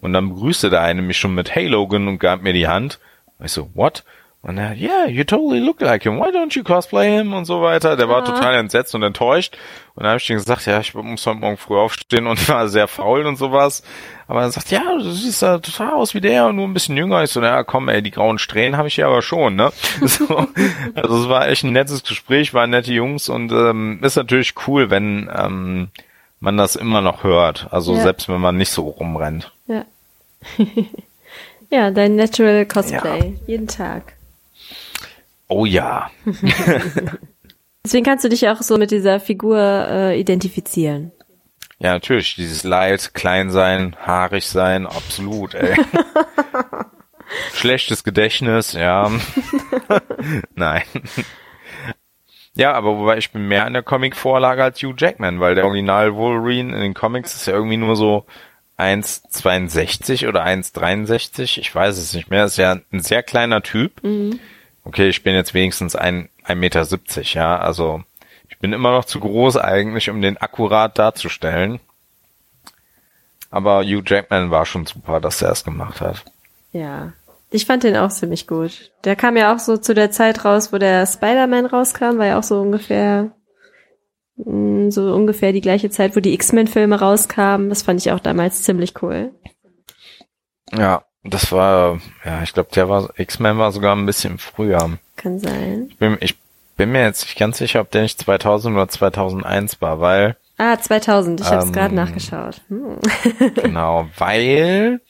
Und 0.00 0.12
dann 0.12 0.28
begrüßte 0.28 0.70
der 0.70 0.82
eine 0.82 1.02
mich 1.02 1.18
schon 1.18 1.34
mit 1.34 1.52
Hey 1.52 1.66
Logan 1.66 2.06
und 2.06 2.20
gab 2.20 2.42
mir 2.42 2.52
die 2.52 2.68
Hand. 2.68 3.00
Ich 3.42 3.50
so, 3.50 3.70
what? 3.74 4.04
Und 4.44 4.58
er, 4.58 4.72
yeah, 4.76 5.06
you 5.06 5.22
totally 5.22 5.60
look 5.60 5.80
like 5.80 6.02
him. 6.02 6.18
Why 6.18 6.30
don't 6.36 6.52
you 6.56 6.64
cosplay 6.64 7.18
him? 7.18 7.32
Und 7.32 7.44
so 7.44 7.62
weiter. 7.62 7.94
Der 7.96 8.08
war 8.08 8.22
Ah. 8.22 8.26
total 8.26 8.54
entsetzt 8.56 8.92
und 8.92 9.04
enttäuscht. 9.04 9.56
Und 9.94 10.02
dann 10.02 10.10
habe 10.10 10.18
ich 10.20 10.28
ihm 10.30 10.36
gesagt, 10.36 10.66
ja, 10.66 10.80
ich 10.80 10.92
muss 10.94 11.24
heute 11.26 11.38
Morgen 11.38 11.56
früh 11.56 11.76
aufstehen 11.78 12.26
und 12.26 12.36
war 12.48 12.66
sehr 12.68 12.88
faul 12.88 13.24
und 13.24 13.36
sowas. 13.36 13.84
Aber 14.26 14.40
er 14.42 14.50
sagt, 14.50 14.72
ja, 14.72 14.82
du 14.98 15.10
siehst 15.12 15.42
da 15.42 15.58
total 15.58 15.92
aus 15.92 16.14
wie 16.14 16.20
der 16.20 16.46
und 16.46 16.56
nur 16.56 16.66
ein 16.66 16.74
bisschen 16.74 16.96
jünger. 16.96 17.22
Ich 17.22 17.30
so, 17.30 17.38
naja, 17.38 17.62
komm, 17.62 17.88
ey, 17.88 18.02
die 18.02 18.10
grauen 18.10 18.40
Strähnen 18.40 18.76
habe 18.76 18.88
ich 18.88 18.96
ja 18.96 19.06
aber 19.06 19.22
schon, 19.22 19.54
ne? 19.54 19.70
So, 20.00 20.26
also 20.94 21.22
es 21.22 21.28
war 21.28 21.46
echt 21.46 21.62
ein 21.62 21.72
nettes 21.72 22.02
Gespräch, 22.02 22.52
waren 22.52 22.70
nette 22.70 22.92
Jungs 22.92 23.28
und 23.28 23.52
ähm, 23.52 24.00
ist 24.02 24.16
natürlich 24.16 24.54
cool, 24.66 24.90
wenn 24.90 25.30
ähm, 25.32 25.88
man 26.40 26.56
das 26.56 26.74
immer 26.74 27.00
noch 27.00 27.22
hört. 27.22 27.68
Also 27.70 27.94
Ja. 27.94 28.00
selbst 28.02 28.28
wenn 28.28 28.40
man 28.40 28.56
nicht 28.56 28.70
so 28.70 28.88
rumrennt. 28.88 29.52
Ja. 29.68 29.84
ja, 31.70 31.92
dein 31.92 32.16
Natural 32.16 32.66
Cosplay. 32.66 33.34
Jeden 33.46 33.68
Tag. 33.68 34.14
Oh 35.54 35.66
ja. 35.66 36.10
Deswegen 37.84 38.04
kannst 38.04 38.24
du 38.24 38.30
dich 38.30 38.48
auch 38.48 38.62
so 38.62 38.78
mit 38.78 38.90
dieser 38.90 39.20
Figur 39.20 39.58
äh, 39.58 40.18
identifizieren. 40.18 41.12
Ja, 41.78 41.92
natürlich. 41.92 42.36
Dieses 42.36 42.64
Leid, 42.64 43.12
klein 43.12 43.50
sein, 43.50 43.94
haarig 44.00 44.46
sein, 44.46 44.86
absolut, 44.86 45.54
ey. 45.54 45.76
Schlechtes 47.54 48.02
Gedächtnis, 48.02 48.72
ja. 48.72 49.10
Nein. 50.54 50.84
Ja, 52.54 52.72
aber 52.72 52.96
wobei 52.96 53.18
ich 53.18 53.30
bin 53.30 53.46
mehr 53.46 53.66
an 53.66 53.74
der 53.74 53.82
Comic-Vorlage 53.82 54.64
als 54.64 54.82
Hugh 54.82 54.94
Jackman, 54.96 55.38
weil 55.40 55.54
der 55.54 55.66
Original 55.66 56.14
Wolverine 56.14 56.74
in 56.74 56.80
den 56.80 56.94
Comics 56.94 57.34
ist 57.34 57.46
ja 57.46 57.52
irgendwie 57.52 57.76
nur 57.76 57.96
so 57.96 58.24
1,62 58.78 60.28
oder 60.28 60.46
1,63. 60.46 61.58
Ich 61.58 61.74
weiß 61.74 61.98
es 61.98 62.14
nicht 62.14 62.30
mehr. 62.30 62.46
Ist 62.46 62.56
ja 62.56 62.78
ein 62.90 63.00
sehr 63.00 63.22
kleiner 63.22 63.62
Typ. 63.62 64.00
Okay, 64.84 65.08
ich 65.08 65.22
bin 65.22 65.34
jetzt 65.34 65.54
wenigstens 65.54 65.94
ein, 65.94 66.28
1,70 66.46 66.54
Meter, 66.56 66.86
ja. 67.22 67.58
Also 67.58 68.02
ich 68.48 68.58
bin 68.58 68.72
immer 68.72 68.90
noch 68.90 69.04
zu 69.04 69.20
groß 69.20 69.56
eigentlich, 69.56 70.10
um 70.10 70.20
den 70.20 70.36
akkurat 70.36 70.98
darzustellen. 70.98 71.80
Aber 73.50 73.82
Hugh 73.82 74.02
Jackman 74.04 74.50
war 74.50 74.66
schon 74.66 74.86
super, 74.86 75.20
dass 75.20 75.42
er 75.42 75.52
es 75.52 75.64
gemacht 75.64 76.00
hat. 76.00 76.24
Ja. 76.72 77.12
Ich 77.50 77.66
fand 77.66 77.82
den 77.82 77.96
auch 77.96 78.08
ziemlich 78.08 78.46
gut. 78.46 78.92
Der 79.04 79.14
kam 79.14 79.36
ja 79.36 79.54
auch 79.54 79.58
so 79.58 79.76
zu 79.76 79.94
der 79.94 80.10
Zeit 80.10 80.44
raus, 80.44 80.72
wo 80.72 80.78
der 80.78 81.06
Spider-Man 81.06 81.66
rauskam, 81.66 82.16
war 82.16 82.26
ja 82.26 82.38
auch 82.38 82.42
so 82.42 82.62
ungefähr 82.62 83.30
mh, 84.36 84.90
so 84.90 85.14
ungefähr 85.14 85.52
die 85.52 85.60
gleiche 85.60 85.90
Zeit, 85.90 86.16
wo 86.16 86.20
die 86.20 86.32
X-Men-Filme 86.32 86.98
rauskamen. 86.98 87.68
Das 87.68 87.82
fand 87.82 88.00
ich 88.00 88.10
auch 88.10 88.20
damals 88.20 88.62
ziemlich 88.62 89.02
cool. 89.02 89.34
Ja, 90.72 91.04
das 91.24 91.52
war, 91.52 92.00
ja, 92.24 92.42
ich 92.42 92.52
glaube, 92.52 92.70
der 92.74 92.88
war, 92.88 93.10
X-Men 93.16 93.58
war 93.58 93.72
sogar 93.72 93.94
ein 93.94 94.06
bisschen 94.06 94.38
früher. 94.38 94.98
Kann 95.16 95.38
sein. 95.38 95.86
Ich 95.90 95.96
bin, 95.98 96.16
ich 96.20 96.36
bin 96.76 96.90
mir 96.92 97.02
jetzt 97.02 97.24
nicht 97.24 97.38
ganz 97.38 97.58
sicher, 97.58 97.80
ob 97.80 97.90
der 97.90 98.02
nicht 98.02 98.18
2000 98.20 98.74
oder 98.74 98.88
2001 98.88 99.80
war, 99.80 100.00
weil, 100.00 100.36
Ah, 100.58 100.78
2000. 100.78 101.40
Ich 101.40 101.46
habe 101.46 101.58
es 101.58 101.64
Ähm, 101.66 101.72
gerade 101.72 101.94
nachgeschaut. 101.94 102.60
Hm. 102.68 102.98
genau, 103.54 104.06
weil 104.18 105.00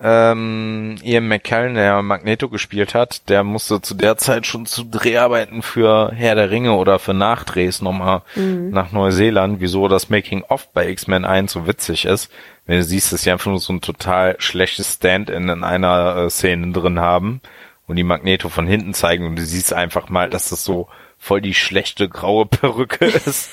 ähm, 0.00 0.96
Ian 1.02 1.26
McKellen, 1.26 1.74
der 1.74 2.02
Magneto 2.02 2.48
gespielt 2.48 2.94
hat, 2.94 3.28
der 3.28 3.42
musste 3.44 3.80
zu 3.80 3.94
der 3.94 4.16
Zeit 4.16 4.46
schon 4.46 4.66
zu 4.66 4.84
Dreharbeiten 4.84 5.62
für 5.62 6.12
Herr 6.14 6.34
der 6.36 6.50
Ringe 6.50 6.74
oder 6.74 6.98
für 6.98 7.14
Nachdrehs 7.14 7.82
nochmal 7.82 8.22
nach 8.36 8.92
Neuseeland, 8.92 9.60
wieso 9.60 9.88
das 9.88 10.08
Making-of 10.10 10.68
bei 10.72 10.88
X-Men 10.88 11.24
1 11.24 11.50
so 11.52 11.66
witzig 11.66 12.04
ist. 12.04 12.30
Wenn 12.68 12.76
du 12.76 12.84
siehst, 12.84 13.12
dass 13.12 13.22
sie 13.22 13.30
einfach 13.32 13.50
nur 13.50 13.58
so 13.58 13.72
ein 13.72 13.80
total 13.80 14.36
schlechtes 14.38 14.94
Stand-in 14.94 15.48
in 15.48 15.64
einer 15.64 16.16
äh, 16.26 16.30
Szene 16.30 16.70
drin 16.72 17.00
haben 17.00 17.40
und 17.88 17.96
die 17.96 18.04
Magneto 18.04 18.48
von 18.50 18.66
hinten 18.68 18.94
zeigen 18.94 19.26
und 19.26 19.36
du 19.36 19.42
siehst 19.42 19.72
einfach 19.72 20.08
mal, 20.10 20.28
dass 20.30 20.50
das 20.50 20.64
so 20.64 20.86
voll 21.18 21.40
die 21.40 21.54
schlechte 21.54 22.08
graue 22.08 22.44
Perücke 22.46 23.06
ist. 23.26 23.48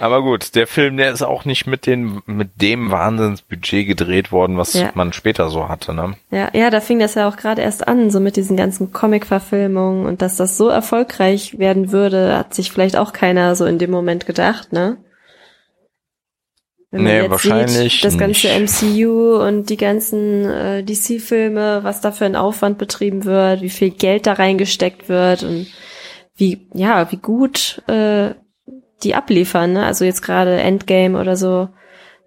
Aber 0.00 0.22
gut, 0.22 0.56
der 0.56 0.66
Film, 0.66 0.96
der 0.96 1.12
ist 1.12 1.22
auch 1.22 1.44
nicht 1.44 1.68
mit 1.68 1.86
den, 1.86 2.20
mit 2.26 2.60
dem 2.60 2.90
Wahnsinnsbudget 2.90 3.86
gedreht 3.86 4.32
worden, 4.32 4.58
was 4.58 4.74
Ja. 4.74 4.90
man 4.94 5.12
später 5.12 5.48
so 5.48 5.68
hatte, 5.68 5.94
ne? 5.94 6.14
Ja, 6.32 6.48
ja, 6.52 6.70
da 6.70 6.80
fing 6.80 6.98
das 6.98 7.14
ja 7.14 7.28
auch 7.28 7.36
gerade 7.36 7.62
erst 7.62 7.86
an, 7.86 8.10
so 8.10 8.18
mit 8.18 8.34
diesen 8.34 8.56
ganzen 8.56 8.92
Comic-Verfilmungen 8.92 10.04
und 10.06 10.20
dass 10.20 10.36
das 10.36 10.56
so 10.56 10.68
erfolgreich 10.68 11.60
werden 11.60 11.92
würde, 11.92 12.36
hat 12.36 12.54
sich 12.54 12.72
vielleicht 12.72 12.96
auch 12.96 13.12
keiner 13.12 13.54
so 13.54 13.66
in 13.66 13.78
dem 13.78 13.92
Moment 13.92 14.26
gedacht, 14.26 14.72
ne? 14.72 14.96
Wenn 16.94 17.02
man 17.02 17.12
Nee, 17.12 17.22
jetzt 17.22 17.30
wahrscheinlich 17.30 17.94
sieht, 17.94 18.04
das 18.04 18.16
ganze 18.16 18.46
nicht. 18.56 18.82
MCU 18.82 19.44
und 19.44 19.68
die 19.68 19.76
ganzen 19.76 20.44
äh, 20.44 20.84
DC-Filme, 20.84 21.80
was 21.82 22.00
da 22.00 22.12
für 22.12 22.24
ein 22.24 22.36
Aufwand 22.36 22.78
betrieben 22.78 23.24
wird, 23.24 23.62
wie 23.62 23.70
viel 23.70 23.90
Geld 23.90 24.28
da 24.28 24.34
reingesteckt 24.34 25.08
wird 25.08 25.42
und 25.42 25.66
wie, 26.36 26.68
ja, 26.72 27.10
wie 27.10 27.16
gut 27.16 27.82
äh, 27.88 28.36
die 29.02 29.16
abliefern, 29.16 29.72
ne? 29.72 29.84
Also 29.84 30.04
jetzt 30.04 30.22
gerade 30.22 30.60
Endgame 30.60 31.18
oder 31.20 31.36
so. 31.36 31.68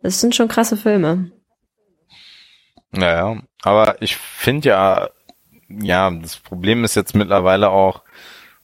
Das 0.03 0.19
sind 0.19 0.35
schon 0.35 0.49
krasse 0.49 0.75
Filme. 0.75 1.31
Naja, 2.91 3.37
aber 3.61 4.01
ich 4.01 4.17
finde 4.17 4.67
ja, 4.67 5.09
ja, 5.69 6.11
das 6.11 6.35
Problem 6.35 6.83
ist 6.83 6.95
jetzt 6.95 7.15
mittlerweile 7.15 7.69
auch 7.69 8.03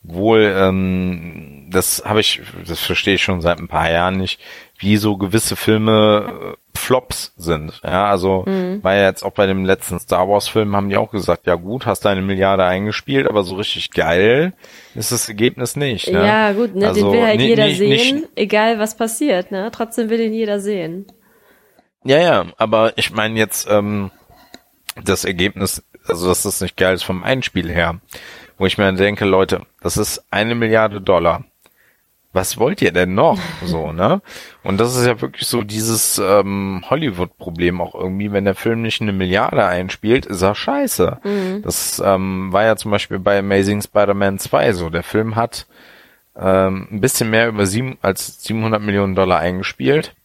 wohl, 0.01 0.53
ähm, 0.53 1.69
das 1.71 2.03
habe 2.05 2.19
ich, 2.19 2.41
das 2.67 2.81
verstehe 2.81 3.15
ich 3.15 3.23
schon 3.23 3.39
seit 3.39 3.59
ein 3.59 3.69
paar 3.69 3.89
Jahren 3.89 4.17
nicht, 4.17 4.41
wie 4.83 4.97
so 4.97 5.17
gewisse 5.17 5.55
Filme 5.55 6.53
äh, 6.53 6.77
Flops 6.77 7.33
sind. 7.37 7.81
Ja, 7.83 8.07
also 8.07 8.43
mhm. 8.45 8.83
war 8.83 8.95
ja 8.95 9.05
jetzt 9.05 9.23
auch 9.23 9.31
bei 9.31 9.47
dem 9.47 9.63
letzten 9.63 9.99
Star 9.99 10.27
Wars 10.27 10.47
Film 10.47 10.75
haben 10.75 10.89
die 10.89 10.97
auch 10.97 11.11
gesagt, 11.11 11.47
ja 11.47 11.55
gut, 11.55 11.85
hast 11.85 12.01
deine 12.01 12.21
Milliarde 12.21 12.65
eingespielt, 12.65 13.29
aber 13.29 13.43
so 13.43 13.55
richtig 13.55 13.91
geil 13.91 14.53
ist 14.93 15.11
das 15.11 15.27
Ergebnis 15.27 15.75
nicht. 15.75 16.11
Ne? 16.11 16.25
Ja 16.25 16.51
gut, 16.51 16.75
ne, 16.75 16.87
also, 16.87 17.01
den 17.01 17.13
will 17.13 17.25
halt 17.25 17.37
nee, 17.39 17.47
jeder 17.47 17.67
nicht, 17.67 17.77
sehen, 17.77 18.15
nicht, 18.17 18.29
egal 18.35 18.79
was 18.79 18.97
passiert. 18.97 19.51
Ne, 19.51 19.69
trotzdem 19.71 20.09
will 20.09 20.17
den 20.17 20.33
jeder 20.33 20.59
sehen. 20.59 21.05
Ja, 22.03 22.19
ja, 22.19 22.45
aber 22.57 22.97
ich 22.97 23.11
meine 23.13 23.39
jetzt 23.39 23.67
ähm, 23.69 24.11
das 25.03 25.23
Ergebnis, 25.23 25.83
also 26.05 26.27
dass 26.27 26.43
das 26.43 26.59
nicht 26.59 26.75
geil 26.75 26.95
ist 26.95 27.03
vom 27.03 27.23
Einspiel 27.23 27.71
her, 27.71 27.99
wo 28.57 28.65
ich 28.65 28.77
mir 28.77 28.91
denke, 28.93 29.25
Leute, 29.25 29.61
das 29.81 29.95
ist 29.95 30.25
eine 30.31 30.53
Milliarde 30.53 30.99
Dollar. 30.99 31.45
Was 32.33 32.57
wollt 32.57 32.81
ihr 32.81 32.91
denn 32.91 33.13
noch? 33.13 33.39
So, 33.63 33.91
ne? 33.91 34.21
Und 34.63 34.79
das 34.79 34.97
ist 34.97 35.05
ja 35.05 35.21
wirklich 35.21 35.47
so 35.47 35.61
dieses 35.61 36.17
ähm, 36.17 36.83
Hollywood-Problem 36.89 37.79
auch 37.79 37.93
irgendwie, 37.93 38.31
wenn 38.31 38.45
der 38.45 38.55
Film 38.55 38.81
nicht 38.81 39.01
eine 39.01 39.13
Milliarde 39.13 39.63
einspielt, 39.63 40.25
ist 40.25 40.41
er 40.41 40.55
scheiße. 40.55 41.19
Mhm. 41.23 41.61
Das 41.61 42.01
ähm, 42.03 42.51
war 42.51 42.63
ja 42.63 42.75
zum 42.75 42.89
Beispiel 42.89 43.19
bei 43.19 43.37
Amazing 43.37 43.83
Spider-Man 43.83 44.39
2 44.39 44.73
so. 44.73 44.89
Der 44.89 45.03
Film 45.03 45.35
hat 45.35 45.67
ähm, 46.35 46.87
ein 46.91 47.01
bisschen 47.01 47.29
mehr 47.29 47.47
über 47.47 47.67
sieben, 47.67 47.99
als 48.01 48.43
700 48.43 48.81
Millionen 48.81 49.13
Dollar 49.13 49.39
eingespielt. 49.39 50.15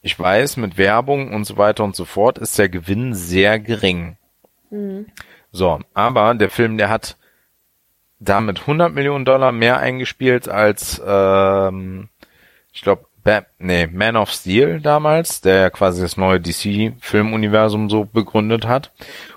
Ich 0.00 0.18
weiß, 0.18 0.56
mit 0.56 0.78
Werbung 0.78 1.32
und 1.34 1.44
so 1.44 1.58
weiter 1.58 1.84
und 1.84 1.94
so 1.94 2.06
fort 2.06 2.38
ist 2.38 2.58
der 2.58 2.70
Gewinn 2.70 3.14
sehr 3.14 3.58
gering. 3.58 4.16
Mhm. 4.70 5.06
So, 5.52 5.80
aber 5.92 6.34
der 6.34 6.50
Film, 6.50 6.78
der 6.78 6.88
hat 6.88 7.16
damit 8.24 8.60
100 8.62 8.92
Millionen 8.92 9.24
Dollar 9.24 9.52
mehr 9.52 9.78
eingespielt 9.78 10.48
als, 10.48 11.00
ähm, 11.06 12.08
ich 12.72 12.82
glaube, 12.82 13.06
nee, 13.58 13.86
Man 13.86 14.16
of 14.16 14.30
Steel 14.30 14.80
damals, 14.80 15.40
der 15.40 15.60
ja 15.60 15.70
quasi 15.70 16.02
das 16.02 16.16
neue 16.16 16.40
DC-Filmuniversum 16.40 17.88
so 17.88 18.04
begründet 18.04 18.66
hat. 18.66 18.92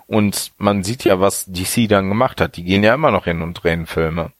Und 0.07 0.51
man 0.57 0.83
sieht 0.83 1.03
ja, 1.03 1.19
was 1.19 1.45
DC 1.45 1.87
dann 1.87 2.09
gemacht 2.09 2.41
hat. 2.41 2.57
Die 2.57 2.63
gehen 2.63 2.83
ja 2.83 2.93
immer 2.93 3.11
noch 3.11 3.25
hin 3.25 3.41
und 3.41 3.53
drehen 3.53 3.85
Filme. 3.85 4.31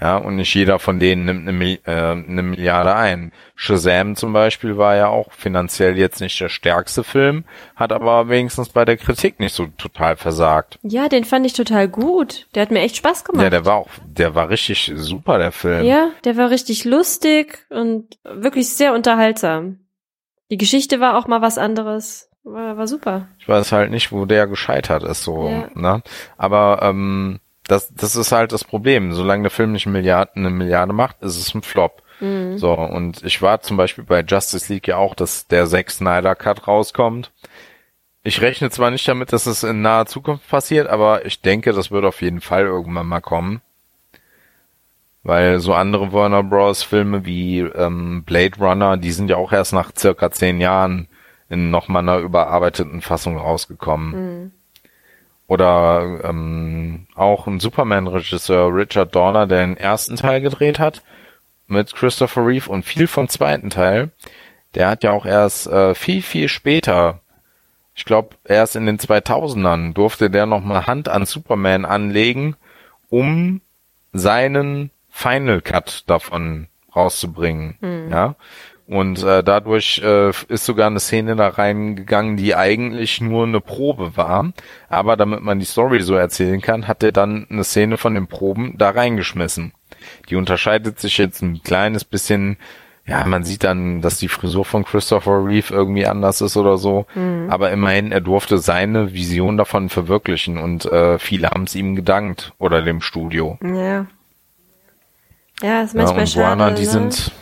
Ja, 0.00 0.16
und 0.16 0.36
nicht 0.36 0.54
jeder 0.54 0.78
von 0.78 0.98
denen 0.98 1.24
nimmt 1.26 1.48
eine, 1.48 1.74
äh, 1.84 2.12
eine 2.12 2.42
Milliarde 2.42 2.94
ein. 2.94 3.32
Shazam 3.54 4.16
zum 4.16 4.32
Beispiel 4.32 4.78
war 4.78 4.96
ja 4.96 5.08
auch 5.08 5.32
finanziell 5.32 5.98
jetzt 5.98 6.20
nicht 6.20 6.40
der 6.40 6.48
stärkste 6.48 7.04
Film, 7.04 7.44
hat 7.76 7.92
aber 7.92 8.28
wenigstens 8.28 8.70
bei 8.70 8.84
der 8.84 8.96
Kritik 8.96 9.40
nicht 9.40 9.54
so 9.54 9.66
total 9.76 10.16
versagt. 10.16 10.78
Ja, 10.82 11.08
den 11.08 11.24
fand 11.24 11.44
ich 11.44 11.52
total 11.52 11.88
gut. 11.88 12.46
Der 12.54 12.62
hat 12.62 12.70
mir 12.70 12.80
echt 12.80 12.96
Spaß 12.96 13.24
gemacht. 13.24 13.42
Ja, 13.42 13.50
der 13.50 13.66
war 13.66 13.76
auch, 13.76 13.88
der 14.06 14.34
war 14.34 14.48
richtig 14.48 14.90
super, 14.94 15.38
der 15.38 15.52
Film. 15.52 15.84
Ja, 15.84 16.10
der 16.24 16.36
war 16.36 16.50
richtig 16.50 16.84
lustig 16.84 17.66
und 17.68 18.18
wirklich 18.24 18.70
sehr 18.70 18.94
unterhaltsam. 18.94 19.80
Die 20.50 20.56
Geschichte 20.56 21.00
war 21.00 21.18
auch 21.18 21.26
mal 21.26 21.42
was 21.42 21.58
anderes. 21.58 22.30
War, 22.42 22.78
war 22.78 22.86
super. 22.86 23.28
Ich 23.38 23.48
weiß 23.48 23.72
halt 23.72 23.90
nicht, 23.90 24.12
wo 24.12 24.24
der 24.24 24.46
gescheitert 24.46 25.02
ist, 25.02 25.24
so, 25.24 25.48
ja. 25.48 25.68
ne? 25.74 26.02
Aber, 26.38 26.80
ähm, 26.82 27.40
das, 27.70 27.92
das 27.94 28.16
ist 28.16 28.32
halt 28.32 28.52
das 28.52 28.64
Problem. 28.64 29.12
Solange 29.12 29.44
der 29.44 29.50
Film 29.50 29.72
nicht 29.72 29.86
eine 29.86 29.92
Milliarde, 29.92 30.32
eine 30.34 30.50
Milliarde 30.50 30.92
macht, 30.92 31.22
ist 31.22 31.36
es 31.36 31.54
ein 31.54 31.62
Flop. 31.62 32.02
Mhm. 32.18 32.58
So, 32.58 32.72
und 32.72 33.22
ich 33.22 33.40
war 33.42 33.60
zum 33.60 33.76
Beispiel 33.76 34.04
bei 34.04 34.22
Justice 34.22 34.72
League 34.72 34.88
ja 34.88 34.96
auch, 34.96 35.14
dass 35.14 35.46
der 35.46 35.66
Zack 35.66 35.90
Snyder 35.90 36.34
Cut 36.34 36.66
rauskommt. 36.66 37.30
Ich 38.22 38.40
rechne 38.42 38.70
zwar 38.70 38.90
nicht 38.90 39.06
damit, 39.08 39.32
dass 39.32 39.46
es 39.46 39.62
in 39.62 39.82
naher 39.82 40.06
Zukunft 40.06 40.48
passiert, 40.48 40.88
aber 40.88 41.24
ich 41.24 41.40
denke, 41.40 41.72
das 41.72 41.90
wird 41.90 42.04
auf 42.04 42.20
jeden 42.20 42.40
Fall 42.40 42.64
irgendwann 42.64 43.06
mal 43.06 43.20
kommen. 43.20 43.62
Weil 45.22 45.60
so 45.60 45.72
andere 45.72 46.12
Warner 46.12 46.42
Bros. 46.42 46.82
Filme 46.82 47.24
wie 47.24 47.60
ähm, 47.60 48.24
Blade 48.24 48.58
Runner, 48.58 48.96
die 48.96 49.12
sind 49.12 49.30
ja 49.30 49.36
auch 49.36 49.52
erst 49.52 49.72
nach 49.72 49.92
circa 49.96 50.30
zehn 50.30 50.60
Jahren 50.60 51.08
in 51.48 51.70
nochmal 51.70 52.02
einer 52.02 52.18
überarbeiteten 52.18 53.00
Fassung 53.00 53.38
rausgekommen. 53.38 54.10
Mhm. 54.10 54.52
Oder 55.50 56.20
ähm, 56.22 57.08
auch 57.16 57.48
ein 57.48 57.58
Superman-Regisseur 57.58 58.72
Richard 58.72 59.12
Donner, 59.16 59.48
der 59.48 59.66
den 59.66 59.76
ersten 59.76 60.14
Teil 60.14 60.40
gedreht 60.40 60.78
hat 60.78 61.02
mit 61.66 61.92
Christopher 61.92 62.46
Reeve 62.46 62.70
und 62.70 62.84
viel 62.84 63.08
vom 63.08 63.28
zweiten 63.28 63.68
Teil. 63.68 64.12
Der 64.76 64.88
hat 64.88 65.02
ja 65.02 65.10
auch 65.10 65.26
erst 65.26 65.66
äh, 65.66 65.96
viel, 65.96 66.22
viel 66.22 66.46
später, 66.46 67.18
ich 67.96 68.04
glaube 68.04 68.36
erst 68.44 68.76
in 68.76 68.86
den 68.86 69.00
2000ern, 69.00 69.92
durfte 69.92 70.30
der 70.30 70.46
noch 70.46 70.62
mal 70.62 70.86
Hand 70.86 71.08
an 71.08 71.26
Superman 71.26 71.84
anlegen, 71.84 72.54
um 73.08 73.60
seinen 74.12 74.92
Final 75.10 75.62
Cut 75.62 76.04
davon 76.06 76.68
rauszubringen. 76.94 77.76
Mhm. 77.80 78.08
Ja, 78.08 78.36
und 78.90 79.22
äh, 79.22 79.44
dadurch 79.44 80.02
äh, 80.04 80.30
ist 80.48 80.64
sogar 80.64 80.88
eine 80.88 80.98
Szene 80.98 81.36
da 81.36 81.46
reingegangen, 81.46 82.36
die 82.36 82.56
eigentlich 82.56 83.20
nur 83.20 83.44
eine 83.44 83.60
Probe 83.60 84.16
war. 84.16 84.52
Aber 84.88 85.16
damit 85.16 85.42
man 85.42 85.60
die 85.60 85.64
Story 85.64 86.00
so 86.00 86.16
erzählen 86.16 86.60
kann, 86.60 86.88
hat 86.88 87.04
er 87.04 87.12
dann 87.12 87.46
eine 87.50 87.62
Szene 87.62 87.98
von 87.98 88.14
den 88.14 88.26
Proben 88.26 88.74
da 88.78 88.90
reingeschmissen. 88.90 89.72
Die 90.28 90.34
unterscheidet 90.34 90.98
sich 90.98 91.18
jetzt 91.18 91.40
ein 91.40 91.62
kleines 91.62 92.04
bisschen. 92.04 92.56
Ja, 93.06 93.24
man 93.26 93.44
sieht 93.44 93.62
dann, 93.62 94.00
dass 94.00 94.18
die 94.18 94.28
Frisur 94.28 94.64
von 94.64 94.84
Christopher 94.84 95.44
Reeve 95.44 95.72
irgendwie 95.72 96.06
anders 96.06 96.40
ist 96.40 96.56
oder 96.56 96.76
so. 96.76 97.06
Mhm. 97.14 97.46
Aber 97.48 97.70
immerhin, 97.70 98.10
er 98.10 98.20
durfte 98.20 98.58
seine 98.58 99.14
Vision 99.14 99.56
davon 99.56 99.88
verwirklichen 99.88 100.58
und 100.58 100.84
äh, 100.86 101.20
viele 101.20 101.50
haben 101.50 101.62
es 101.62 101.76
ihm 101.76 101.94
gedankt 101.94 102.54
oder 102.58 102.82
dem 102.82 103.02
Studio. 103.02 103.56
Ja. 103.62 104.06
Ja, 105.62 105.82
ist 105.82 105.94
manchmal 105.94 106.16
ja, 106.16 106.22
und 106.22 106.28
schade. 106.28 106.46
Warner, 106.46 106.70
die 106.72 106.86
ne? 106.86 106.88
sind 106.88 107.32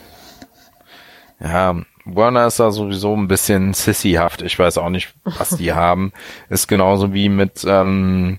ja, 1.41 1.77
Warner 2.05 2.47
ist 2.47 2.59
da 2.59 2.71
sowieso 2.71 3.15
ein 3.15 3.29
bisschen 3.29 3.75
sissyhaft. 3.75 4.43
Ich 4.43 4.59
weiß 4.59 4.79
auch 4.79 4.91
nicht, 4.91 5.15
was 5.25 5.51
die 5.51 5.73
haben. 5.75 6.13
Ist 6.49 6.69
genauso 6.69 7.13
wie 7.13 7.29
mit, 7.29 7.65
ähm, 7.67 8.39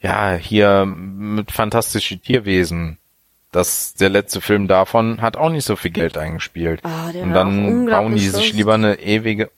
ja, 0.00 0.34
hier 0.34 0.86
mit 0.86 1.50
Fantastische 1.50 2.18
Tierwesen. 2.18 2.98
Das, 3.50 3.94
der 3.94 4.08
letzte 4.08 4.40
Film 4.40 4.66
davon 4.66 5.20
hat 5.20 5.36
auch 5.36 5.50
nicht 5.50 5.66
so 5.66 5.76
viel 5.76 5.90
Geld 5.90 6.16
eingespielt. 6.16 6.80
Oh, 6.84 7.18
Und 7.18 7.32
dann 7.32 7.86
bauen 7.86 8.14
die 8.14 8.28
sich 8.28 8.54
lieber 8.54 8.74
eine 8.74 8.98
ewige. 9.00 9.50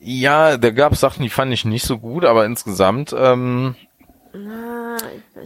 Ja, 0.00 0.56
da 0.56 0.70
gab 0.70 0.92
es 0.92 1.00
Sachen, 1.00 1.22
die 1.22 1.28
fand 1.28 1.52
ich 1.52 1.64
nicht 1.64 1.84
so 1.84 1.98
gut, 1.98 2.24
aber 2.24 2.46
insgesamt 2.46 3.14
ähm, 3.16 3.76
Na, 4.32 4.96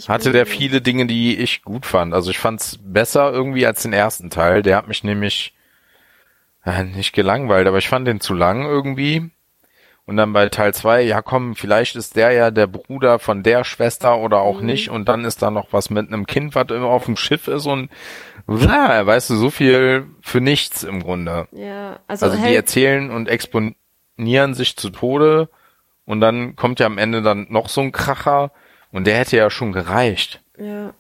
hatte 0.07 0.31
der 0.31 0.47
viele 0.47 0.81
Dinge, 0.81 1.07
die 1.07 1.37
ich 1.37 1.63
gut 1.63 1.85
fand. 1.85 2.15
Also 2.15 2.31
ich 2.31 2.39
fand's 2.39 2.79
besser 2.81 3.33
irgendwie 3.33 3.67
als 3.67 3.83
den 3.83 3.93
ersten 3.93 4.31
Teil. 4.31 4.63
Der 4.63 4.77
hat 4.77 4.87
mich 4.87 5.03
nämlich 5.03 5.53
äh, 6.67 6.85
nicht 6.85 7.15
gelangweilt, 7.15 7.67
aber 7.67 7.79
ich 7.79 7.89
fand 7.89 8.07
den 8.07 8.21
zu 8.21 8.35
lang 8.35 8.67
irgendwie. 8.67 9.31
Und 10.05 10.17
dann 10.17 10.33
bei 10.33 10.49
Teil 10.49 10.73
zwei, 10.73 11.03
ja 11.03 11.21
komm, 11.21 11.57
vielleicht 11.57 11.97
ist 11.97 12.15
der 12.15 12.31
ja 12.31 12.53
der 12.53 12.69
Bruder 12.69 13.19
von 13.19 13.43
der 13.43 13.65
Schwester 13.65 14.19
oder 14.19 14.41
auch 14.41 14.61
mhm. 14.61 14.67
nicht. 14.67 14.89
Und 14.89 15.09
dann 15.09 15.25
ist 15.25 15.43
da 15.43 15.51
noch 15.51 15.73
was 15.73 15.91
mit 15.91 16.07
einem 16.07 16.27
Kind, 16.27 16.55
was 16.55 16.69
immer 16.71 16.87
auf 16.87 17.07
dem 17.07 17.17
Schiff 17.17 17.49
ist 17.49 17.67
und 17.67 17.91
bla, 18.47 19.05
weißt 19.05 19.31
du, 19.31 19.37
so 19.37 19.51
viel 19.51 20.07
für 20.21 20.41
nichts 20.41 20.85
im 20.85 21.03
Grunde. 21.03 21.49
Ja, 21.51 21.99
also, 22.07 22.27
also 22.27 22.45
die 22.45 22.55
erzählen 22.55 23.11
und 23.11 23.29
exponieren 23.29 24.55
sich 24.55 24.77
zu 24.77 24.91
Tode 24.91 25.49
und 26.05 26.21
dann 26.21 26.55
kommt 26.55 26.79
ja 26.79 26.87
am 26.87 26.99
Ende 26.99 27.23
dann 27.23 27.47
noch 27.51 27.69
so 27.69 27.81
ein 27.81 27.91
Kracher 27.91 28.53
und 28.93 29.09
der 29.09 29.19
hätte 29.19 29.37
ja 29.37 29.51
schon 29.51 29.73
gereicht. 29.73 30.41
Ja. 30.57 30.95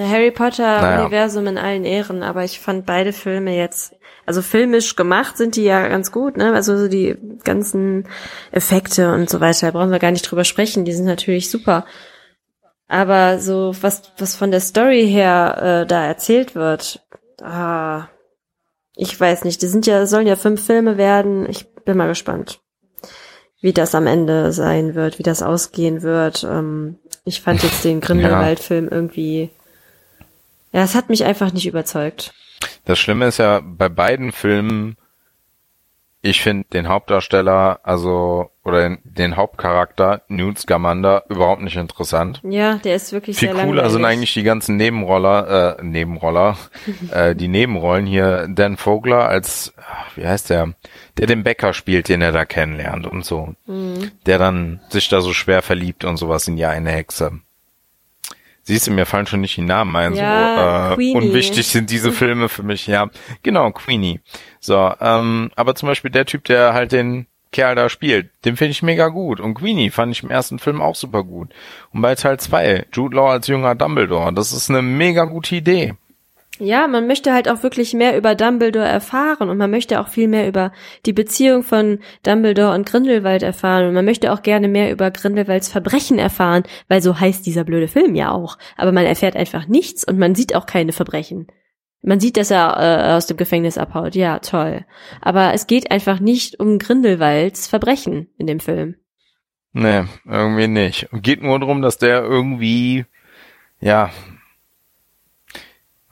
Harry 0.00 0.30
Potter 0.30 0.80
naja. 0.80 1.00
Universum 1.00 1.46
in 1.46 1.58
allen 1.58 1.84
Ehren, 1.84 2.22
aber 2.22 2.44
ich 2.44 2.60
fand 2.60 2.86
beide 2.86 3.12
Filme 3.12 3.56
jetzt 3.56 3.94
also 4.26 4.40
filmisch 4.40 4.96
gemacht 4.96 5.36
sind 5.36 5.56
die 5.56 5.64
ja 5.64 5.86
ganz 5.88 6.10
gut, 6.10 6.36
ne? 6.36 6.54
Also 6.54 6.78
so 6.78 6.88
die 6.88 7.16
ganzen 7.44 8.08
Effekte 8.52 9.12
und 9.12 9.28
so 9.28 9.40
weiter, 9.40 9.70
brauchen 9.72 9.90
wir 9.90 9.98
gar 9.98 10.12
nicht 10.12 10.30
drüber 10.30 10.44
sprechen, 10.44 10.84
die 10.84 10.92
sind 10.92 11.04
natürlich 11.04 11.50
super. 11.50 11.84
Aber 12.88 13.38
so 13.38 13.74
was 13.80 14.12
was 14.18 14.34
von 14.34 14.50
der 14.50 14.60
Story 14.60 15.06
her 15.06 15.82
äh, 15.82 15.86
da 15.86 16.06
erzählt 16.06 16.54
wird, 16.54 17.04
ah, 17.42 18.08
ich 18.96 19.18
weiß 19.18 19.44
nicht, 19.44 19.60
die 19.62 19.66
sind 19.66 19.86
ja 19.86 20.06
sollen 20.06 20.26
ja 20.26 20.36
fünf 20.36 20.64
Filme 20.64 20.96
werden. 20.96 21.48
Ich 21.48 21.66
bin 21.84 21.96
mal 21.96 22.08
gespannt, 22.08 22.60
wie 23.60 23.72
das 23.72 23.94
am 23.94 24.06
Ende 24.06 24.52
sein 24.52 24.94
wird, 24.94 25.18
wie 25.18 25.22
das 25.22 25.42
ausgehen 25.42 26.02
wird. 26.02 26.44
Ähm, 26.44 26.98
ich 27.24 27.40
fand 27.40 27.62
jetzt 27.62 27.84
den 27.84 28.00
Grindelwald-Film 28.00 28.88
irgendwie, 28.88 29.50
ja, 30.74 30.82
es 30.82 30.94
hat 30.94 31.08
mich 31.08 31.24
einfach 31.24 31.52
nicht 31.52 31.66
überzeugt. 31.66 32.34
Das 32.84 32.98
Schlimme 32.98 33.26
ist 33.26 33.38
ja, 33.38 33.62
bei 33.64 33.88
beiden 33.88 34.32
Filmen 34.32 34.96
ich 36.26 36.40
finde 36.40 36.66
den 36.72 36.88
Hauptdarsteller, 36.88 37.80
also 37.82 38.50
oder 38.64 38.96
den 39.04 39.36
Hauptcharakter 39.36 40.22
Newt 40.28 40.58
Scamander 40.58 41.24
überhaupt 41.28 41.60
nicht 41.60 41.76
interessant. 41.76 42.40
Ja, 42.42 42.76
der 42.76 42.96
ist 42.96 43.12
wirklich 43.12 43.36
Viel 43.36 43.48
sehr 43.48 43.54
cooler 43.56 43.66
langweilig. 43.66 43.92
sind 43.92 44.04
eigentlich 44.06 44.32
die 44.32 44.42
ganzen 44.42 44.78
Nebenroller, 44.78 45.76
äh, 45.78 45.84
Nebenroller, 45.84 46.56
äh, 47.12 47.36
die 47.36 47.48
Nebenrollen 47.48 48.06
hier. 48.06 48.48
Dan 48.48 48.78
Vogler 48.78 49.28
als, 49.28 49.74
wie 50.16 50.26
heißt 50.26 50.48
der, 50.48 50.72
der 51.18 51.26
den 51.26 51.42
Bäcker 51.42 51.74
spielt, 51.74 52.08
den 52.08 52.22
er 52.22 52.32
da 52.32 52.46
kennenlernt 52.46 53.06
und 53.06 53.26
so. 53.26 53.54
Mhm. 53.66 54.10
Der 54.24 54.38
dann 54.38 54.80
sich 54.88 55.10
da 55.10 55.20
so 55.20 55.34
schwer 55.34 55.60
verliebt 55.60 56.06
und 56.06 56.16
sowas 56.16 56.48
in 56.48 56.56
ja 56.56 56.70
eine 56.70 56.90
Hexe. 56.90 57.32
Siehst 58.64 58.86
du, 58.86 58.92
mir 58.92 59.04
fallen 59.06 59.26
schon 59.26 59.42
nicht 59.42 59.56
die 59.56 59.62
Namen 59.62 59.94
ein. 59.94 60.14
Ja, 60.14 60.88
so, 60.88 60.92
äh, 60.92 60.96
Queenie. 60.96 61.14
unwichtig 61.16 61.66
sind 61.66 61.90
diese 61.90 62.12
Filme 62.12 62.48
für 62.48 62.62
mich, 62.62 62.86
ja. 62.86 63.10
Genau, 63.42 63.70
Queenie. 63.70 64.20
So, 64.58 64.92
ähm, 65.00 65.50
aber 65.54 65.74
zum 65.74 65.88
Beispiel 65.88 66.10
der 66.10 66.24
Typ, 66.24 66.44
der 66.44 66.72
halt 66.72 66.92
den 66.92 67.26
Kerl 67.52 67.74
da 67.74 67.88
spielt, 67.88 68.30
den 68.44 68.56
finde 68.56 68.72
ich 68.72 68.82
mega 68.82 69.08
gut. 69.08 69.38
Und 69.38 69.54
Queenie 69.54 69.90
fand 69.90 70.12
ich 70.12 70.22
im 70.22 70.30
ersten 70.30 70.58
Film 70.58 70.80
auch 70.80 70.94
super 70.94 71.22
gut. 71.22 71.50
Und 71.92 72.00
bei 72.00 72.14
Teil 72.14 72.40
2, 72.40 72.86
Jude 72.92 73.16
Law 73.16 73.30
als 73.30 73.46
junger 73.46 73.74
Dumbledore, 73.74 74.32
das 74.32 74.52
ist 74.52 74.70
eine 74.70 74.82
mega 74.82 75.24
gute 75.24 75.56
Idee. 75.56 75.94
Ja, 76.60 76.86
man 76.86 77.08
möchte 77.08 77.32
halt 77.32 77.48
auch 77.48 77.64
wirklich 77.64 77.94
mehr 77.94 78.16
über 78.16 78.36
Dumbledore 78.36 78.86
erfahren 78.86 79.48
und 79.50 79.58
man 79.58 79.70
möchte 79.72 80.00
auch 80.00 80.06
viel 80.06 80.28
mehr 80.28 80.46
über 80.46 80.70
die 81.04 81.12
Beziehung 81.12 81.64
von 81.64 81.98
Dumbledore 82.22 82.74
und 82.74 82.86
Grindelwald 82.86 83.42
erfahren 83.42 83.88
und 83.88 83.94
man 83.94 84.04
möchte 84.04 84.32
auch 84.32 84.42
gerne 84.42 84.68
mehr 84.68 84.92
über 84.92 85.10
Grindelwalds 85.10 85.68
Verbrechen 85.68 86.18
erfahren, 86.18 86.62
weil 86.86 87.02
so 87.02 87.18
heißt 87.18 87.44
dieser 87.44 87.64
blöde 87.64 87.88
Film 87.88 88.14
ja 88.14 88.30
auch. 88.30 88.56
Aber 88.76 88.92
man 88.92 89.04
erfährt 89.04 89.34
einfach 89.34 89.66
nichts 89.66 90.04
und 90.04 90.16
man 90.18 90.36
sieht 90.36 90.54
auch 90.54 90.66
keine 90.66 90.92
Verbrechen. 90.92 91.48
Man 92.02 92.20
sieht, 92.20 92.36
dass 92.36 92.52
er 92.52 92.76
äh, 92.78 93.12
aus 93.14 93.26
dem 93.26 93.36
Gefängnis 93.36 93.76
abhaut. 93.76 94.14
Ja, 94.14 94.38
toll. 94.38 94.84
Aber 95.22 95.54
es 95.54 95.66
geht 95.66 95.90
einfach 95.90 96.20
nicht 96.20 96.60
um 96.60 96.78
Grindelwalds 96.78 97.66
Verbrechen 97.66 98.28
in 98.38 98.46
dem 98.46 98.60
Film. 98.60 98.94
Nee, 99.72 100.04
irgendwie 100.24 100.68
nicht. 100.68 101.08
Geht 101.12 101.42
nur 101.42 101.58
darum, 101.58 101.82
dass 101.82 101.98
der 101.98 102.22
irgendwie, 102.22 103.06
ja, 103.80 104.10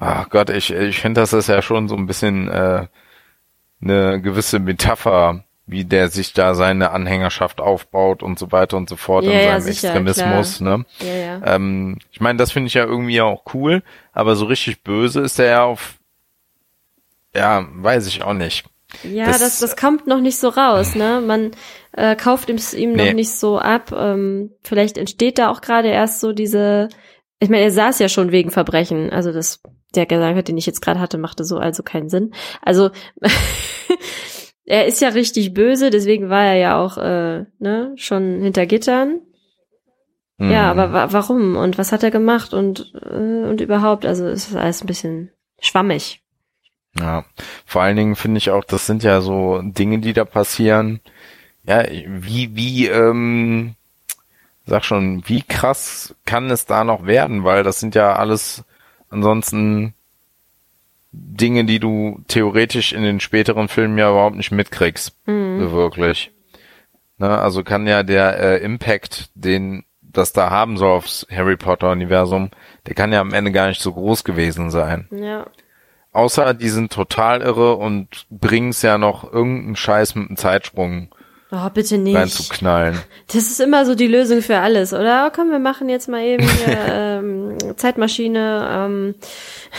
ach 0.04 0.28
Gott, 0.30 0.50
ich, 0.50 0.72
ich 0.72 1.00
finde, 1.00 1.20
das 1.20 1.32
ist 1.32 1.48
ja 1.48 1.62
schon 1.62 1.88
so 1.88 1.96
ein 1.96 2.06
bisschen 2.06 2.48
äh, 2.48 2.86
eine 3.82 4.20
gewisse 4.20 4.58
Metapher, 4.58 5.44
wie 5.66 5.84
der 5.84 6.08
sich 6.08 6.32
da 6.32 6.54
seine 6.54 6.90
Anhängerschaft 6.90 7.60
aufbaut 7.60 8.22
und 8.22 8.38
so 8.38 8.52
weiter 8.52 8.76
und 8.76 8.88
so 8.88 8.96
fort 8.96 9.24
Ja, 9.24 9.30
in 9.32 9.36
ja, 9.38 9.42
seinem 9.52 9.60
sicher, 9.62 9.88
Extremismus. 9.88 10.60
Ne? 10.60 10.84
Ja, 11.00 11.14
ja. 11.14 11.40
Ähm, 11.54 11.98
ich 12.10 12.20
meine, 12.20 12.36
das 12.38 12.52
finde 12.52 12.66
ich 12.66 12.74
ja 12.74 12.84
irgendwie 12.84 13.20
auch 13.20 13.42
cool, 13.54 13.82
aber 14.12 14.34
so 14.36 14.44
richtig 14.46 14.82
böse 14.82 15.20
ist 15.20 15.38
er 15.38 15.46
ja 15.46 15.64
auf, 15.64 15.94
ja, 17.34 17.66
weiß 17.72 18.06
ich 18.08 18.22
auch 18.22 18.34
nicht. 18.34 18.64
Ja, 19.04 19.24
Das- 19.26 19.38
das, 19.40 19.60
das, 19.60 19.76
kommt 19.76 20.06
noch 20.06 20.20
nicht 20.20 20.38
so 20.38 20.48
raus, 20.50 20.94
ne? 20.94 21.22
Man 21.26 21.52
äh, 21.92 22.14
kauft 22.14 22.50
ihm, 22.50 22.58
ihm 22.76 22.92
Nee. 22.92 23.06
noch 23.06 23.14
nicht 23.14 23.30
so 23.30 23.58
ab. 23.58 23.90
Ähm, 23.96 24.50
vielleicht 24.62 24.98
entsteht 24.98 25.38
da 25.38 25.48
auch 25.50 25.62
gerade 25.62 25.88
erst 25.88 26.20
so 26.20 26.32
diese. 26.32 26.90
Ich 27.42 27.48
meine, 27.48 27.64
er 27.64 27.72
saß 27.72 27.98
ja 27.98 28.08
schon 28.08 28.30
wegen 28.30 28.52
Verbrechen. 28.52 29.10
Also 29.10 29.32
das, 29.32 29.60
der 29.96 30.06
Gedanke, 30.06 30.44
den 30.44 30.56
ich 30.56 30.64
jetzt 30.64 30.80
gerade 30.80 31.00
hatte, 31.00 31.18
machte 31.18 31.42
so 31.42 31.58
also 31.58 31.82
keinen 31.82 32.08
Sinn. 32.08 32.32
Also 32.62 32.90
er 34.64 34.86
ist 34.86 35.00
ja 35.00 35.08
richtig 35.08 35.52
böse, 35.52 35.90
deswegen 35.90 36.30
war 36.30 36.44
er 36.44 36.54
ja 36.54 36.80
auch 36.80 36.98
äh, 36.98 37.46
ne 37.58 37.94
schon 37.96 38.42
hinter 38.42 38.66
Gittern. 38.66 39.22
Mhm. 40.38 40.52
Ja, 40.52 40.70
aber 40.70 40.92
wa 40.92 41.08
warum 41.10 41.56
und 41.56 41.78
was 41.78 41.90
hat 41.90 42.04
er 42.04 42.12
gemacht 42.12 42.54
und 42.54 42.92
äh, 42.94 43.48
und 43.48 43.60
überhaupt? 43.60 44.06
Also 44.06 44.24
es 44.28 44.46
ist 44.46 44.54
alles 44.54 44.80
ein 44.80 44.86
bisschen 44.86 45.32
schwammig. 45.60 46.22
Ja, 46.96 47.24
vor 47.66 47.82
allen 47.82 47.96
Dingen 47.96 48.14
finde 48.14 48.38
ich 48.38 48.50
auch, 48.50 48.62
das 48.62 48.86
sind 48.86 49.02
ja 49.02 49.20
so 49.20 49.60
Dinge, 49.64 49.98
die 49.98 50.12
da 50.12 50.24
passieren. 50.24 51.00
Ja, 51.64 51.84
wie, 51.90 52.54
wie, 52.54 52.86
ähm, 52.86 53.74
sag 54.72 54.86
schon, 54.86 55.22
wie 55.26 55.42
krass 55.42 56.14
kann 56.24 56.48
es 56.48 56.64
da 56.64 56.82
noch 56.82 57.04
werden? 57.04 57.44
Weil 57.44 57.62
das 57.62 57.78
sind 57.78 57.94
ja 57.94 58.16
alles 58.16 58.64
ansonsten 59.10 59.92
Dinge, 61.12 61.66
die 61.66 61.78
du 61.78 62.22
theoretisch 62.26 62.94
in 62.94 63.02
den 63.02 63.20
späteren 63.20 63.68
Filmen 63.68 63.98
ja 63.98 64.08
überhaupt 64.08 64.36
nicht 64.36 64.50
mitkriegst. 64.50 65.14
Mhm. 65.26 65.72
Wirklich. 65.72 66.32
Ne, 67.18 67.38
also 67.38 67.62
kann 67.62 67.86
ja 67.86 68.02
der 68.02 68.38
äh, 68.40 68.64
Impact, 68.64 69.28
den 69.34 69.84
das 70.00 70.32
da 70.32 70.48
haben 70.48 70.78
soll 70.78 70.92
aufs 70.92 71.26
Harry 71.30 71.58
Potter 71.58 71.90
Universum, 71.90 72.48
der 72.86 72.94
kann 72.94 73.12
ja 73.12 73.20
am 73.20 73.34
Ende 73.34 73.52
gar 73.52 73.68
nicht 73.68 73.82
so 73.82 73.92
groß 73.92 74.24
gewesen 74.24 74.70
sein. 74.70 75.06
Ja. 75.10 75.48
Außer 76.12 76.54
die 76.54 76.70
sind 76.70 76.90
total 76.90 77.42
irre 77.42 77.74
und 77.74 78.26
bringen 78.30 78.70
es 78.70 78.80
ja 78.80 78.96
noch 78.96 79.30
irgendeinen 79.30 79.76
Scheiß 79.76 80.14
mit 80.14 80.28
einem 80.28 80.36
Zeitsprung 80.38 81.14
Oh, 81.54 81.68
bitte 81.68 81.98
nicht. 81.98 82.16
reinzuknallen. 82.16 82.98
Das 83.26 83.36
ist 83.36 83.60
immer 83.60 83.84
so 83.84 83.94
die 83.94 84.06
Lösung 84.06 84.40
für 84.40 84.56
alles, 84.58 84.94
oder? 84.94 85.26
Oh, 85.28 85.32
komm, 85.36 85.50
wir 85.50 85.58
machen 85.58 85.90
jetzt 85.90 86.08
mal 86.08 86.22
eben 86.22 86.48
hier, 86.48 86.78
ähm, 86.88 87.58
Zeitmaschine, 87.76 88.68
ähm, 88.72 89.14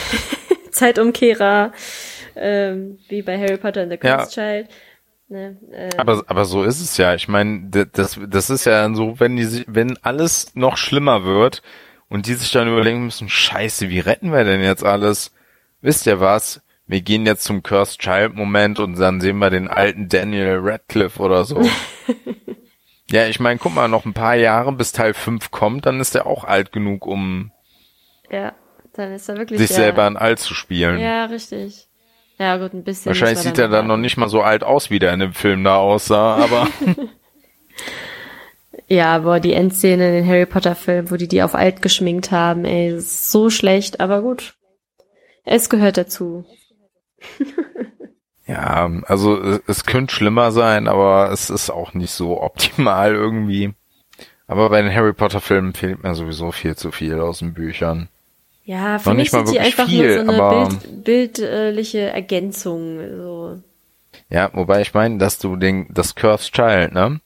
Zeitumkehrer, 0.71 1.71
ähm, 2.35 2.99
wie 3.09 3.23
bei 3.23 3.37
Harry 3.39 3.57
Potter 3.57 3.81
and 3.81 3.91
the 3.91 3.97
Ja. 4.07 4.17
Cursed 4.17 4.33
Child. 4.33 4.67
Ne, 5.29 5.57
äh, 5.71 5.89
Aber, 5.97 6.23
aber 6.27 6.45
so 6.45 6.63
ist 6.63 6.79
es 6.79 6.97
ja. 6.97 7.15
Ich 7.15 7.27
meine, 7.27 7.69
das, 7.91 8.19
das 8.27 8.49
ist 8.51 8.65
ja 8.65 8.93
so, 8.93 9.19
wenn 9.19 9.35
die 9.35 9.45
sich, 9.45 9.65
wenn 9.67 9.97
alles 10.03 10.53
noch 10.53 10.77
schlimmer 10.77 11.23
wird 11.25 11.63
und 12.07 12.27
die 12.27 12.33
sich 12.35 12.51
dann 12.51 12.67
überlegen 12.67 13.05
müssen, 13.05 13.29
scheiße, 13.29 13.89
wie 13.89 13.99
retten 13.99 14.31
wir 14.31 14.43
denn 14.43 14.61
jetzt 14.61 14.83
alles? 14.83 15.31
Wisst 15.81 16.05
ihr 16.05 16.19
was? 16.19 16.61
Wir 16.93 17.01
gehen 17.01 17.25
jetzt 17.25 17.45
zum 17.45 17.63
Cursed 17.63 18.01
Child 18.01 18.35
Moment 18.35 18.77
und 18.77 18.99
dann 18.99 19.19
sehen 19.19 19.39
wir 19.39 19.49
den 19.49 19.67
alten 19.67 20.09
Daniel 20.09 20.59
Radcliffe 20.61 21.19
oder 21.19 21.43
so. 21.43 21.59
ja, 23.09 23.25
ich 23.25 23.39
meine, 23.39 23.57
guck 23.57 23.73
mal, 23.73 23.87
noch 23.87 24.05
ein 24.05 24.13
paar 24.13 24.35
Jahre 24.35 24.71
bis 24.71 24.91
Teil 24.91 25.15
5 25.15 25.49
kommt, 25.49 25.87
dann 25.87 25.99
ist 25.99 26.13
er 26.13 26.27
auch 26.27 26.43
alt 26.43 26.71
genug, 26.71 27.07
um 27.07 27.51
ja, 28.29 28.53
dann 28.93 29.11
ist 29.11 29.27
er 29.27 29.37
wirklich 29.37 29.59
sich 29.59 29.69
der, 29.69 29.77
selber 29.77 30.05
ein 30.05 30.17
All 30.17 30.37
zu 30.37 30.53
spielen. 30.53 30.99
Ja, 30.99 31.25
richtig. 31.25 31.87
Ja, 32.37 32.57
gut, 32.57 32.75
ein 32.75 32.83
bisschen. 32.83 33.07
Wahrscheinlich 33.07 33.39
sieht 33.39 33.57
er 33.57 33.69
dann 33.69 33.87
noch 33.87 33.97
nicht 33.97 34.17
mal 34.17 34.29
so 34.29 34.43
alt 34.43 34.63
aus, 34.63 34.91
wie 34.91 34.99
der 34.99 35.15
in 35.15 35.19
dem 35.19 35.33
Film 35.33 35.63
da 35.63 35.77
aussah, 35.77 36.35
aber 36.35 36.67
Ja, 38.87 39.17
boah, 39.17 39.39
die 39.39 39.53
Endszene 39.53 40.09
in 40.09 40.13
den 40.13 40.27
Harry 40.27 40.45
Potter 40.45 40.75
Film, 40.75 41.09
wo 41.09 41.15
die 41.15 41.27
die 41.27 41.41
auf 41.41 41.55
alt 41.55 41.81
geschminkt 41.81 42.29
haben, 42.29 42.65
ey, 42.65 42.89
ist 42.89 43.31
so 43.31 43.49
schlecht, 43.49 43.99
aber 43.99 44.21
gut. 44.21 44.53
Es 45.43 45.71
gehört 45.71 45.97
dazu. 45.97 46.45
ja, 48.47 48.89
also 49.05 49.59
es, 49.67 49.85
könnte 49.85 50.13
schlimmer 50.13 50.51
sein, 50.51 50.87
aber 50.87 51.31
es 51.31 51.49
ist 51.49 51.69
auch 51.69 51.93
nicht 51.93 52.11
so 52.11 52.41
optimal 52.41 53.13
irgendwie. 53.13 53.73
Aber 54.47 54.69
bei 54.69 54.81
den 54.81 54.93
Harry 54.93 55.13
Potter 55.13 55.41
Filmen 55.41 55.73
fehlt 55.73 56.03
mir 56.03 56.15
sowieso 56.15 56.51
viel 56.51 56.75
zu 56.75 56.91
viel 56.91 57.19
aus 57.19 57.39
den 57.39 57.53
Büchern. 57.53 58.09
Ja, 58.65 58.99
für 58.99 59.09
Noch 59.09 59.15
mich 59.17 59.31
sind 59.31 59.51
die 59.51 59.59
einfach 59.59 59.87
viel, 59.87 60.23
nur 60.23 60.35
so 60.35 60.41
eine 60.41 60.79
Bild, 61.03 61.03
bildliche 61.03 61.99
Ergänzung. 61.99 62.99
So. 63.17 63.61
Ja, 64.29 64.49
wobei 64.53 64.81
ich 64.81 64.93
meine, 64.93 65.17
dass 65.17 65.37
du 65.37 65.55
den, 65.55 65.87
das 65.89 66.15
Cursed 66.15 66.53
Child, 66.53 66.93
ne? 66.93 67.19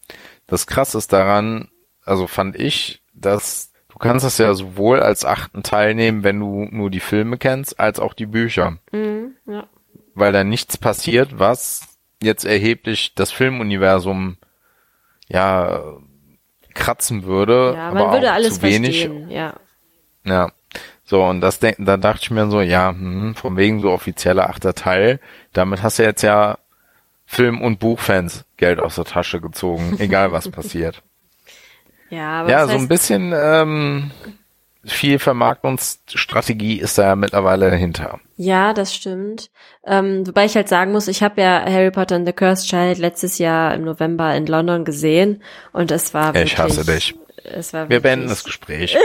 Das 0.48 0.66
krass 0.66 0.96
ist 0.96 1.14
daran, 1.14 1.70
also 2.04 2.26
fand 2.26 2.56
ich, 2.56 3.02
dass 3.14 3.72
du 3.90 3.98
kannst 3.98 4.26
das 4.26 4.38
ja 4.38 4.54
sowohl 4.54 5.02
als 5.02 5.26
achten 5.26 5.62
Teil 5.62 5.94
nehmen, 5.94 6.24
wenn 6.24 6.40
du 6.40 6.68
nur 6.72 6.90
die 6.90 7.00
Filme 7.00 7.38
kennst, 7.38 7.80
als 7.80 8.00
auch 8.00 8.14
die 8.14 8.26
Bücher. 8.26 8.78
Mhm, 8.92 9.36
ja. 9.46 9.68
Weil 10.18 10.32
da 10.32 10.44
nichts 10.44 10.78
passiert, 10.78 11.40
was 11.40 11.82
jetzt 12.22 12.46
erheblich 12.46 13.14
das 13.16 13.32
Filmuniversum 13.32 14.38
ja 15.28 15.98
kratzen 16.74 17.24
würde. 17.24 17.74
ja, 17.76 17.90
aber 17.90 18.06
man 18.06 18.14
würde 18.14 18.30
auch 18.32 18.36
alles 18.36 18.56
zu 18.56 18.62
wenig. 18.64 19.02
verstehen. 19.02 19.30
Ja. 19.30 19.54
Ja. 20.26 20.52
So, 21.04 21.24
und 21.24 21.42
das 21.42 21.60
denk, 21.60 21.78
da 21.80 21.98
dachte 21.98 22.24
ich 22.24 22.32
mir 22.32 22.50
so, 22.50 22.62
ja, 22.62 22.90
hm, 22.90 23.36
von 23.36 23.56
wegen 23.56 23.80
so 23.82 23.92
offizieller 23.92 24.50
achter 24.50 24.74
Teil, 24.74 25.20
damit 25.54 25.82
hast 25.82 26.00
du 26.00 26.04
jetzt 26.04 26.22
ja 26.22 26.58
Film- 27.26 27.62
und 27.62 27.80
Buchfans 27.80 28.46
Geld 28.58 28.80
aus 28.80 28.96
der 28.96 29.06
Tasche 29.06 29.40
gezogen, 29.40 29.96
egal 30.00 30.32
was 30.32 30.50
passiert. 30.50 31.04
Ja, 32.10 32.40
aber 32.40 32.50
ja, 32.50 32.66
so 32.68 32.72
ein 32.72 32.80
heißt, 32.80 32.88
bisschen 32.88 33.34
ähm, 33.36 34.12
viel 34.88 35.20
Vermarktungsstrategie 35.20 36.80
ist 36.80 36.98
da 36.98 37.04
ja 37.04 37.16
mittlerweile 37.16 37.70
dahinter. 37.70 38.20
Ja, 38.38 38.74
das 38.74 38.94
stimmt. 38.94 39.50
Ähm, 39.86 40.26
wobei 40.26 40.46
ich 40.46 40.56
halt 40.56 40.70
sagen 40.70 40.92
muss, 40.92 41.08
ich 41.08 41.24
habe 41.24 41.42
ja 41.42 41.64
Harry 41.66 41.92
Potter 41.92 42.16
and 42.16 42.28
the 42.28 42.34
Cursed 42.34 42.68
Child 42.68 42.98
letztes 42.98 43.38
Jahr 43.38 43.74
im 43.74 43.84
November 43.84 44.36
in 44.36 44.46
London 44.46 44.86
gesehen 44.86 45.42
und 45.74 45.92
es 45.92 46.14
war 46.14 46.34
wirklich, 46.34 46.54
Ich 46.54 46.60
hasse 46.60 46.86
dich. 46.86 47.16
Es 47.48 47.74
war 47.74 47.90
Wir 47.90 48.02
beenden 48.02 48.28
das 48.28 48.44
Gespräch. 48.44 48.96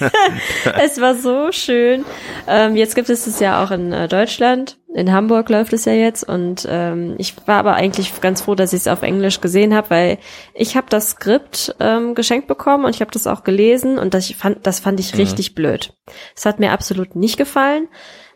es 0.82 1.00
war 1.00 1.14
so 1.14 1.52
schön. 1.52 2.04
Ähm, 2.48 2.76
jetzt 2.76 2.94
gibt 2.94 3.08
es 3.10 3.26
es 3.26 3.40
ja 3.40 3.62
auch 3.62 3.70
in 3.70 3.92
äh, 3.92 4.08
Deutschland. 4.08 4.78
In 4.92 5.12
Hamburg 5.12 5.48
läuft 5.50 5.72
es 5.72 5.84
ja 5.84 5.92
jetzt 5.92 6.24
und 6.28 6.66
ähm, 6.68 7.14
ich 7.18 7.36
war 7.46 7.58
aber 7.58 7.74
eigentlich 7.74 8.20
ganz 8.20 8.42
froh, 8.42 8.56
dass 8.56 8.72
ich 8.72 8.80
es 8.80 8.88
auf 8.88 9.02
Englisch 9.02 9.40
gesehen 9.40 9.72
habe, 9.72 9.90
weil 9.90 10.18
ich 10.52 10.76
habe 10.76 10.88
das 10.90 11.10
Skript 11.10 11.76
ähm, 11.78 12.16
geschenkt 12.16 12.48
bekommen 12.48 12.84
und 12.84 12.94
ich 12.94 13.00
habe 13.00 13.12
das 13.12 13.28
auch 13.28 13.44
gelesen 13.44 13.98
und 13.98 14.14
das 14.14 14.32
fand, 14.32 14.66
das 14.66 14.80
fand 14.80 14.98
ich 14.98 15.16
richtig 15.16 15.54
blöd. 15.54 15.94
Es 16.34 16.44
hat 16.44 16.58
mir 16.58 16.72
absolut 16.72 17.14
nicht 17.14 17.36
gefallen. 17.36 17.86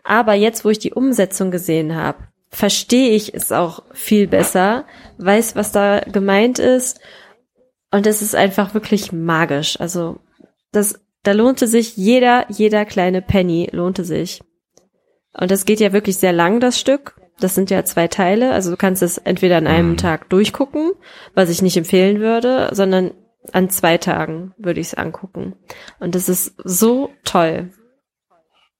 Aber 0.05 0.35
jetzt, 0.35 0.65
wo 0.65 0.71
ich 0.71 0.79
die 0.79 0.93
Umsetzung 0.93 1.51
gesehen 1.51 1.97
habe, 1.97 2.19
verstehe 2.51 3.11
ich 3.11 3.35
es 3.35 3.51
auch 3.51 3.83
viel 3.93 4.29
besser, 4.29 4.85
weiß, 5.19 5.57
was 5.57 5.73
da 5.73 6.01
gemeint 6.01 6.59
ist. 6.59 7.01
Und 7.95 8.07
es 8.09 8.23
ist 8.23 8.35
einfach 8.35 8.75
wirklich 8.75 9.13
magisch. 9.13 9.79
Also, 9.81 10.19
das, 10.73 11.01
da 11.23 11.31
lohnte 11.33 11.67
sich 11.69 11.97
jeder, 11.97 12.45
jeder 12.51 12.85
kleine 12.85 13.23
Penny 13.23 13.69
lohnte 13.73 14.05
sich. 14.05 14.43
Und 15.33 15.51
das 15.51 15.65
geht 15.65 15.79
ja 15.81 15.93
wirklich 15.93 16.17
sehr 16.17 16.33
lang, 16.33 16.59
das 16.59 16.79
Stück. 16.81 17.17
Das 17.39 17.55
sind 17.55 17.71
ja 17.71 17.85
zwei 17.85 18.09
Teile. 18.09 18.53
Also 18.53 18.71
du 18.71 18.77
kannst 18.77 19.03
es 19.03 19.19
entweder 19.19 19.57
an 19.59 19.67
einem 19.67 19.91
Mhm. 19.91 19.97
Tag 19.97 20.29
durchgucken, 20.29 20.93
was 21.35 21.51
ich 21.51 21.63
nicht 21.63 21.77
empfehlen 21.77 22.21
würde, 22.21 22.71
sondern 22.73 23.13
an 23.53 23.71
zwei 23.71 23.99
Tagen 23.99 24.55
würde 24.57 24.81
ich 24.81 24.89
es 24.89 24.95
angucken. 24.95 25.55
Und 26.01 26.15
das 26.15 26.29
ist 26.29 26.55
so 26.65 27.11
toll. 27.25 27.71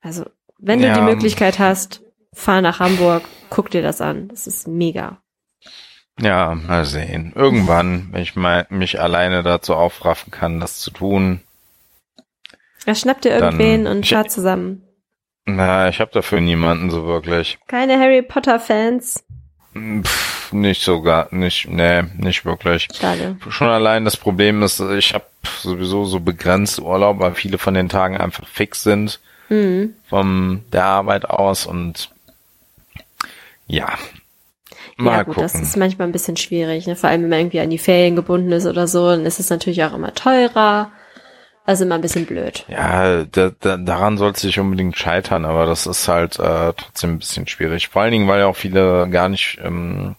Also, 0.01 0.25
wenn 0.59 0.81
du 0.81 0.87
Ja. 0.87 0.95
die 0.95 1.03
Möglichkeit 1.03 1.59
hast, 1.59 2.03
fahr 2.33 2.61
nach 2.63 2.81
Hamburg, 2.81 3.23
guck 3.51 3.71
dir 3.71 3.83
das 3.83 4.01
an. 4.01 4.29
Das 4.29 4.47
ist 4.47 4.67
mega. 4.69 5.21
Ja, 6.21 6.55
mal 6.55 6.85
sehen. 6.85 7.33
Irgendwann, 7.35 8.09
wenn 8.13 8.23
ich 8.23 8.37
mal 8.37 8.67
mich 8.71 9.01
alleine 9.01 9.43
dazu 9.43 9.75
aufraffen 9.75 10.31
kann, 10.31 10.61
das 10.61 10.79
zu 10.79 10.91
tun. 10.91 11.41
Ja, 12.87 12.95
schnapp 12.95 13.21
dir 13.23 13.39
Dann- 13.39 13.59
irgendwen 13.61 13.87
und 13.87 14.07
fahr 14.07 14.29
zusammen. 14.29 14.83
Na, 15.47 15.89
ich 15.89 16.01
habe 16.01 16.11
dafür 16.13 16.41
niemanden 16.41 16.91
so 16.91 17.05
wirklich. 17.05 17.59
Keine 17.67 17.99
Harry 17.99 18.23
Potter 18.23 18.61
Fans. 18.61 19.25
Pff, 19.75 20.53
nicht 20.53 20.83
sogar, 20.83 21.29
nicht, 21.35 21.69
nee, 21.69 22.03
nicht 22.17 22.45
wirklich. 22.45 22.89
Schade. 22.95 23.37
Schon 23.51 23.69
allein 23.69 24.05
das 24.05 24.17
Problem 24.17 24.63
ist, 24.63 24.79
ich 24.81 25.13
habe 25.15 25.25
sowieso 25.61 26.05
so 26.05 26.21
begrenzt 26.21 26.79
Urlaub, 26.79 27.19
weil 27.19 27.35
viele 27.35 27.59
von 27.59 27.75
den 27.75 27.89
Tagen 27.89 28.17
einfach 28.17 28.47
fix 28.47 28.83
sind 28.85 29.21
Mhm. 29.51 29.95
vom 30.09 30.63
der 30.73 30.85
Arbeit 30.85 31.27
aus 31.29 31.67
und 31.67 32.11
ja. 33.67 33.93
Mal 34.97 35.11
ja 35.13 35.17
gut, 35.23 35.35
gucken. 35.35 35.43
das 35.43 35.55
ist 35.55 35.77
manchmal 35.77 36.09
ein 36.09 36.13
bisschen 36.13 36.37
schwierig, 36.37 36.87
ne? 36.87 36.95
vor 36.97 37.11
allem 37.11 37.23
wenn 37.23 37.31
man 37.31 37.39
irgendwie 37.41 37.61
an 37.61 37.71
die 37.71 37.79
Ferien 37.79 38.17
gebunden 38.17 38.53
ist 38.53 38.67
oder 38.67 38.87
so, 38.87 39.09
dann 39.11 39.27
ist 39.27 39.41
es 39.41 39.51
natürlich 39.51 39.83
auch 39.85 39.95
immer 39.95 40.15
teurer. 40.15 40.91
Also 41.67 41.85
immer 41.87 41.95
ein 41.95 42.03
bisschen 42.03 42.27
blöd. 42.27 42.67
Ja, 42.69 43.25
da, 43.25 43.51
da, 43.59 43.79
daran 43.79 44.19
soll 44.19 44.33
es 44.33 44.45
nicht 44.45 44.61
unbedingt 44.61 44.99
scheitern, 44.99 45.47
aber 45.47 45.65
das 45.65 45.87
ist 45.87 46.07
halt 46.09 46.39
äh, 46.39 46.75
trotzdem 46.77 47.13
ein 47.15 47.19
bisschen 47.19 47.47
schwierig. 47.47 47.89
Vor 47.89 48.03
allen 48.03 48.13
Dingen, 48.13 48.29
weil 48.29 48.41
ja 48.41 48.47
auch 48.47 48.57
viele 48.57 49.09
gar 49.09 49.31
nicht 49.31 49.59
ähm, 49.65 50.15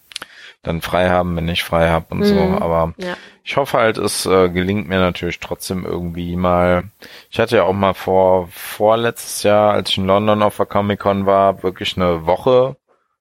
dann 0.64 0.82
frei 0.82 1.10
haben, 1.10 1.36
wenn 1.36 1.48
ich 1.48 1.64
frei 1.64 1.90
habe 1.90 2.08
und 2.10 2.24
so. 2.24 2.34
Mhm. 2.34 2.58
Aber 2.58 2.94
Ja. 2.98 3.16
ich 3.44 3.58
hoffe 3.58 3.78
halt, 3.78 4.00
es 4.00 4.26
äh, 4.26 4.50
gelingt 4.50 4.90
mir 4.90 4.98
natürlich 4.98 5.40
trotzdem 5.40 5.86
irgendwie 5.86 6.36
mal. 6.36 6.86
Ich 7.30 7.40
hatte 7.40 7.58
ja 7.58 7.64
auch 7.64 7.74
mal 7.74 7.94
vor 7.94 8.48
vorletztes 8.52 9.44
Jahr, 9.44 9.72
als 9.74 9.92
ich 9.92 10.00
in 10.00 10.08
London 10.08 10.42
auf 10.42 10.58
der 10.58 10.66
Comic 10.66 11.00
Con 11.00 11.28
war, 11.28 11.62
wirklich 11.62 11.96
eine 11.96 12.26
Woche 12.26 12.76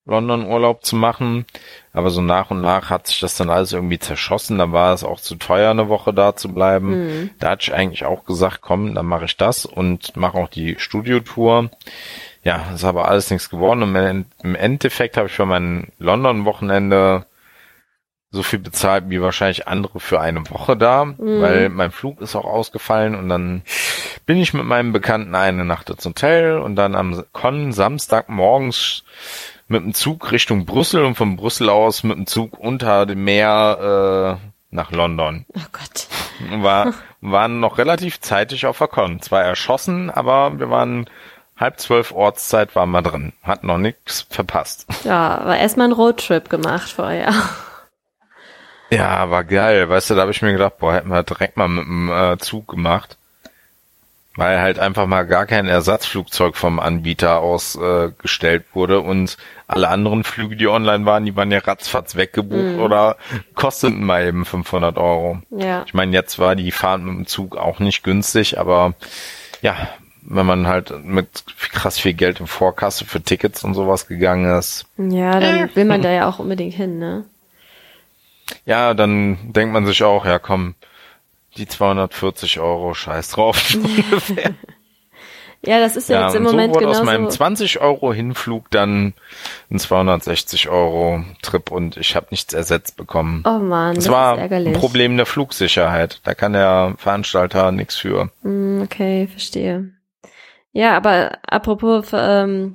London 0.06 0.46
Urlaub 0.46 0.84
zu 0.84 0.96
machen. 0.96 1.46
Aber 1.92 2.10
so 2.10 2.20
nach 2.20 2.50
und 2.50 2.60
nach 2.60 2.90
hat 2.90 3.06
sich 3.06 3.20
das 3.20 3.36
dann 3.36 3.50
alles 3.50 3.72
irgendwie 3.72 3.98
zerschossen. 3.98 4.58
Da 4.58 4.72
war 4.72 4.92
es 4.92 5.04
auch 5.04 5.20
zu 5.20 5.36
teuer, 5.36 5.70
eine 5.70 5.88
Woche 5.88 6.12
da 6.12 6.36
zu 6.36 6.52
bleiben. 6.52 6.88
Mhm. 6.88 7.30
Da 7.38 7.50
hatte 7.50 7.62
ich 7.62 7.74
eigentlich 7.74 8.04
auch 8.04 8.24
gesagt, 8.24 8.60
komm, 8.60 8.94
dann 8.94 9.06
mache 9.06 9.24
ich 9.24 9.36
das 9.36 9.64
und 9.64 10.16
mache 10.16 10.38
auch 10.38 10.48
die 10.48 10.76
Studiotour. 10.78 11.70
Ja, 12.42 12.72
ist 12.74 12.84
aber 12.84 13.08
alles 13.08 13.30
nichts 13.30 13.48
geworden. 13.48 13.82
Und 13.82 14.26
im 14.42 14.54
Endeffekt 14.54 15.16
habe 15.16 15.28
ich 15.28 15.34
für 15.34 15.46
mein 15.46 15.92
London-Wochenende 15.98 17.26
so 18.34 18.42
viel 18.42 18.58
bezahlt 18.58 19.04
wie 19.08 19.22
wahrscheinlich 19.22 19.68
andere 19.68 20.00
für 20.00 20.20
eine 20.20 20.50
Woche 20.50 20.76
da, 20.76 21.14
weil 21.18 21.68
mein 21.68 21.92
Flug 21.92 22.20
ist 22.20 22.34
auch 22.34 22.44
ausgefallen 22.44 23.14
und 23.14 23.28
dann 23.28 23.62
bin 24.26 24.38
ich 24.38 24.52
mit 24.52 24.64
meinem 24.64 24.92
Bekannten 24.92 25.36
eine 25.36 25.64
Nacht 25.64 25.88
ins 25.88 26.04
Hotel 26.04 26.58
und 26.58 26.74
dann 26.74 26.96
am 26.96 27.24
Con 27.32 27.72
Samstag 27.72 28.28
morgens 28.28 29.04
mit 29.68 29.82
dem 29.82 29.94
Zug 29.94 30.32
Richtung 30.32 30.66
Brüssel 30.66 31.04
und 31.04 31.14
von 31.14 31.36
Brüssel 31.36 31.68
aus 31.68 32.02
mit 32.02 32.16
dem 32.16 32.26
Zug 32.26 32.58
unter 32.58 33.06
dem 33.06 33.24
Meer 33.24 34.38
äh, 34.40 34.74
nach 34.74 34.90
London. 34.90 35.46
Oh 35.56 35.60
Gott. 35.72 36.08
War, 36.62 36.94
waren 37.20 37.60
noch 37.60 37.78
relativ 37.78 38.20
zeitig 38.20 38.66
auf 38.66 38.78
der 38.78 38.88
Con. 38.88 39.20
Zwar 39.20 39.42
erschossen, 39.42 40.10
aber 40.10 40.58
wir 40.58 40.68
waren 40.70 41.08
halb 41.56 41.78
zwölf 41.78 42.12
Ortszeit 42.12 42.74
waren 42.74 42.90
wir 42.90 43.02
drin. 43.02 43.32
Hat 43.42 43.64
noch 43.64 43.78
nichts 43.78 44.26
verpasst. 44.28 44.86
Ja, 45.04 45.38
aber 45.38 45.56
erstmal 45.56 45.84
einen 45.84 45.94
Roadtrip 45.94 46.50
gemacht 46.50 46.90
vorher. 46.90 47.32
Ja, 48.90 49.30
war 49.30 49.44
geil. 49.44 49.88
Weißt 49.88 50.10
du, 50.10 50.14
da 50.14 50.22
habe 50.22 50.30
ich 50.30 50.42
mir 50.42 50.52
gedacht, 50.52 50.78
boah, 50.78 50.94
hätten 50.94 51.08
wir 51.08 51.22
direkt 51.22 51.56
mal 51.56 51.68
mit 51.68 51.84
dem 51.84 52.10
äh, 52.10 52.38
Zug 52.38 52.68
gemacht. 52.68 53.16
Weil 54.36 54.60
halt 54.60 54.80
einfach 54.80 55.06
mal 55.06 55.22
gar 55.22 55.46
kein 55.46 55.68
Ersatzflugzeug 55.68 56.56
vom 56.56 56.80
Anbieter 56.80 57.38
aus 57.38 57.76
äh, 57.76 58.10
wurde 58.72 59.00
und 59.00 59.36
alle 59.68 59.88
anderen 59.88 60.24
Flüge, 60.24 60.56
die 60.56 60.66
online 60.66 61.06
waren, 61.06 61.24
die 61.24 61.36
waren 61.36 61.52
ja 61.52 61.60
ratzfatz 61.60 62.16
weggebucht 62.16 62.80
oder 62.80 63.16
kosteten 63.54 64.04
mal 64.04 64.26
eben 64.26 64.44
500 64.44 64.98
Euro. 64.98 65.38
Ja. 65.50 65.84
Ich 65.86 65.94
meine, 65.94 66.12
jetzt 66.12 66.38
war 66.40 66.56
die 66.56 66.72
Fahrt 66.72 67.00
mit 67.02 67.14
dem 67.14 67.26
Zug 67.26 67.56
auch 67.56 67.78
nicht 67.78 68.02
günstig, 68.02 68.58
aber 68.58 68.94
ja, 69.62 69.76
wenn 70.22 70.46
man 70.46 70.66
halt 70.66 71.04
mit 71.04 71.44
krass 71.72 71.98
viel 71.98 72.14
Geld 72.14 72.40
in 72.40 72.46
Vorkasse 72.46 73.04
für 73.04 73.22
Tickets 73.22 73.62
und 73.62 73.74
sowas 73.74 74.08
gegangen 74.08 74.58
ist, 74.58 74.86
Ja, 74.96 75.38
dann 75.38 75.74
will 75.76 75.84
man 75.84 76.02
da 76.02 76.10
ja 76.10 76.28
auch 76.28 76.40
unbedingt 76.40 76.74
hin, 76.74 76.98
ne? 76.98 77.24
ja, 78.66 78.94
dann 78.94 79.52
denkt 79.52 79.72
man 79.72 79.86
sich 79.86 80.02
auch, 80.02 80.26
ja 80.26 80.38
komm, 80.38 80.74
die 81.56 81.66
240 81.66 82.60
Euro, 82.60 82.94
scheiß 82.94 83.30
drauf. 83.30 83.58
so 83.68 83.78
ungefähr. 83.78 84.54
Ja, 85.66 85.80
das 85.80 85.96
ist 85.96 86.10
ja, 86.10 86.20
ja, 86.20 86.26
jetzt 86.26 86.36
im 86.36 86.44
und 86.44 86.52
Moment 86.52 86.74
so 86.74 86.80
wurde 86.80 86.88
aus 86.90 87.00
genauso. 87.00 87.18
meinem 87.18 87.30
20 87.30 87.80
Euro 87.80 88.12
Hinflug 88.12 88.70
dann 88.70 89.14
ein 89.70 89.78
260 89.78 90.68
Euro 90.68 91.24
Trip 91.40 91.70
und 91.70 91.96
ich 91.96 92.16
habe 92.16 92.26
nichts 92.30 92.52
ersetzt 92.52 92.96
bekommen. 92.98 93.42
oh 93.46 93.58
man, 93.60 93.94
das 93.94 94.04
das 94.04 94.12
war 94.12 94.36
ein 94.36 94.72
Problem 94.74 95.16
der 95.16 95.24
Flugsicherheit. 95.24 96.20
Da 96.24 96.34
kann 96.34 96.52
der 96.52 96.94
Veranstalter 96.98 97.72
nichts 97.72 97.96
für. 97.96 98.28
Hm, 98.42 98.82
Okay, 98.82 99.26
verstehe. 99.26 99.90
Ja, 100.72 100.96
aber 100.96 101.38
apropos 101.48 102.08
ähm, 102.12 102.74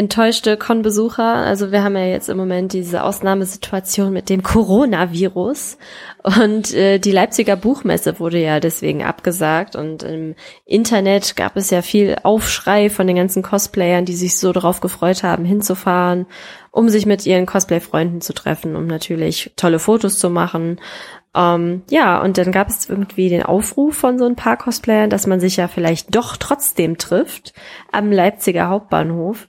enttäuschte 0.00 0.56
Con-Besucher, 0.56 1.22
also 1.22 1.72
wir 1.72 1.84
haben 1.84 1.94
ja 1.94 2.06
jetzt 2.06 2.30
im 2.30 2.38
Moment 2.38 2.72
diese 2.72 3.04
Ausnahmesituation 3.04 4.14
mit 4.14 4.30
dem 4.30 4.42
Coronavirus. 4.42 5.76
Und 6.22 6.72
äh, 6.72 6.98
die 6.98 7.12
Leipziger 7.12 7.54
Buchmesse 7.54 8.18
wurde 8.18 8.38
ja 8.38 8.60
deswegen 8.60 9.02
abgesagt. 9.02 9.76
Und 9.76 10.02
im 10.02 10.36
Internet 10.64 11.36
gab 11.36 11.54
es 11.58 11.68
ja 11.68 11.82
viel 11.82 12.16
Aufschrei 12.22 12.88
von 12.88 13.06
den 13.06 13.16
ganzen 13.16 13.42
Cosplayern, 13.42 14.06
die 14.06 14.16
sich 14.16 14.38
so 14.38 14.54
darauf 14.54 14.80
gefreut 14.80 15.22
haben, 15.22 15.44
hinzufahren, 15.44 16.24
um 16.70 16.88
sich 16.88 17.04
mit 17.04 17.26
ihren 17.26 17.44
Cosplay-Freunden 17.44 18.22
zu 18.22 18.32
treffen, 18.32 18.76
um 18.76 18.86
natürlich 18.86 19.52
tolle 19.56 19.78
Fotos 19.78 20.18
zu 20.18 20.30
machen. 20.30 20.80
Ähm, 21.34 21.82
ja, 21.90 22.22
und 22.22 22.38
dann 22.38 22.52
gab 22.52 22.70
es 22.70 22.88
irgendwie 22.88 23.28
den 23.28 23.42
Aufruf 23.42 23.98
von 23.98 24.18
so 24.18 24.24
ein 24.24 24.34
paar 24.34 24.56
Cosplayern, 24.56 25.10
dass 25.10 25.26
man 25.26 25.40
sich 25.40 25.58
ja 25.58 25.68
vielleicht 25.68 26.16
doch 26.16 26.38
trotzdem 26.38 26.96
trifft 26.96 27.52
am 27.92 28.10
Leipziger 28.10 28.68
Hauptbahnhof. 28.70 29.46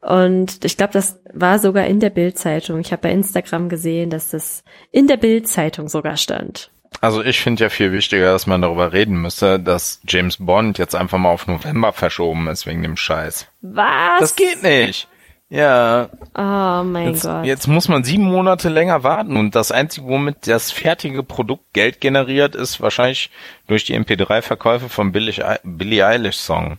Und 0.00 0.64
ich 0.64 0.76
glaube, 0.76 0.92
das 0.94 1.20
war 1.32 1.58
sogar 1.58 1.86
in 1.86 2.00
der 2.00 2.10
Bildzeitung. 2.10 2.80
Ich 2.80 2.92
habe 2.92 3.02
bei 3.02 3.12
Instagram 3.12 3.68
gesehen, 3.68 4.10
dass 4.10 4.30
das 4.30 4.64
in 4.90 5.06
der 5.06 5.18
Bildzeitung 5.18 5.88
sogar 5.88 6.16
stand. 6.16 6.70
Also 7.00 7.22
ich 7.22 7.40
finde 7.40 7.64
ja 7.64 7.70
viel 7.70 7.92
wichtiger, 7.92 8.32
dass 8.32 8.46
man 8.46 8.62
darüber 8.62 8.92
reden 8.92 9.20
müsste, 9.22 9.60
dass 9.60 10.00
James 10.06 10.38
Bond 10.38 10.78
jetzt 10.78 10.94
einfach 10.94 11.18
mal 11.18 11.30
auf 11.30 11.46
November 11.46 11.92
verschoben 11.92 12.48
ist 12.48 12.66
wegen 12.66 12.82
dem 12.82 12.96
Scheiß. 12.96 13.46
Was? 13.62 14.20
Das 14.20 14.36
geht 14.36 14.62
nicht. 14.62 15.08
Ja, 15.52 16.08
Oh 16.36 16.84
mein 16.84 17.08
jetzt, 17.08 17.24
Gott. 17.24 17.44
jetzt 17.44 17.66
muss 17.66 17.88
man 17.88 18.04
sieben 18.04 18.22
Monate 18.22 18.68
länger 18.68 19.02
warten 19.02 19.36
und 19.36 19.56
das 19.56 19.72
Einzige, 19.72 20.06
womit 20.06 20.46
das 20.46 20.70
fertige 20.70 21.24
Produkt 21.24 21.72
Geld 21.72 22.00
generiert, 22.00 22.54
ist 22.54 22.80
wahrscheinlich 22.80 23.30
durch 23.66 23.84
die 23.84 23.98
MP3-Verkäufe 23.98 24.88
vom 24.88 25.10
Billie 25.10 25.58
Billie 25.64 26.06
Eilish-Song. 26.06 26.78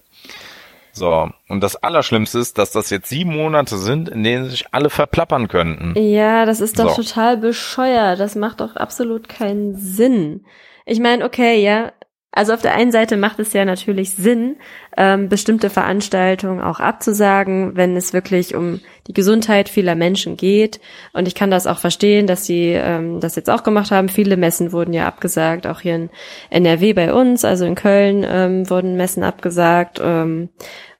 So, 0.93 1.29
und 1.47 1.61
das 1.61 1.75
Allerschlimmste 1.77 2.39
ist, 2.39 2.57
dass 2.57 2.71
das 2.71 2.89
jetzt 2.89 3.09
sieben 3.09 3.35
Monate 3.35 3.77
sind, 3.77 4.09
in 4.09 4.23
denen 4.23 4.49
sich 4.49 4.65
alle 4.73 4.89
verplappern 4.89 5.47
könnten. 5.47 5.93
Ja, 5.97 6.45
das 6.45 6.59
ist 6.59 6.79
doch 6.79 6.95
So. 6.95 7.03
total 7.03 7.37
bescheuert. 7.37 8.19
Das 8.19 8.35
macht 8.35 8.59
doch 8.61 8.75
absolut 8.75 9.29
keinen 9.29 9.75
Sinn. 9.75 10.43
Ich 10.85 10.99
meine, 10.99 11.23
okay, 11.25 11.63
ja. 11.63 11.93
Also 12.33 12.53
auf 12.53 12.61
der 12.61 12.75
einen 12.75 12.93
Seite 12.93 13.17
macht 13.17 13.39
es 13.39 13.51
ja 13.51 13.65
natürlich 13.65 14.11
Sinn, 14.11 14.55
ähm, 14.95 15.27
bestimmte 15.27 15.69
Veranstaltungen 15.69 16.61
auch 16.61 16.79
abzusagen, 16.79 17.75
wenn 17.75 17.97
es 17.97 18.13
wirklich 18.13 18.55
um 18.55 18.79
die 19.07 19.13
Gesundheit 19.13 19.67
vieler 19.67 19.95
Menschen 19.95 20.37
geht. 20.37 20.79
Und 21.11 21.27
ich 21.27 21.35
kann 21.35 21.51
das 21.51 21.67
auch 21.67 21.79
verstehen, 21.79 22.27
dass 22.27 22.45
sie 22.45 22.69
ähm, 22.69 23.19
das 23.19 23.35
jetzt 23.35 23.49
auch 23.49 23.63
gemacht 23.63 23.91
haben. 23.91 24.07
Viele 24.07 24.37
Messen 24.37 24.71
wurden 24.71 24.93
ja 24.93 25.07
abgesagt, 25.07 25.67
auch 25.67 25.81
hier 25.81 25.95
in 25.95 26.09
NRW 26.49 26.93
bei 26.93 27.13
uns, 27.13 27.43
also 27.43 27.65
in 27.65 27.75
Köln 27.75 28.25
ähm, 28.25 28.69
wurden 28.69 28.95
Messen 28.95 29.23
abgesagt. 29.23 29.99
Ähm, 30.01 30.49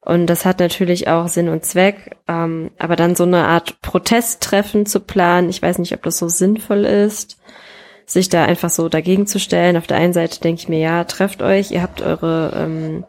und 0.03 0.25
das 0.25 0.45
hat 0.45 0.59
natürlich 0.59 1.07
auch 1.07 1.27
Sinn 1.27 1.47
und 1.47 1.63
Zweck. 1.63 2.17
Ähm, 2.27 2.71
aber 2.77 2.95
dann 2.95 3.15
so 3.15 3.23
eine 3.23 3.45
Art 3.45 3.81
Protesttreffen 3.81 4.85
zu 4.85 4.99
planen, 4.99 5.49
ich 5.49 5.61
weiß 5.61 5.77
nicht, 5.77 5.93
ob 5.93 6.03
das 6.03 6.17
so 6.17 6.27
sinnvoll 6.27 6.85
ist, 6.85 7.40
sich 8.13 8.29
da 8.29 8.45
einfach 8.45 8.69
so 8.69 8.89
dagegen 8.89 9.27
zu 9.27 9.39
stellen. 9.39 9.77
Auf 9.77 9.87
der 9.87 9.97
einen 9.97 10.13
Seite 10.13 10.39
denke 10.39 10.61
ich 10.61 10.69
mir, 10.69 10.79
ja, 10.79 11.03
trefft 11.03 11.41
euch, 11.41 11.71
ihr 11.71 11.81
habt 11.81 12.01
eure 12.01 12.53
ähm, 12.55 13.03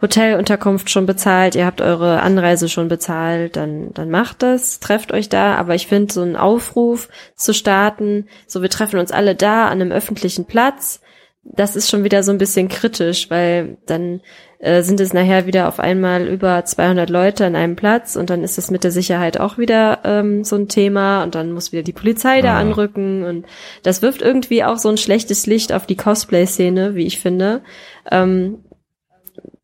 Hotelunterkunft 0.00 0.90
schon 0.90 1.06
bezahlt, 1.06 1.54
ihr 1.54 1.64
habt 1.64 1.80
eure 1.80 2.20
Anreise 2.20 2.68
schon 2.68 2.88
bezahlt, 2.88 3.56
dann, 3.56 3.92
dann 3.94 4.10
macht 4.10 4.42
das, 4.42 4.80
trefft 4.80 5.12
euch 5.12 5.28
da. 5.28 5.56
Aber 5.56 5.74
ich 5.74 5.86
finde, 5.86 6.12
so 6.12 6.22
einen 6.22 6.36
Aufruf 6.36 7.08
zu 7.36 7.54
starten, 7.54 8.26
so 8.46 8.62
wir 8.62 8.70
treffen 8.70 9.00
uns 9.00 9.12
alle 9.12 9.34
da 9.34 9.66
an 9.66 9.80
einem 9.80 9.92
öffentlichen 9.92 10.44
Platz, 10.44 11.00
das 11.44 11.76
ist 11.76 11.90
schon 11.90 12.04
wieder 12.04 12.22
so 12.22 12.32
ein 12.32 12.38
bisschen 12.38 12.68
kritisch, 12.68 13.30
weil 13.30 13.76
dann 13.86 14.20
äh, 14.58 14.82
sind 14.82 14.98
es 15.00 15.12
nachher 15.12 15.46
wieder 15.46 15.68
auf 15.68 15.78
einmal 15.78 16.26
über 16.26 16.64
200 16.64 17.10
Leute 17.10 17.44
an 17.46 17.54
einem 17.54 17.76
Platz 17.76 18.16
und 18.16 18.30
dann 18.30 18.42
ist 18.42 18.56
es 18.58 18.70
mit 18.70 18.82
der 18.82 18.90
Sicherheit 18.90 19.38
auch 19.38 19.58
wieder 19.58 20.00
ähm, 20.04 20.42
so 20.42 20.56
ein 20.56 20.68
Thema 20.68 21.22
und 21.22 21.34
dann 21.34 21.52
muss 21.52 21.70
wieder 21.70 21.82
die 21.82 21.92
Polizei 21.92 22.40
da 22.40 22.54
Mhm. 22.54 22.70
anrücken 22.70 23.24
und 23.24 23.46
das 23.82 24.00
wirft 24.02 24.22
irgendwie 24.22 24.64
auch 24.64 24.78
so 24.78 24.88
ein 24.88 24.96
schlechtes 24.96 25.46
Licht 25.46 25.72
auf 25.72 25.86
die 25.86 25.96
Cosplay-Szene, 25.96 26.94
wie 26.94 27.06
ich 27.06 27.18
finde. 27.20 27.62
Ähm, 28.10 28.64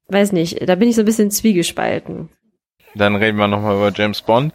weiß 0.08 0.32
nicht, 0.32 0.68
da 0.68 0.74
bin 0.74 0.88
ich 0.88 0.96
so 0.96 1.02
ein 1.02 1.06
bisschen 1.06 1.30
zwiegespalten. 1.30 2.28
Dann 2.94 3.14
reden 3.16 3.38
wir 3.38 3.48
nochmal 3.48 3.76
über 3.76 3.92
James 3.94 4.20
Bond. 4.22 4.52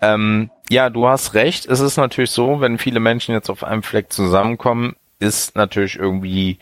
Ähm, 0.00 0.50
ja, 0.70 0.90
du 0.90 1.06
hast 1.06 1.34
recht. 1.34 1.66
Es 1.66 1.80
ist 1.80 1.98
natürlich 1.98 2.30
so, 2.30 2.60
wenn 2.60 2.78
viele 2.78 3.00
Menschen 3.00 3.34
jetzt 3.34 3.50
auf 3.50 3.62
einem 3.62 3.82
Fleck 3.82 4.12
zusammenkommen, 4.12 4.96
ist 5.18 5.56
natürlich 5.56 5.96
irgendwie 5.96 6.58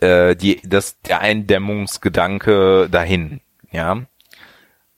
äh, 0.00 0.34
die, 0.36 0.60
das, 0.64 1.00
der 1.02 1.20
Eindämmungsgedanke 1.20 2.88
dahin. 2.90 3.40
Ja. 3.70 4.02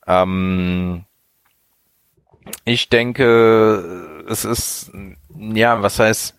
Ähm, 0.07 1.05
ich 2.65 2.89
denke, 2.89 4.25
es 4.29 4.45
ist, 4.45 4.93
ja, 5.37 5.83
was 5.83 5.99
heißt, 5.99 6.35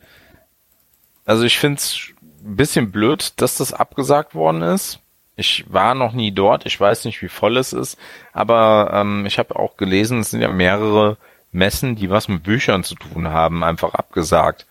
also 1.26 1.44
ich 1.44 1.58
finde 1.58 1.78
es 1.78 2.14
ein 2.44 2.56
bisschen 2.56 2.92
blöd, 2.92 3.34
dass 3.38 3.58
das 3.58 3.74
abgesagt 3.74 4.36
worden 4.36 4.62
ist. 4.62 5.00
Ich 5.36 5.66
war 5.68 5.96
noch 5.96 6.14
nie 6.14 6.32
dort, 6.32 6.66
ich 6.66 6.80
weiß 6.80 7.06
nicht, 7.06 7.22
wie 7.22 7.28
voll 7.28 7.58
es 7.58 7.74
ist, 7.74 7.98
aber 8.32 8.92
ähm, 8.94 9.26
ich 9.26 9.38
habe 9.38 9.58
auch 9.58 9.76
gelesen, 9.76 10.20
es 10.20 10.32
sind 10.32 10.42
ja 10.42 10.48
mehrere 10.48 11.18
Messen, 11.52 11.96
die 11.96 12.10
was 12.10 12.28
mit 12.28 12.44
Büchern 12.44 12.84
zu 12.84 12.96
tun 12.96 13.28
haben, 13.30 13.64
einfach 13.64 13.94
abgesagt. 13.94 14.66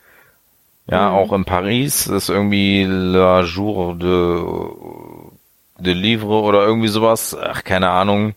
Ja, 0.87 1.09
Mhm. 1.11 1.15
auch 1.17 1.33
in 1.33 1.45
Paris 1.45 2.07
ist 2.07 2.29
irgendwie 2.29 2.85
La 2.85 3.41
Jour 3.43 3.95
de, 3.97 4.43
de 5.79 5.95
Livre 5.95 6.41
oder 6.43 6.65
irgendwie 6.65 6.89
sowas. 6.89 7.37
Ach, 7.41 7.65
keine 7.65 7.91
Ahnung. 7.91 8.35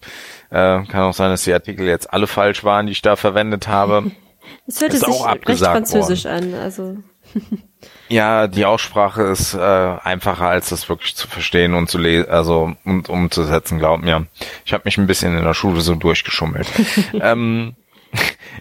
Äh, 0.49 0.83
kann 0.85 1.01
auch 1.01 1.13
sein, 1.13 1.29
dass 1.29 1.43
die 1.43 1.53
Artikel 1.53 1.85
jetzt 1.87 2.11
alle 2.13 2.25
falsch 2.27 2.63
waren, 2.63 2.85
die 2.85 2.93
ich 2.93 3.01
da 3.01 3.15
verwendet 3.15 3.67
habe. 3.67 4.11
Es 4.65 4.79
hörte 4.79 4.95
Ist 4.95 5.03
sich 5.05 5.13
auch 5.13 5.25
recht 5.25 5.35
abgesagt 5.39 5.73
französisch 5.75 6.25
an, 6.25 6.53
also 6.53 6.97
Ja, 8.07 8.47
die 8.47 8.63
Aussprache 8.65 9.23
ist 9.23 9.53
äh, 9.53 9.59
einfacher, 9.59 10.47
als 10.47 10.69
das 10.69 10.87
wirklich 10.87 11.17
zu 11.17 11.27
verstehen 11.27 11.73
und 11.73 11.89
zu 11.89 11.97
lesen, 11.97 12.29
also 12.29 12.73
und 12.85 13.09
umzusetzen, 13.09 13.77
glaub 13.77 14.01
mir. 14.01 14.25
Ich 14.65 14.71
habe 14.71 14.83
mich 14.85 14.97
ein 14.97 15.05
bisschen 15.07 15.37
in 15.37 15.43
der 15.43 15.53
Schule 15.53 15.81
so 15.81 15.95
durchgeschummelt. 15.95 16.67
ähm, 17.13 17.75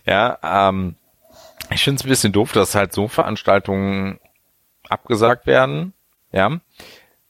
ja, 0.05 0.39
ähm, 0.43 0.97
ich 1.71 1.83
finde 1.85 1.99
es 2.01 2.05
ein 2.05 2.09
bisschen 2.09 2.33
doof, 2.33 2.53
dass 2.53 2.75
halt 2.75 2.93
so 2.93 3.09
Veranstaltungen 3.09 4.19
abgesagt 4.89 5.47
werden, 5.47 5.93
ja, 6.33 6.59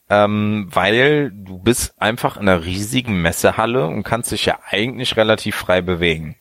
ähm, 0.09 0.68
weil 0.70 1.30
du 1.32 1.59
bist 1.59 2.01
einfach 2.01 2.37
in 2.37 2.49
einer 2.49 2.64
riesigen 2.64 3.20
Messehalle 3.22 3.87
und 3.87 4.03
kannst 4.05 4.30
dich 4.32 4.47
ja 4.47 4.59
eigentlich 4.70 5.16
relativ 5.16 5.57
frei 5.57 5.80
bewegen 5.80 6.37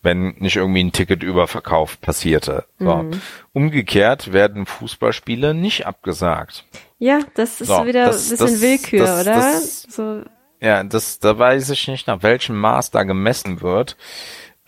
wenn 0.00 0.36
nicht 0.38 0.54
irgendwie 0.54 0.84
ein 0.84 0.92
Ticketüberverkauf 0.92 2.00
passierte. 2.00 2.66
So. 2.78 3.10
Umgekehrt 3.52 4.32
werden 4.32 4.64
Fußballspiele 4.64 5.54
nicht 5.54 5.86
abgesagt. 5.88 6.64
ja, 7.00 7.18
das 7.34 7.60
ist 7.60 7.66
So, 7.66 7.84
wieder 7.84 8.06
das- 8.06 8.26
ein 8.26 8.30
bisschen 8.30 8.46
das- 8.46 8.60
Willkür, 8.60 9.04
das- 9.24 9.26
oder? 9.26 10.22
so, 10.22 10.22
Ja, 10.60 10.84
das, 10.84 11.18
da 11.18 11.36
weiß 11.36 11.70
ich 11.70 11.88
nicht, 11.88 12.06
nach 12.06 12.22
welchem 12.22 12.56
Maß 12.60 12.92
da 12.92 13.02
gemessen 13.02 13.60
wird. 13.60 13.96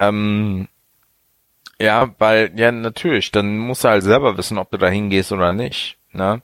Ähm, 0.00 0.66
ja, 1.80 2.10
weil, 2.18 2.52
ja, 2.56 2.70
natürlich, 2.70 3.32
dann 3.32 3.58
musst 3.58 3.84
du 3.84 3.88
halt 3.88 4.02
selber 4.02 4.36
wissen, 4.36 4.58
ob 4.58 4.70
du 4.70 4.76
da 4.76 4.88
hingehst 4.88 5.32
oder 5.32 5.52
nicht. 5.52 5.96
Ne? 6.12 6.42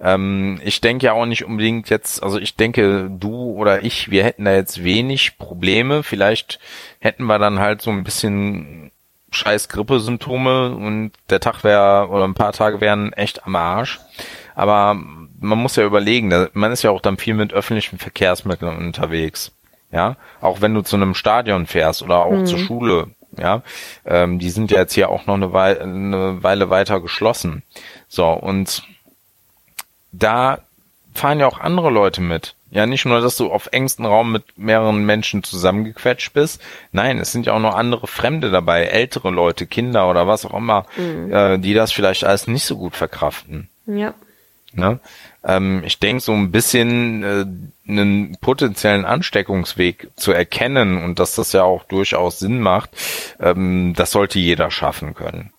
Ähm, 0.00 0.60
ich 0.64 0.80
denke 0.80 1.06
ja 1.06 1.12
auch 1.12 1.26
nicht 1.26 1.44
unbedingt 1.44 1.90
jetzt, 1.90 2.22
also 2.22 2.38
ich 2.38 2.56
denke, 2.56 3.10
du 3.10 3.52
oder 3.52 3.84
ich, 3.84 4.10
wir 4.10 4.24
hätten 4.24 4.46
da 4.46 4.54
jetzt 4.54 4.82
wenig 4.82 5.36
Probleme. 5.36 6.02
Vielleicht 6.02 6.58
hätten 7.00 7.24
wir 7.24 7.38
dann 7.38 7.58
halt 7.58 7.82
so 7.82 7.90
ein 7.90 8.02
bisschen 8.02 8.90
scheiß 9.30 9.68
Grippesymptome 9.68 10.74
und 10.74 11.12
der 11.28 11.40
Tag 11.40 11.64
wäre 11.64 12.08
oder 12.08 12.24
ein 12.24 12.34
paar 12.34 12.52
Tage 12.52 12.80
wären 12.80 13.12
echt 13.12 13.46
am 13.46 13.56
Arsch. 13.56 14.00
Aber 14.54 14.94
man 14.94 15.58
muss 15.58 15.76
ja 15.76 15.84
überlegen, 15.84 16.48
man 16.54 16.72
ist 16.72 16.82
ja 16.82 16.90
auch 16.90 17.00
dann 17.00 17.18
viel 17.18 17.34
mit 17.34 17.52
öffentlichen 17.52 17.98
Verkehrsmitteln 17.98 18.76
unterwegs. 18.76 19.52
Ja, 19.92 20.16
auch 20.40 20.60
wenn 20.60 20.74
du 20.74 20.82
zu 20.82 20.96
einem 20.96 21.14
Stadion 21.14 21.66
fährst 21.66 22.02
oder 22.02 22.24
auch 22.24 22.42
zur 22.42 22.58
Schule, 22.58 23.10
ja, 23.38 23.62
ähm, 24.04 24.38
die 24.38 24.50
sind 24.50 24.70
ja 24.70 24.78
jetzt 24.78 24.94
hier 24.94 25.08
auch 25.08 25.26
noch 25.26 25.34
eine 25.34 25.52
Weile, 25.52 25.80
eine 25.80 26.42
Weile 26.42 26.70
weiter 26.70 27.00
geschlossen. 27.00 27.62
So, 28.08 28.28
und 28.28 28.82
da 30.12 30.58
fahren 31.14 31.40
ja 31.40 31.46
auch 31.46 31.60
andere 31.60 31.90
Leute 31.90 32.20
mit. 32.20 32.54
Ja, 32.70 32.86
nicht 32.86 33.04
nur, 33.04 33.20
dass 33.20 33.36
du 33.36 33.52
auf 33.52 33.68
engstem 33.70 34.04
Raum 34.04 34.32
mit 34.32 34.58
mehreren 34.58 35.06
Menschen 35.06 35.44
zusammengequetscht 35.44 36.32
bist. 36.32 36.60
Nein, 36.90 37.18
es 37.18 37.30
sind 37.30 37.46
ja 37.46 37.52
auch 37.52 37.60
noch 37.60 37.76
andere 37.76 38.08
Fremde 38.08 38.50
dabei, 38.50 38.86
ältere 38.86 39.30
Leute, 39.30 39.66
Kinder 39.66 40.10
oder 40.10 40.26
was 40.26 40.44
auch 40.44 40.54
immer, 40.54 40.86
äh, 41.30 41.58
die 41.60 41.72
das 41.72 41.92
vielleicht 41.92 42.24
alles 42.24 42.48
nicht 42.48 42.64
so 42.64 42.76
gut 42.76 42.96
verkraften. 42.96 43.68
ja. 43.86 44.14
Ne? 44.76 44.98
Ähm, 45.44 45.82
ich 45.84 45.98
denke, 45.98 46.22
so 46.22 46.32
ein 46.32 46.50
bisschen 46.50 47.22
äh, 47.22 47.90
einen 47.90 48.36
potenziellen 48.40 49.04
Ansteckungsweg 49.04 50.08
zu 50.16 50.32
erkennen 50.32 51.02
und 51.02 51.18
dass 51.18 51.34
das 51.34 51.52
ja 51.52 51.64
auch 51.64 51.84
durchaus 51.84 52.38
Sinn 52.38 52.60
macht, 52.60 52.90
ähm, 53.40 53.94
das 53.96 54.10
sollte 54.10 54.38
jeder 54.38 54.70
schaffen 54.70 55.14
können. 55.14 55.50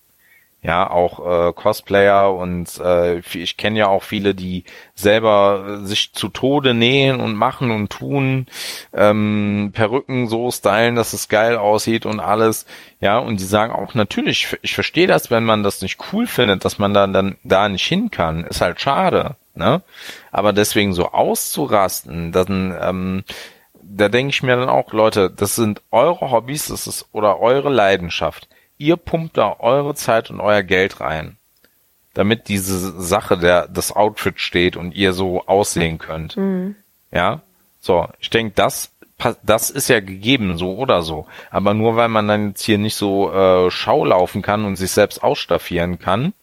Ja, 0.65 0.89
auch 0.89 1.19
äh, 1.19 1.53
Cosplayer 1.53 2.33
und 2.33 2.79
äh, 2.79 3.19
ich 3.19 3.55
kenne 3.55 3.77
ja 3.77 3.87
auch 3.87 4.01
viele, 4.01 4.33
die 4.33 4.63
selber 4.95 5.81
äh, 5.83 5.85
sich 5.85 6.13
zu 6.13 6.27
Tode 6.27 6.73
nähen 6.73 7.19
und 7.19 7.35
machen 7.35 7.69
und 7.69 7.91
tun, 7.91 8.47
ähm, 8.91 9.69
Perücken 9.75 10.27
so 10.27 10.49
stylen, 10.49 10.95
dass 10.95 11.13
es 11.13 11.29
geil 11.29 11.57
aussieht 11.57 12.07
und 12.07 12.19
alles. 12.19 12.65
Ja, 12.99 13.19
und 13.19 13.39
die 13.39 13.43
sagen 13.43 13.73
auch 13.73 13.93
natürlich, 13.93 14.57
ich 14.63 14.73
verstehe 14.73 15.05
das, 15.05 15.29
wenn 15.29 15.45
man 15.45 15.61
das 15.61 15.83
nicht 15.83 15.99
cool 16.11 16.25
findet, 16.25 16.65
dass 16.65 16.79
man 16.79 16.95
dann, 16.95 17.13
dann 17.13 17.35
da 17.43 17.69
nicht 17.69 17.85
hin 17.85 18.09
kann. 18.09 18.43
Ist 18.45 18.61
halt 18.61 18.81
schade, 18.81 19.35
ne? 19.57 19.81
Aber 20.31 20.53
deswegen 20.53 20.93
so 20.93 21.11
auszurasten, 21.11 22.31
dann, 22.31 22.75
ähm, 22.79 23.23
da 23.81 24.09
denke 24.09 24.31
ich 24.31 24.43
mir 24.43 24.55
dann 24.55 24.69
auch, 24.69 24.93
Leute, 24.93 25.29
das 25.29 25.55
sind 25.55 25.81
eure 25.91 26.31
Hobbys, 26.31 26.67
das 26.67 26.87
ist 26.87 27.07
oder 27.11 27.39
eure 27.39 27.69
Leidenschaft. 27.69 28.47
Ihr 28.77 28.97
pumpt 28.97 29.37
da 29.37 29.55
eure 29.59 29.95
Zeit 29.95 30.29
und 30.29 30.39
euer 30.41 30.63
Geld 30.63 30.99
rein, 30.99 31.37
damit 32.13 32.49
diese 32.49 33.01
Sache, 33.01 33.37
der 33.37 33.67
das 33.67 33.91
Outfit 33.95 34.39
steht 34.39 34.75
und 34.75 34.93
ihr 34.95 35.13
so 35.13 35.45
aussehen 35.45 35.97
könnt. 35.97 36.35
Ja, 37.11 37.41
so, 37.79 38.07
ich 38.19 38.29
denke, 38.29 38.53
das 38.55 38.91
das 39.43 39.69
ist 39.69 39.87
ja 39.87 39.99
gegeben, 40.01 40.57
so 40.57 40.75
oder 40.75 41.01
so. 41.01 41.25
Aber 41.49 41.73
nur 41.73 41.95
weil 41.95 42.09
man 42.09 42.27
dann 42.27 42.49
jetzt 42.49 42.63
hier 42.63 42.77
nicht 42.77 42.95
so 42.95 43.31
äh, 43.31 43.71
Schau 43.71 44.05
laufen 44.05 44.41
kann 44.41 44.65
und 44.65 44.75
sich 44.75 44.91
selbst 44.91 45.23
ausstaffieren 45.23 45.99
kann, 45.99 46.33